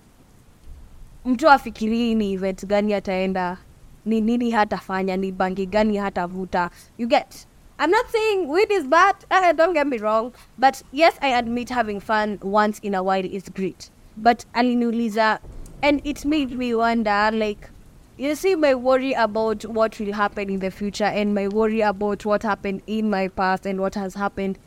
mtu 1.26 1.50
afikirii 1.50 2.16
ni 2.16 2.34
event 2.34 2.66
gani 2.66 2.94
ataenda 2.94 3.58
ni 4.06 4.22
nini 4.22 4.52
hatafanya? 4.52 5.18
Ni 5.18 5.32
bangi 5.32 5.66
gani 5.70 5.98
hatavuta? 5.98 6.70
You 6.98 7.08
get 7.08 7.46
i'm 7.80 7.90
not 7.90 8.10
saying 8.10 8.46
weed 8.50 8.70
is 8.72 8.86
bad 8.86 9.16
uh, 9.32 9.54
don't 9.54 9.74
get 9.74 9.88
me 9.88 9.98
wrong 9.98 10.34
but 10.58 10.84
yes 10.92 11.18
i 11.22 11.30
admit 11.30 11.70
having 11.70 11.98
fun 11.98 12.38
once 12.42 12.78
in 12.80 12.94
a 12.94 13.02
while 13.02 13.24
is 13.26 13.48
great. 13.50 13.90
But 14.18 14.44
aliniuliza 14.54 15.40
and 15.82 16.02
it 16.04 16.26
made 16.26 16.58
me 16.58 16.76
wonder 16.76 17.30
like 17.34 17.70
you 18.18 18.36
see 18.36 18.56
my 18.56 18.76
worry 18.76 19.14
about 19.14 19.64
what 19.64 19.98
will 19.98 20.12
happen 20.12 20.50
in 20.50 20.60
the 20.60 20.72
future 20.72 21.06
and 21.06 21.34
my 21.34 21.48
worry 21.48 21.80
about 21.80 22.26
what 22.26 22.44
happened 22.44 22.82
in 22.86 23.10
my 23.10 23.30
past 23.30 23.66
and 23.66 23.80
what 23.80 23.96
has 23.96 24.14
happened 24.14 24.60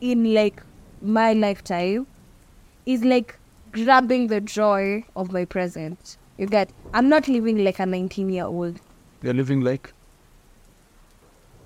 in 0.00 0.34
like 0.34 0.60
my 1.00 1.32
lifetime 1.32 2.08
is 2.84 3.04
like 3.04 3.38
grabbing 3.70 4.26
the 4.26 4.40
joy 4.40 5.04
of 5.14 5.30
my 5.30 5.44
present 5.44 6.16
you 6.38 6.46
get 6.46 6.70
i'm 6.92 7.08
not 7.08 7.28
living 7.28 7.64
like 7.64 7.82
a 7.82 7.86
19 7.86 8.30
year 8.30 8.44
old 8.46 8.76
you're 9.22 9.34
living 9.36 9.64
like? 9.64 9.92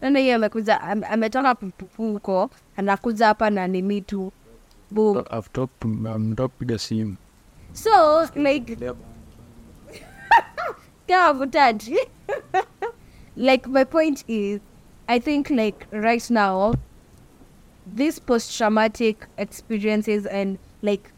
Nana 0.00 0.18
hiyo 0.18 0.36
amekuja 0.36 0.80
am- 0.80 1.04
ametoka 1.04 1.54
pupupu 1.54 2.12
huko 2.12 2.50
anakuja 2.76 3.26
hapa 3.26 3.50
na 3.50 3.68
nini 3.68 4.00
tu 4.00 4.32
boom 4.90 5.16
I've 5.18 5.48
talked 5.52 5.80
to 5.80 5.88
um, 5.88 6.34
talked 6.36 6.58
piga 6.58 6.78
simu 6.78 7.16
so 7.72 8.26
like 8.34 8.76
yeah 11.08 11.32
but 11.34 11.54
like 13.36 13.66
my 13.68 13.84
point 13.84 14.24
is 14.28 14.60
i 15.06 15.20
think 15.20 15.50
like 15.50 15.86
right 15.90 16.30
now 16.30 16.74
these 17.96 18.20
post-traumatic 18.20 19.26
experiences 19.36 20.26
and 20.26 20.58
like 20.82 21.10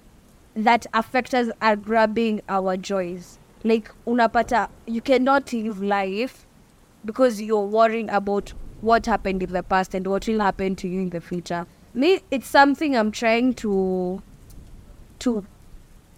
that 0.54 0.86
affect 0.92 1.34
us 1.34 1.48
are 1.60 1.76
grabbing 1.76 2.40
our 2.48 2.76
joys 2.76 3.38
like 3.64 3.90
unapata 4.06 4.68
you 4.86 5.00
cannot 5.00 5.52
live 5.52 5.82
life 5.82 6.46
because 7.04 7.40
you're 7.40 7.66
worrying 7.66 8.08
about 8.10 8.52
what 8.80 9.06
happened 9.06 9.42
in 9.42 9.52
the 9.52 9.62
past 9.62 9.94
and 9.94 10.06
what 10.06 10.26
will 10.26 10.40
happen 10.40 10.74
to 10.74 10.88
you 10.88 11.00
in 11.00 11.10
the 11.10 11.20
future. 11.20 11.66
Me 11.94 12.20
it's 12.30 12.48
something 12.48 12.96
i'm 12.96 13.10
trying 13.12 13.52
to 13.54 14.22
to 15.18 15.44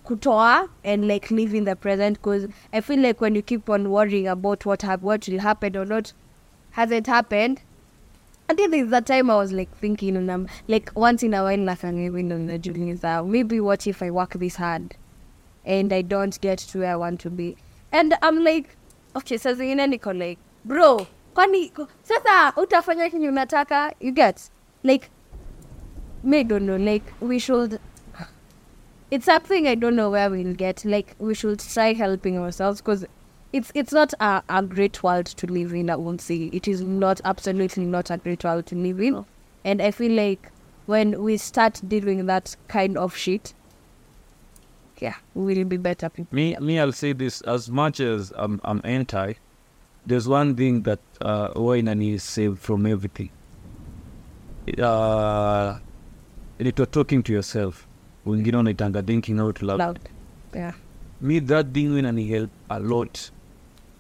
kutoa 0.05 0.69
and 0.85 1.09
like 1.09 1.31
live 1.31 1.55
in 1.55 1.65
the 1.65 1.75
present 1.75 2.19
because 2.19 2.47
I 2.73 2.81
feel 2.81 3.01
like 3.01 3.21
when 3.21 3.35
you 3.35 3.43
keep 3.43 3.69
on 3.71 3.91
worrying 3.91 4.27
about 4.29 4.67
what 4.67 4.83
hap- 4.83 5.03
what 5.03 5.27
will 5.29 5.41
happen 5.41 5.77
or 5.77 5.85
not 5.85 6.13
hasn't 6.73 7.07
happened. 7.07 7.63
Think 8.49 8.71
there's 8.71 8.91
that 8.91 9.07
time 9.07 9.31
I 9.31 9.37
was 9.37 9.53
like 9.53 9.75
thinking 9.79 10.17
and 10.17 10.31
I'm 10.31 10.49
like 10.69 10.93
once 10.95 11.23
in 11.23 11.33
a 11.35 11.43
while 11.43 11.57
najiuliza 11.57 13.27
maybe 13.27 13.59
what 13.61 13.87
if 13.87 14.03
I 14.03 14.11
work 14.11 14.35
this 14.35 14.57
hard 14.57 14.95
and 15.65 15.93
I 15.93 16.03
don't 16.03 16.41
get 16.41 16.59
to 16.59 16.79
where 16.81 16.93
I 16.93 16.97
want 16.97 17.21
to 17.21 17.31
be. 17.31 17.57
And 17.93 18.15
I'm 18.23 18.45
like 18.45 18.77
okay 19.17 19.39
saa 19.39 19.53
zingine 19.55 19.87
niko 19.87 20.19
like 20.19 20.39
bro 20.65 21.07
kwani 21.35 21.73
sasa 22.03 22.53
utafanya 22.57 23.11
kenye 23.11 23.29
unataka 23.29 23.95
you 24.01 24.13
get 24.13 24.51
like 24.83 25.11
me 26.23 26.45
don't 26.45 26.67
know 26.67 26.77
like 26.77 27.13
we 27.21 27.39
should 27.39 27.81
it's 29.15 29.27
something 29.27 29.69
I 29.69 29.77
don't 29.77 29.95
know 29.95 30.11
where 30.11 30.29
we'll 30.29 30.55
get. 30.55 30.85
Like 30.85 31.15
we 31.19 31.35
should 31.35 31.61
try 31.61 31.93
helping 31.93 32.37
ourselves 32.37 32.81
because 32.81 33.05
it's 33.53 33.71
it's 33.75 33.93
not 33.93 34.13
a, 34.19 34.43
a 34.49 34.63
great 34.63 35.03
world 35.05 35.27
to 35.27 35.47
live 35.47 35.73
in. 35.73 35.89
I 35.89 35.97
won't 35.97 36.21
say 36.21 36.51
it 36.53 36.67
is 36.67 36.81
not 36.81 37.21
absolutely 37.25 37.85
not 37.85 38.11
a 38.11 38.17
great 38.17 38.43
world 38.43 38.67
to 38.67 38.75
live 38.75 39.01
in. 39.01 39.25
And 39.65 39.81
I 39.81 39.93
feel 39.93 40.13
like 40.13 40.51
when 40.87 41.23
we 41.23 41.37
start 41.37 41.81
doing 41.87 42.27
that 42.27 42.57
kind 42.67 42.99
of 42.99 43.17
shit, 43.17 43.55
yeah, 44.99 45.15
we'll 45.35 45.65
be 45.65 45.77
better 45.77 46.09
people. 46.09 46.35
Me, 46.35 46.57
me, 46.61 46.79
I'll 46.79 46.93
say 46.93 47.13
this: 47.13 47.41
as 47.43 47.71
much 47.71 48.01
as 48.01 48.33
I'm, 48.37 48.61
I'm 48.65 48.81
anti, 48.85 49.35
there's 50.07 50.29
one 50.29 50.55
thing 50.55 50.83
that 50.83 51.01
uh, 51.21 51.49
Wainani 51.51 52.15
is 52.15 52.23
saved 52.23 52.59
from 52.59 52.87
everything. 52.87 53.31
Uh, 54.79 55.79
it 56.59 56.79
was 56.79 56.89
talking 56.89 57.23
to 57.23 57.33
yourself. 57.33 57.87
when 58.25 58.45
you 58.45 58.53
Wengine 58.53 58.75
wanaitanga 58.75 59.07
thinking 59.07 59.41
out 59.41 59.61
loud. 59.63 59.79
Loud, 59.79 59.99
yeah. 60.55 60.73
Me, 61.21 61.39
that 61.39 61.73
thing 61.75 61.91
Wainani 61.91 62.29
help 62.29 62.51
a 62.71 62.81
lot. 62.81 63.31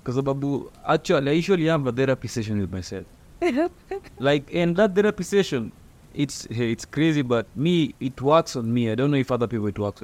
Sababu 0.04 0.70
actually, 0.86 1.30
I 1.30 1.34
usually 1.34 1.66
have 1.66 1.86
a 1.86 1.92
therapy 1.92 2.28
session 2.28 2.60
with 2.60 2.72
myself. 2.72 3.04
like 4.18 4.54
and 4.54 4.76
that 4.76 4.94
therapy 4.94 5.24
session 5.24 5.72
it's 6.14 6.46
it's 6.50 6.84
crazy 6.84 7.22
but 7.22 7.46
me 7.56 7.94
it 8.00 8.20
works 8.22 8.56
on 8.56 8.72
me 8.72 8.90
i 8.90 8.94
don't 8.94 9.10
know 9.10 9.16
if 9.16 9.30
other 9.30 9.46
people 9.46 9.66
it 9.66 9.78
works 9.78 10.02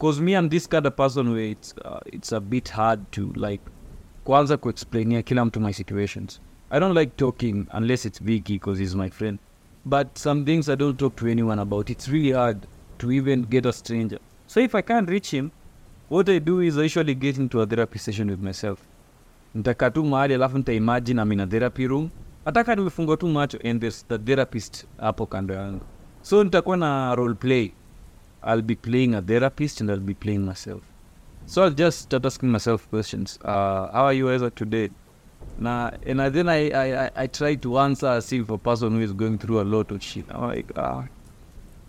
because 0.00 0.18
me 0.18 0.34
i'm 0.34 0.48
this 0.48 0.66
kind 0.66 0.86
of 0.86 0.96
person 0.96 1.32
where 1.32 1.50
it's 1.50 1.74
uh, 1.84 2.00
it's 2.06 2.32
a 2.32 2.40
bit 2.40 2.70
hard 2.70 3.00
to 3.12 3.32
like 3.36 3.62
kwanza 4.24 4.56
kuexplainia 4.56 5.22
kila 5.22 5.44
mtu 5.44 5.60
my 5.60 5.72
situations. 5.72 6.40
I 6.70 6.80
don't 6.80 6.98
like 6.98 7.12
talking 7.16 7.66
unless 7.72 8.06
it's 8.06 8.22
vicky 8.22 8.52
because 8.52 8.80
he's 8.80 8.94
my 8.94 9.10
friend. 9.10 9.38
But 9.84 10.18
some 10.18 10.44
things 10.44 10.68
i 10.68 10.76
don't 10.76 10.98
talk 10.98 11.16
to 11.16 11.26
anyone 11.26 11.62
about. 11.62 11.90
It's 11.90 12.08
really 12.08 12.32
hard 12.32 12.66
to 12.98 13.12
even 13.12 13.42
get 13.42 13.66
a 13.66 13.72
stranger. 13.72 14.18
So 14.46 14.60
if 14.60 14.74
i 14.74 14.82
can't 14.82 15.10
reach 15.10 15.30
him 15.34 15.50
what 16.08 16.28
i 16.28 16.38
do 16.38 16.60
is 16.60 16.78
i 16.78 16.82
usually 16.82 17.14
get 17.14 17.38
into 17.38 17.60
a 17.60 17.66
therapy 17.66 17.98
session 17.98 18.30
with 18.30 18.40
myself. 18.40 18.78
Nitakaa 19.54 19.90
tu 19.90 20.04
mahali 20.04 20.34
alafu 20.34 21.30
in 21.32 21.40
a 21.40 21.46
therapy 21.46 21.86
room. 21.86 22.10
Hataka 22.44 22.74
nimefungwa 22.74 23.16
tu 23.16 23.28
macho 23.28 23.58
and 23.64 23.80
there's 23.80 24.06
the 24.08 24.18
therapist 24.18 24.86
hapo 24.98 25.26
kando 25.26 25.54
yangu. 25.54 25.80
So 26.22 26.44
nitakuwa 26.44 26.76
na 26.76 27.14
role 27.14 27.34
play 27.34 27.72
i'll 28.42 28.62
be 28.62 28.74
playing 28.74 29.14
a 29.14 29.22
therapist 29.22 29.80
and 29.80 29.90
i'll 29.90 29.98
be 29.98 30.14
playing 30.14 30.44
myself. 30.44 30.82
So 31.46 31.62
i'll 31.64 31.70
just 31.70 32.00
start 32.00 32.24
asking 32.24 32.50
myself 32.50 32.88
questions. 32.90 33.38
Uh, 33.42 33.90
how 33.92 34.04
are 34.04 34.12
you 34.12 34.30
as 34.30 34.42
of 34.42 34.54
today? 34.54 34.90
Now, 35.58 35.92
and 36.04 36.22
I, 36.22 36.28
then 36.28 36.48
I, 36.48 36.70
I, 36.70 37.04
I, 37.04 37.10
I 37.16 37.26
try 37.26 37.54
to 37.56 37.78
answer 37.78 38.06
as 38.06 38.32
if 38.32 38.48
a 38.50 38.58
person 38.58 38.92
who 38.92 39.00
is 39.00 39.12
going 39.12 39.38
through 39.38 39.60
a 39.60 39.64
lot 39.64 39.90
of 39.90 40.02
shit. 40.02 40.26
I'm 40.30 40.48
like 40.48 40.70
uh, 40.76 41.02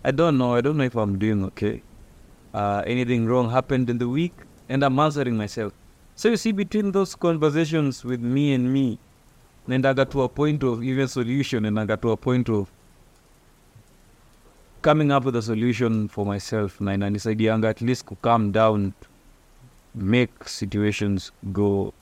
i 0.04 0.10
don't 0.10 0.36
know. 0.36 0.54
I 0.54 0.60
don't 0.60 0.76
know 0.76 0.84
if 0.84 0.96
i'm 0.96 1.18
doing 1.18 1.44
okay. 1.46 1.82
Uh, 2.52 2.82
anything 2.86 3.26
wrong 3.26 3.50
happened 3.50 3.88
in 3.88 3.98
the 3.98 4.08
week? 4.08 4.34
And 4.68 4.84
i'm 4.84 4.98
answering 4.98 5.36
myself. 5.36 5.72
So 6.14 6.28
you 6.30 6.36
see 6.36 6.52
between 6.52 6.92
those 6.92 7.14
conversations 7.14 8.04
with 8.04 8.20
me 8.20 8.52
and 8.52 8.72
me 8.72 8.98
nendaga 9.68 10.10
to 10.10 10.22
a 10.22 10.28
point 10.28 10.62
of 10.64 10.82
even 10.82 11.08
solution 11.08 11.64
nendaga 11.64 12.00
to 12.02 12.10
a 12.10 12.16
point 12.16 12.48
of 12.48 12.70
coming 14.82 15.12
up 15.12 15.24
with 15.24 15.36
a 15.36 15.42
solution 15.42 16.08
for 16.08 16.26
myself 16.26 16.80
na 16.80 16.94
inanisaidianga 16.94 17.68
at 17.68 17.80
least 17.80 18.04
ku 18.04 18.16
calm 18.16 18.52
down 18.52 18.92
make 19.94 20.32
situations 20.44 21.32
go 21.42 21.92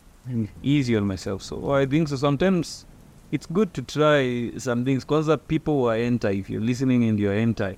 easy 0.63 0.97
on 0.97 1.05
myself 1.05 1.43
so 1.43 1.75
i 1.75 1.87
think 1.87 2.09
so 2.09 2.17
sometimes 2.17 2.87
it's 3.33 3.53
good 3.53 3.73
to 3.73 3.83
try 3.83 4.51
some 4.59 4.85
things 4.85 5.07
kwanza 5.07 5.37
people 5.37 5.71
who 5.73 5.91
are 5.91 6.07
anti 6.07 6.39
if 6.39 6.51
you're 6.51 6.67
listening 6.67 7.09
and 7.09 7.21
you're 7.21 7.43
anti 7.43 7.73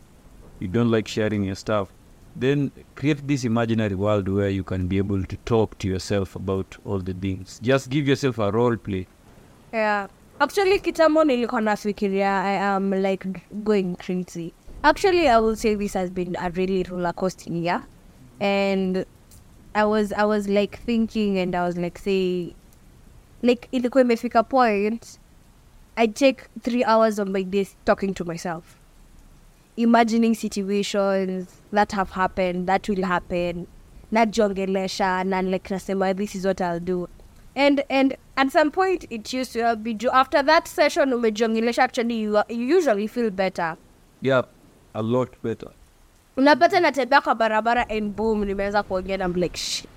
you 0.61 0.68
don't 0.68 0.90
like 0.96 1.09
sharing 1.11 1.44
your 1.44 1.57
stuff 1.57 1.88
then 2.40 2.70
create 2.94 3.22
this 3.26 3.44
imaginary 3.44 3.94
world 3.94 4.28
where 4.28 4.50
you 4.50 4.64
can 4.64 4.86
be 4.88 4.98
able 4.98 5.24
to 5.24 5.36
talk 5.44 5.78
to 5.78 5.88
yourself 5.88 6.36
about 6.36 6.76
all 6.86 7.03
the 7.05 7.14
things 7.14 7.61
just 7.62 7.88
give 7.90 8.09
yourself 8.09 8.38
a 8.38 8.50
role 8.50 8.76
play 8.76 9.07
Yeah. 9.72 10.09
Actually, 10.38 10.80
kitambo 10.80 11.24
nilikuwa 11.24 11.61
nafikiria 11.61 12.44
I 12.44 12.59
am 12.59 12.92
like 12.92 13.28
going 13.53 13.94
crazy. 13.96 14.53
Actually, 14.85 15.28
I 15.28 15.39
will 15.39 15.55
say 15.55 15.76
this 15.76 15.95
has 15.95 16.11
been 16.11 16.35
a 16.41 16.51
really 16.51 16.83
roller 16.83 17.12
coaster 17.12 17.53
year, 17.53 17.85
and 18.41 19.07
I 19.76 19.85
was 19.85 20.12
I 20.12 20.24
was 20.24 20.49
like 20.49 20.80
thinking 20.80 21.39
and 21.39 21.55
I 21.55 21.64
was 21.64 21.76
like 21.76 21.99
say, 21.99 22.53
like 23.43 23.68
ilikuwa 23.72 24.01
imefika 24.03 24.49
point, 24.49 25.20
I 25.97 26.09
take 26.09 26.49
three 26.62 26.85
hours 26.85 27.20
of 27.20 27.28
my 27.28 27.43
day 27.43 27.68
talking 27.85 28.12
to 28.14 28.24
myself, 28.24 28.76
imagining 29.76 30.35
situations 30.35 31.61
that 31.70 31.93
have 31.93 32.11
happened, 32.11 32.66
that 32.66 32.89
will 32.89 33.05
happen, 33.05 33.68
najiongelesha 34.12 35.24
na 35.24 35.43
like 35.43 35.68
nasema 35.68 36.16
this 36.16 36.35
is 36.35 36.45
what 36.45 36.61
I'll 36.61 36.80
do. 36.80 37.09
And 37.55 37.85
and 37.89 38.16
at 38.37 38.51
some 38.51 38.72
point 38.72 39.05
it 39.11 39.33
used 39.33 39.53
to 39.53 39.76
be 39.76 39.97
after 40.12 40.43
that 40.43 40.66
session 40.66 41.11
umejiongelesha 41.12 41.78
actually 41.78 42.16
you, 42.16 42.43
you 42.49 42.64
usually 42.64 43.07
feel 43.07 43.30
better. 43.30 43.76
Yeah 44.20 44.43
a 44.95 45.03
lot 45.03 45.30
better. 45.43 45.68
Unapata 46.36 46.80
natembea 46.80 47.20
kwa 47.20 47.34
barabara 47.34 47.88
and 47.88 48.16
boom 48.16 48.45
nimeweza 48.45 48.82
kuongea 48.82 49.16
na 49.18 49.28
like 49.28 49.57
shit. 49.59 49.88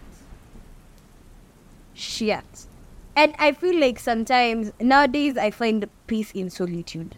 Shit. 1.93 2.67
And 3.15 3.33
i 3.37 3.53
feel 3.53 3.79
like 3.79 3.99
sometimes 3.99 4.71
nowadays 4.79 5.37
i 5.37 5.51
find 5.51 5.87
peace 6.07 6.31
in 6.39 6.49
solitude. 6.49 7.15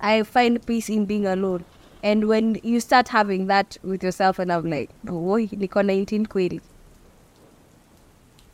I 0.00 0.22
find 0.22 0.64
peace 0.66 0.88
in 0.92 1.06
being 1.06 1.26
alone. 1.26 1.64
And 2.02 2.24
when 2.24 2.60
you 2.62 2.80
start 2.80 3.08
having 3.08 3.46
that 3.46 3.78
with 3.82 4.02
yourself 4.04 4.38
and 4.38 4.52
i'm 4.52 4.70
like 4.70 4.90
boy 5.04 5.46
niko 5.46 5.82
19 5.82 6.26
kweli. 6.26 6.60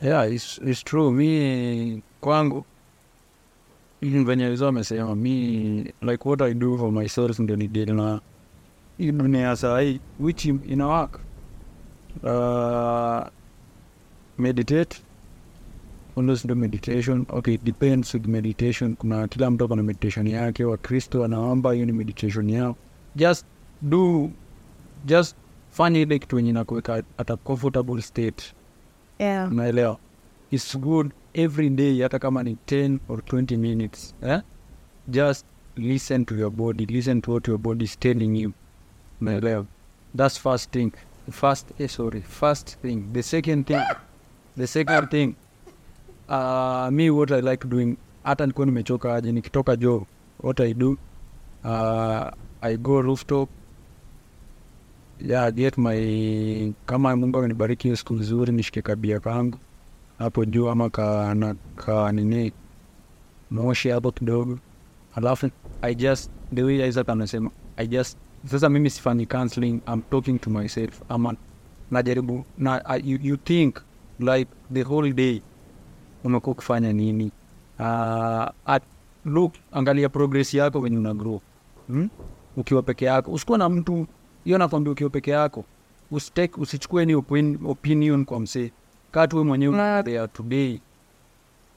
Yeah 0.01 0.23
it's, 0.25 0.59
it's 0.65 0.83
true. 0.83 1.11
Mi 1.13 2.03
kwangu 2.21 2.65
mm, 4.03 4.25
venye 4.25 4.47
amesema 4.69 5.15
mi 5.15 5.83
like 6.03 6.29
what 6.29 6.43
i 6.43 6.55
do 6.55 6.79
for 6.79 6.93
myself 6.93 7.39
ndio 7.39 7.57
ni 7.57 7.69
deal 7.69 7.95
na 7.95 8.21
hii 8.99 9.13
dunia 9.13 9.57
sahii 9.57 10.01
which 10.21 10.45
ina 10.45 10.87
work. 10.87 11.21
Uh, 12.23 13.27
meditate. 14.39 15.03
Always 16.17 16.47
do 16.47 16.55
meditation. 16.55 17.27
Okay 17.29 17.57
depends 17.57 18.15
with 18.15 18.27
meditation. 18.27 18.97
Kuna 18.97 19.29
kila 19.29 19.51
mtu 19.51 19.65
akona 19.65 19.83
meditation 19.83 20.27
yake 20.27 20.65
wakristo 20.65 21.25
anaomba 21.25 21.73
hiyo 21.73 21.87
ni 21.87 21.93
meditation 21.93 22.51
yao. 22.51 22.77
Just 23.17 23.47
do 23.83 24.31
just 25.05 25.37
fanya 25.71 26.01
ile 26.01 26.19
kitu 26.19 26.37
wenye 26.37 26.53
nakuweka 26.53 26.95
at 27.19 27.31
a 27.31 27.37
comfortable 27.37 28.03
state. 28.03 28.55
Yeah. 29.19 29.53
Unaelewa? 29.53 29.99
Its 30.51 30.79
good 30.79 31.11
every 31.35 31.71
day 31.71 32.03
hata 32.03 32.19
kama 32.19 32.43
ni 32.43 32.57
10 32.67 32.99
or 33.09 33.19
20 33.19 33.57
minutes 33.57 34.15
eh? 34.23 34.41
just 35.09 35.47
listen 35.77 36.25
to 36.25 36.35
your 36.35 36.51
body. 36.51 36.87
Listen 36.87 37.21
to 37.23 37.33
what 37.33 37.49
your 37.49 37.59
body 37.59 37.85
is 37.85 37.99
telling 37.99 38.37
you. 38.41 38.53
Unaelewa 39.21 39.67
that's 40.17 40.41
first 40.41 40.71
thing. 40.71 40.93
First 41.31 41.67
eh, 41.81 41.89
sorry. 41.89 42.21
First 42.21 42.79
thing. 42.83 43.03
The 43.13 43.23
second 43.23 43.67
thing 43.67 43.81
the 44.57 44.67
second 44.67 45.09
thing. 45.11 45.35
Uh, 46.29 46.91
me 46.93 47.11
what 47.11 47.31
i 47.33 47.41
like 47.41 47.69
doing 47.69 47.97
hata 48.25 48.47
nikuwa 48.47 48.67
nimechoka 48.67 49.15
aje 49.15 49.33
nikitoka 49.33 49.77
jo 49.77 50.07
what 50.43 50.61
i 50.61 50.75
do? 50.75 50.97
Uh, 51.65 52.29
i 52.61 52.77
go 52.77 53.03
rooftop. 53.03 53.49
Yeah, 55.27 55.51
get 55.53 55.79
my 55.79 56.73
kama 56.87 57.17
mungu 57.17 57.39
amenibariki 57.39 57.83
hiyo 57.83 57.97
siku 57.97 58.15
nzuri 58.15 58.53
nishike 58.53 58.83
kabia 58.83 59.21
kangu 59.21 59.59
hapo 60.21 60.45
juu 60.45 60.69
ama 60.69 60.91
ka, 60.91 61.35
na, 61.35 61.55
ka 61.77 62.13
moshi 63.51 63.89
hapo 63.89 64.13
kidogo. 64.13 64.59
Alafu 65.15 65.51
i 65.83 65.95
just 65.95 66.31
the 66.55 66.63
way 66.63 66.89
isaac 66.89 67.09
anasema 67.09 67.51
i 67.77 67.87
just 67.87 68.19
sasa 68.47 68.69
mimi 68.69 68.91
sifanyi 68.91 69.27
counseling 69.27 69.81
i'm 69.93 70.03
talking 70.11 70.39
to 70.39 70.51
myself. 70.51 71.03
Ama 71.09 71.35
najaribu 71.91 72.45
na 72.59 72.83
uh, 72.89 73.07
you, 73.09 73.19
you 73.23 73.37
think 73.37 73.77
like 74.19 74.51
the 74.73 74.83
whole 74.83 75.13
day 75.13 75.43
umekuwa 76.25 76.53
ukifanya 76.57 76.93
nini? 76.93 77.33
Uh, 77.79 78.49
at, 78.67 78.83
look 79.25 79.55
angalia 79.73 80.09
progress 80.09 80.55
yako 80.55 80.81
wenye 80.81 80.99
una 80.99 81.15
grow. 81.15 81.41
Hmm? 81.87 82.09
ukiwa 82.57 82.83
peke 82.83 83.05
yako. 83.05 83.33
Usikuwa 83.33 83.59
na 83.59 83.69
mtu 83.69 84.07
hiyo 84.45 84.59
nakwambia 84.59 84.93
ukiwa 84.93 85.11
peke 85.11 85.31
yako. 85.31 85.65
Usichukue 86.57 87.05
ni 87.07 87.15
opinion 87.65 88.25
kwa 88.25 88.41
msee 88.41 88.73
kaa 89.11 89.29
we 89.33 89.45
mwenyewe 89.45 90.03
there 90.03 90.29
today 90.29 90.79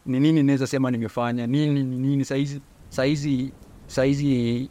ni 0.06 0.20
nini 0.20 0.44
naweza 0.44 0.68
sema 0.68 0.92
nimefanya? 0.92 1.48
Nini 1.48 1.84
ni 1.84 1.98
nini? 1.98 2.26
Saizi 2.26 2.62
saizi 2.90 3.52
saizi 3.88 4.70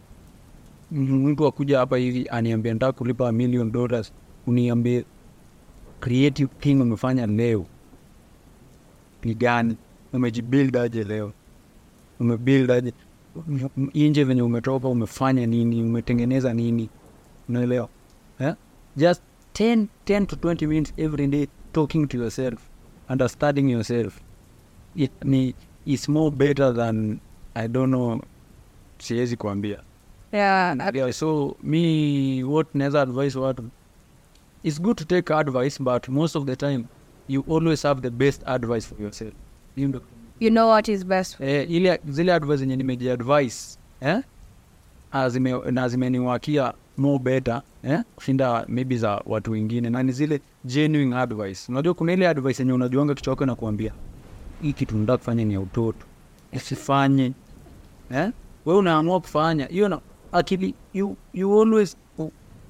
mtu 0.90 1.46
akuja 1.46 1.78
hapa 1.78 1.96
hivi 1.96 2.28
aniambia 2.30 2.72
nataka 2.72 2.92
kulipa 2.92 3.32
million 3.32 3.72
dollars 3.72 4.12
uniambie 4.46 5.04
creative 6.00 6.50
thing 6.60 6.74
umefanya 6.74 7.26
leo. 7.26 7.66
Ni 9.24 9.34
gani? 9.34 9.76
Umejibuild 10.12 10.76
aje 10.76 11.04
leo? 11.04 11.32
Umebuild 12.20 12.70
aje? 12.70 12.92
M- 13.48 13.68
m- 13.78 13.90
inje 13.92 14.24
venye 14.24 14.42
umetoka 14.42 14.88
umefanya 14.88 15.46
nini? 15.46 15.82
Umetengeneza 15.82 16.54
nini? 16.54 16.88
Unaelewa? 17.48 17.88
Eh? 18.40 18.54
just 18.96 19.22
10, 19.54 19.86
10 20.06 20.26
to 20.26 20.36
20 20.36 20.66
minutes 20.66 20.94
every 20.96 21.26
day 21.26 21.46
talking 21.72 22.06
to 22.08 22.18
yourself 22.18 22.60
understanding 23.10 23.70
yourself 23.70 24.20
it 24.96 25.10
ni 25.24 25.54
is 25.86 26.08
more 26.08 26.30
better 26.36 26.74
than 26.74 27.18
i 27.54 27.68
don't 27.68 27.88
know 27.94 28.20
siwezi 28.98 29.36
kuambia 29.36 29.82
Yeah, 30.32 30.76
I- 30.80 30.98
yeah, 30.98 31.12
so 31.12 31.56
me 31.62 32.42
what 32.44 32.74
naweza 32.74 33.02
advice 33.02 33.38
watu 33.38 33.64
it's 34.62 34.80
good 34.82 34.96
to 34.96 35.04
take 35.04 35.34
advice 35.34 35.82
but 35.82 36.08
most 36.08 36.36
of 36.36 36.44
the 36.44 36.56
time 36.56 36.84
you 37.28 37.44
always 37.56 37.82
have 37.82 38.00
the 38.00 38.10
best 38.10 38.48
advice 38.48 38.86
for 38.88 39.00
yourself 39.02 39.32
you 40.40 40.50
know 40.50 40.68
what 40.70 40.88
is 40.88 41.04
best. 41.06 41.36
for 41.36 41.46
eh, 41.46 41.70
ile 41.70 42.00
zile 42.08 42.32
advice 42.32 42.56
zenye 42.56 42.76
nimejiadvise 42.76 43.78
eh? 44.00 44.20
Ah, 45.12 45.28
zime, 45.28 45.52
na 45.70 45.88
zimeniwakia 45.88 46.74
more 46.96 47.18
better 47.18 47.62
eh? 47.82 48.00
kushinda 48.16 48.64
maybe 48.68 48.96
za 48.96 49.22
watu 49.26 49.50
wengine 49.52 49.90
na 49.90 50.02
ni 50.02 50.12
zile 50.12 50.40
genuine 50.64 51.16
advice. 51.16 51.72
Unajua 51.72 51.94
kuna 51.94 52.12
ile 52.12 52.28
advice 52.28 52.62
yenye 52.62 52.72
unajuanga 52.72 53.14
kichwa 53.14 53.34
chako 53.34 53.46
nakuambia 53.46 53.92
hii 54.62 54.72
kitu 54.72 54.96
nataka 54.96 55.18
kufanya 55.18 55.44
ni 55.44 55.54
ya 55.54 55.60
utoto. 55.60 56.06
Usifanye. 56.52 57.32
Eh? 58.10 58.30
Wewe 58.66 58.78
unaamua 58.78 59.20
kufanya. 59.20 59.66
Hiyo 59.66 59.88
na 59.88 60.00
akili 60.32 60.74
you, 60.94 61.16
you 61.34 61.62
always 61.62 61.96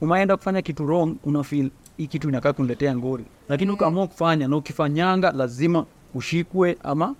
umeenda 0.00 0.36
kufanya 0.36 0.62
kitu 0.62 0.84
wrong 0.86 1.16
una 1.24 1.42
feel 1.42 1.70
hii 1.96 2.06
kitu 2.06 2.28
inakaa 2.28 2.52
kuniletea 2.52 2.96
ngori. 2.96 3.24
Lakini 3.48 3.70
ukaamua 3.70 4.06
kufanya 4.06 4.48
na 4.48 4.56
ukifanyanga 4.56 5.32
lazima 5.32 5.86
ushikwe 6.14 6.78
ama 6.82 7.14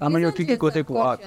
ama 0.00 0.18
hiyo 0.18 0.32
kitu 0.32 0.58
kote 0.58 0.82
kwa 0.82 1.18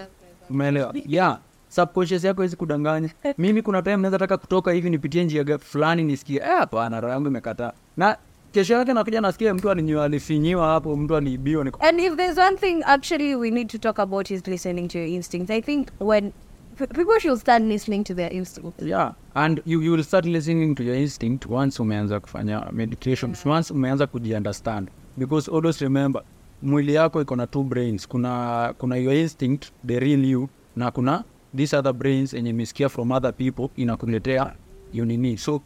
umeelewa? 0.50 0.94
Yeah. 1.08 1.40
Subconscious 1.70 2.24
yako 2.24 2.38
hawezi 2.38 2.56
kudanganya. 2.56 3.10
Mimi 3.38 3.62
kuna 3.62 3.82
time 3.82 3.98
naweza 3.98 4.18
taka 4.20 4.38
kutoka 4.38 4.72
hivi 4.72 4.90
nipitie 4.90 5.24
njia 5.24 5.58
fulani 5.58 6.04
nisikie 6.04 6.38
eh 6.38 6.58
hapana 6.58 7.02
roho 7.02 7.14
yangu 7.14 7.28
imekataa. 7.28 7.72
Na 7.98 8.18
kesho 8.56 8.74
yake 8.74 8.94
nakuja 8.94 9.22
nasikia 9.22 9.54
mtu 9.54 9.70
alifinyiwa 10.02 10.68
hapo 10.68 10.96
mtu 10.96 11.16
aliibiwa 11.16 11.64
niko 11.64 11.80
And 11.84 12.00
if 12.00 12.16
there's 12.16 12.38
one 12.38 12.58
thing 12.58 12.84
actually 12.86 13.36
we 13.36 13.52
need 13.52 13.68
to 13.68 13.78
talk 13.78 14.00
about 14.00 14.32
is 14.32 14.48
listening 14.48 14.88
to 14.88 14.98
your 14.98 15.08
instincts. 15.08 15.50
I 15.52 15.62
think 15.62 15.88
when 16.00 16.32
people 16.78 17.20
should 17.20 17.40
start 17.40 17.64
listening 17.64 18.04
to 18.04 18.14
their 18.14 18.34
instincts. 18.34 18.82
yeah 18.86 19.14
and 19.34 19.62
you, 19.66 19.82
you 19.82 19.92
will 19.92 20.04
start 20.04 20.26
listening 20.26 20.76
to 20.76 20.84
your 20.84 20.96
instinct 20.96 21.46
once 21.50 21.82
umeanza 21.82 22.20
kufanya 22.20 22.66
meditation 22.72 23.36
once 23.46 23.74
umeanza 23.74 24.08
kujiunderstand 24.08 24.90
because 25.18 25.52
always 25.52 25.80
remember 25.82 26.24
mwili 26.62 26.94
yako 26.94 27.22
iko 27.22 27.36
na 27.36 27.48
two 27.48 27.64
brains 27.64 28.08
kuna 28.08 28.74
kuna 28.78 28.96
your 28.98 29.14
instinct 29.14 29.66
the 29.88 30.00
real 30.00 30.26
you 30.26 30.50
na 30.76 30.92
kuna 30.92 31.24
these 31.58 31.78
other 31.78 31.94
brains 31.94 32.34
enye 32.34 32.50
imesikia 32.50 32.90
from 32.90 33.12
other 33.12 33.34
people 33.34 33.68
inakuletea 33.82 34.54
unini 34.94 35.38
so 35.38 35.62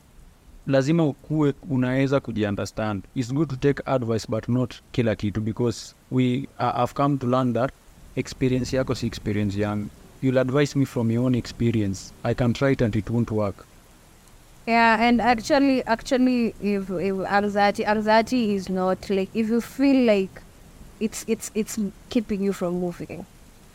lazima 0.67 1.03
ukuwe 1.05 1.53
unaweza 1.69 2.19
kujiunderstand. 2.19 3.03
Its 3.15 3.33
good 3.33 3.49
to 3.49 3.55
take 3.55 3.83
advice 3.85 4.27
but 4.29 4.47
not 4.47 4.75
kila 4.91 5.15
kitu 5.15 5.41
because 5.41 5.95
we 6.11 6.47
have 6.57 6.93
come 6.93 7.17
to 7.17 7.27
learn 7.27 7.53
that 7.53 7.71
experience 8.15 8.75
yako 8.75 8.95
si 8.95 9.07
experience 9.07 9.59
yangu. 9.61 9.89
You'll 10.21 10.39
advise 10.39 10.79
me 10.79 10.85
from 10.85 11.11
your 11.11 11.25
own 11.25 11.35
experience. 11.35 12.13
I 12.23 12.33
can 12.33 12.53
try 12.53 12.71
it 12.71 12.81
and 12.81 12.95
it 12.95 13.09
won't 13.09 13.31
work. 13.31 13.65
Yeah, 14.67 15.01
and 15.01 15.21
actually, 15.21 15.83
actually, 15.85 16.53
if, 16.61 16.89
if 16.89 17.15
anxiety, 17.25 17.85
anxiety 17.85 18.53
is 18.55 18.69
not 18.69 19.09
like 19.09 19.29
if 19.33 19.49
you 19.49 19.61
feel 19.61 20.05
like 20.05 20.41
it's 20.99 21.23
it's 21.27 21.49
it's 21.55 21.79
keeping 22.09 22.43
you 22.43 22.53
from 22.53 22.73
moving. 22.79 23.25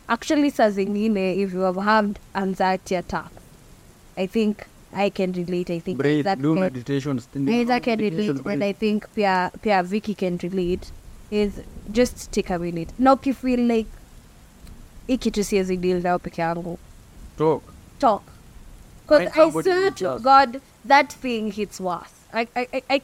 Actually, 0.07 0.51
saa 0.51 0.69
zingine, 0.69 1.35
if 1.43 1.51
you 1.53 1.61
have 1.61 1.75
had 1.83 2.19
anxiety 2.35 2.95
attack, 2.95 3.31
I 4.15 4.27
think 4.27 4.67
I 4.95 5.09
can 5.09 5.31
relate. 5.33 5.69
I 5.69 5.79
think 5.79 5.97
breathe 5.97 6.25
that 6.25 6.41
do 6.41 6.53
can, 6.53 6.61
meditations 6.61 7.27
Either 7.35 7.79
can 7.79 7.99
relate, 7.99 8.45
and 8.45 8.63
I 8.63 8.73
think 8.73 9.13
Pia, 9.15 9.51
Pia 9.61 9.83
Vicky 9.83 10.15
can 10.15 10.37
relate, 10.43 10.91
is 11.31 11.61
just 11.91 12.31
take 12.31 12.49
a 12.49 12.59
minute. 12.59 12.93
Na 12.99 13.13
ukifeel 13.15 13.67
like 13.67 13.89
hii 15.07 15.17
kitu 15.17 15.43
siwezi 15.43 15.77
deal 15.77 16.01
nao 16.01 16.19
peke 16.19 16.41
yangu, 16.41 16.77
talk 17.37 17.63
talk. 17.99 18.21
Because 19.01 19.27
I 19.27 19.35
somebody 19.35 19.69
swear 19.69 19.91
to. 19.91 20.19
God, 20.23 20.61
that 20.85 21.13
thing 21.13 21.51
hits 21.51 21.79
worse. 21.79 22.13
I, 22.33 22.47
I, 22.55 22.67
I, 22.73 22.83
I, 22.89 23.01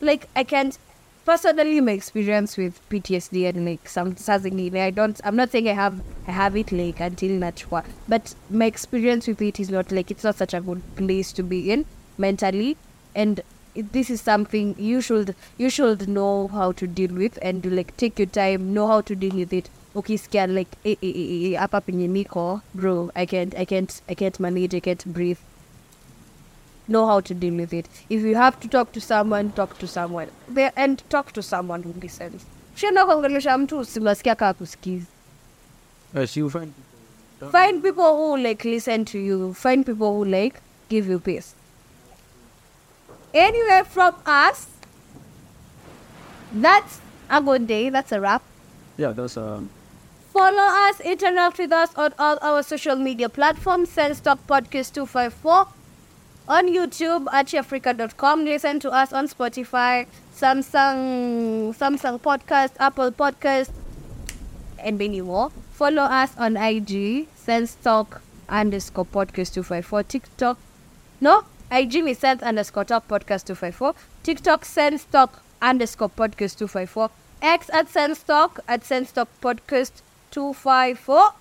like, 0.00 0.28
I 0.36 0.44
can't, 0.44 0.78
personally, 1.24 1.80
my 1.80 1.92
experience 1.92 2.56
with 2.56 2.80
PTSD 2.90 3.48
and 3.48 3.64
like 3.66 3.88
some 3.88 4.16
I 4.76 4.90
don't, 4.90 5.20
I'm 5.24 5.36
not 5.36 5.50
saying 5.50 5.68
I 5.68 5.72
have, 5.72 6.00
I 6.26 6.32
have 6.32 6.56
it 6.56 6.72
like 6.72 7.00
until 7.00 7.30
natural, 7.30 7.82
but 8.08 8.34
my 8.50 8.66
experience 8.66 9.26
with 9.26 9.40
it 9.42 9.60
is 9.60 9.70
not 9.70 9.92
like, 9.92 10.10
it's 10.10 10.24
not 10.24 10.36
such 10.36 10.54
a 10.54 10.60
good 10.60 10.82
place 10.96 11.32
to 11.32 11.42
be 11.42 11.70
in 11.70 11.84
mentally. 12.18 12.76
And 13.14 13.40
this 13.74 14.10
is 14.10 14.20
something 14.20 14.74
you 14.78 15.00
should, 15.00 15.34
you 15.58 15.70
should 15.70 16.08
know 16.08 16.48
how 16.48 16.72
to 16.72 16.86
deal 16.86 17.14
with 17.14 17.38
and 17.42 17.64
like 17.76 17.96
take 17.96 18.18
your 18.18 18.26
time, 18.26 18.74
know 18.74 18.86
how 18.86 19.00
to 19.02 19.14
deal 19.14 19.34
with 19.34 19.52
it. 19.52 19.70
Okay, 19.94 20.16
scared 20.16 20.48
like 20.50 20.70
hapa 20.82 21.80
penye 21.82 22.08
niko 22.08 22.62
bro 22.74 23.10
i 23.14 23.26
can't 23.26 23.54
i 23.58 23.66
can't 23.66 24.00
i 24.08 24.14
can't 24.14 24.40
manage 24.40 24.74
i 24.74 24.80
can't 24.80 25.04
breathe 25.04 25.36
know 26.88 27.06
how 27.06 27.20
to 27.20 27.34
deal 27.34 27.54
with 27.54 27.72
it. 27.72 27.86
If 28.10 28.22
you 28.22 28.34
have 28.36 28.58
to 28.60 28.68
talk 28.68 28.92
to 28.92 29.00
someone 29.00 29.52
talk 29.52 29.78
to 29.78 29.86
someone. 29.86 30.28
There 30.48 30.72
and 30.76 31.02
talk 31.10 31.32
to 31.32 31.42
someone 31.42 31.82
who 31.82 31.92
listens. 32.02 32.44
Shenda 32.76 33.04
kuongelesha 33.06 33.58
mtu 33.58 33.78
usimasikia 33.78 34.34
kaa 34.34 34.52
kusikiza. 34.54 35.06
Uh, 36.14 36.24
see 36.24 36.40
you 36.40 36.50
find 36.50 36.72
find 37.52 37.82
people 37.82 38.12
who 38.16 38.36
like 38.36 38.68
listen 38.68 39.04
to 39.04 39.18
you. 39.18 39.54
Find 39.54 39.86
people 39.86 40.06
who 40.06 40.24
like 40.24 40.60
give 40.88 41.12
you 41.12 41.18
peace. 41.18 41.54
Anyway 43.34 43.82
from 43.84 44.14
us 44.26 44.66
that's 46.62 47.00
a 47.30 47.40
good 47.40 47.66
day. 47.66 47.90
That's 47.90 48.12
a 48.12 48.20
wrap. 48.20 48.42
Yeah 48.98 49.12
that's 49.12 49.36
um 49.36 49.70
Follow 50.32 50.88
us, 50.88 50.98
interact 51.00 51.58
with 51.58 51.72
us 51.72 51.90
on 51.94 52.14
all 52.18 52.38
our 52.40 52.62
social 52.62 52.96
media 52.96 53.28
platforms. 53.28 53.90
Sense 53.90 54.18
Talk 54.18 54.38
Podcast 54.46 54.94
254 54.94 55.66
on 56.48 56.68
YouTube, 56.68 57.26
archieafrica.com. 57.26 58.44
Listen 58.44 58.80
to 58.80 58.90
us 58.90 59.12
on 59.12 59.28
Spotify, 59.28 60.06
Samsung, 60.34 61.74
Samsung 61.76 62.20
Podcast, 62.20 62.72
Apple 62.78 63.12
Podcast, 63.12 63.70
and 64.78 64.98
many 64.98 65.20
more. 65.20 65.50
Follow 65.72 66.02
us 66.02 66.36
on 66.36 66.56
IG, 66.56 67.28
Sense 67.36 67.76
Talk 67.76 68.20
underscore 68.48 69.06
podcast 69.06 69.54
254. 69.54 70.02
TikTok, 70.04 70.58
no, 71.20 71.44
IG 71.70 71.96
is 71.96 72.18
Sense 72.18 72.42
underscore 72.42 72.84
Talk 72.84 73.08
podcast 73.08 73.46
254. 73.46 73.94
TikTok, 74.22 74.64
Sense 74.64 75.04
Talk 75.04 75.42
underscore 75.60 76.10
podcast 76.10 76.58
254. 76.58 77.10
X 77.40 77.70
at 77.72 77.88
Sense 77.88 78.22
Talk 78.22 78.60
at 78.68 78.84
Sense 78.84 79.12
Talk 79.12 79.28
podcast 79.40 80.02
254. 80.30 81.32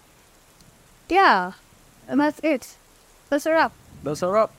Yeah, 1.10 1.54
and 2.08 2.20
that's 2.20 2.40
it. 2.44 2.78
That's 3.30 3.46
a 3.46 3.52
wrap. 3.52 3.74
that's 4.04 4.22
a 4.22 4.30
wrap 4.30 4.52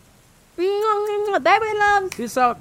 Baby 0.57 1.79
love. 1.79 2.11
Peace 2.11 2.37
out. 2.37 2.59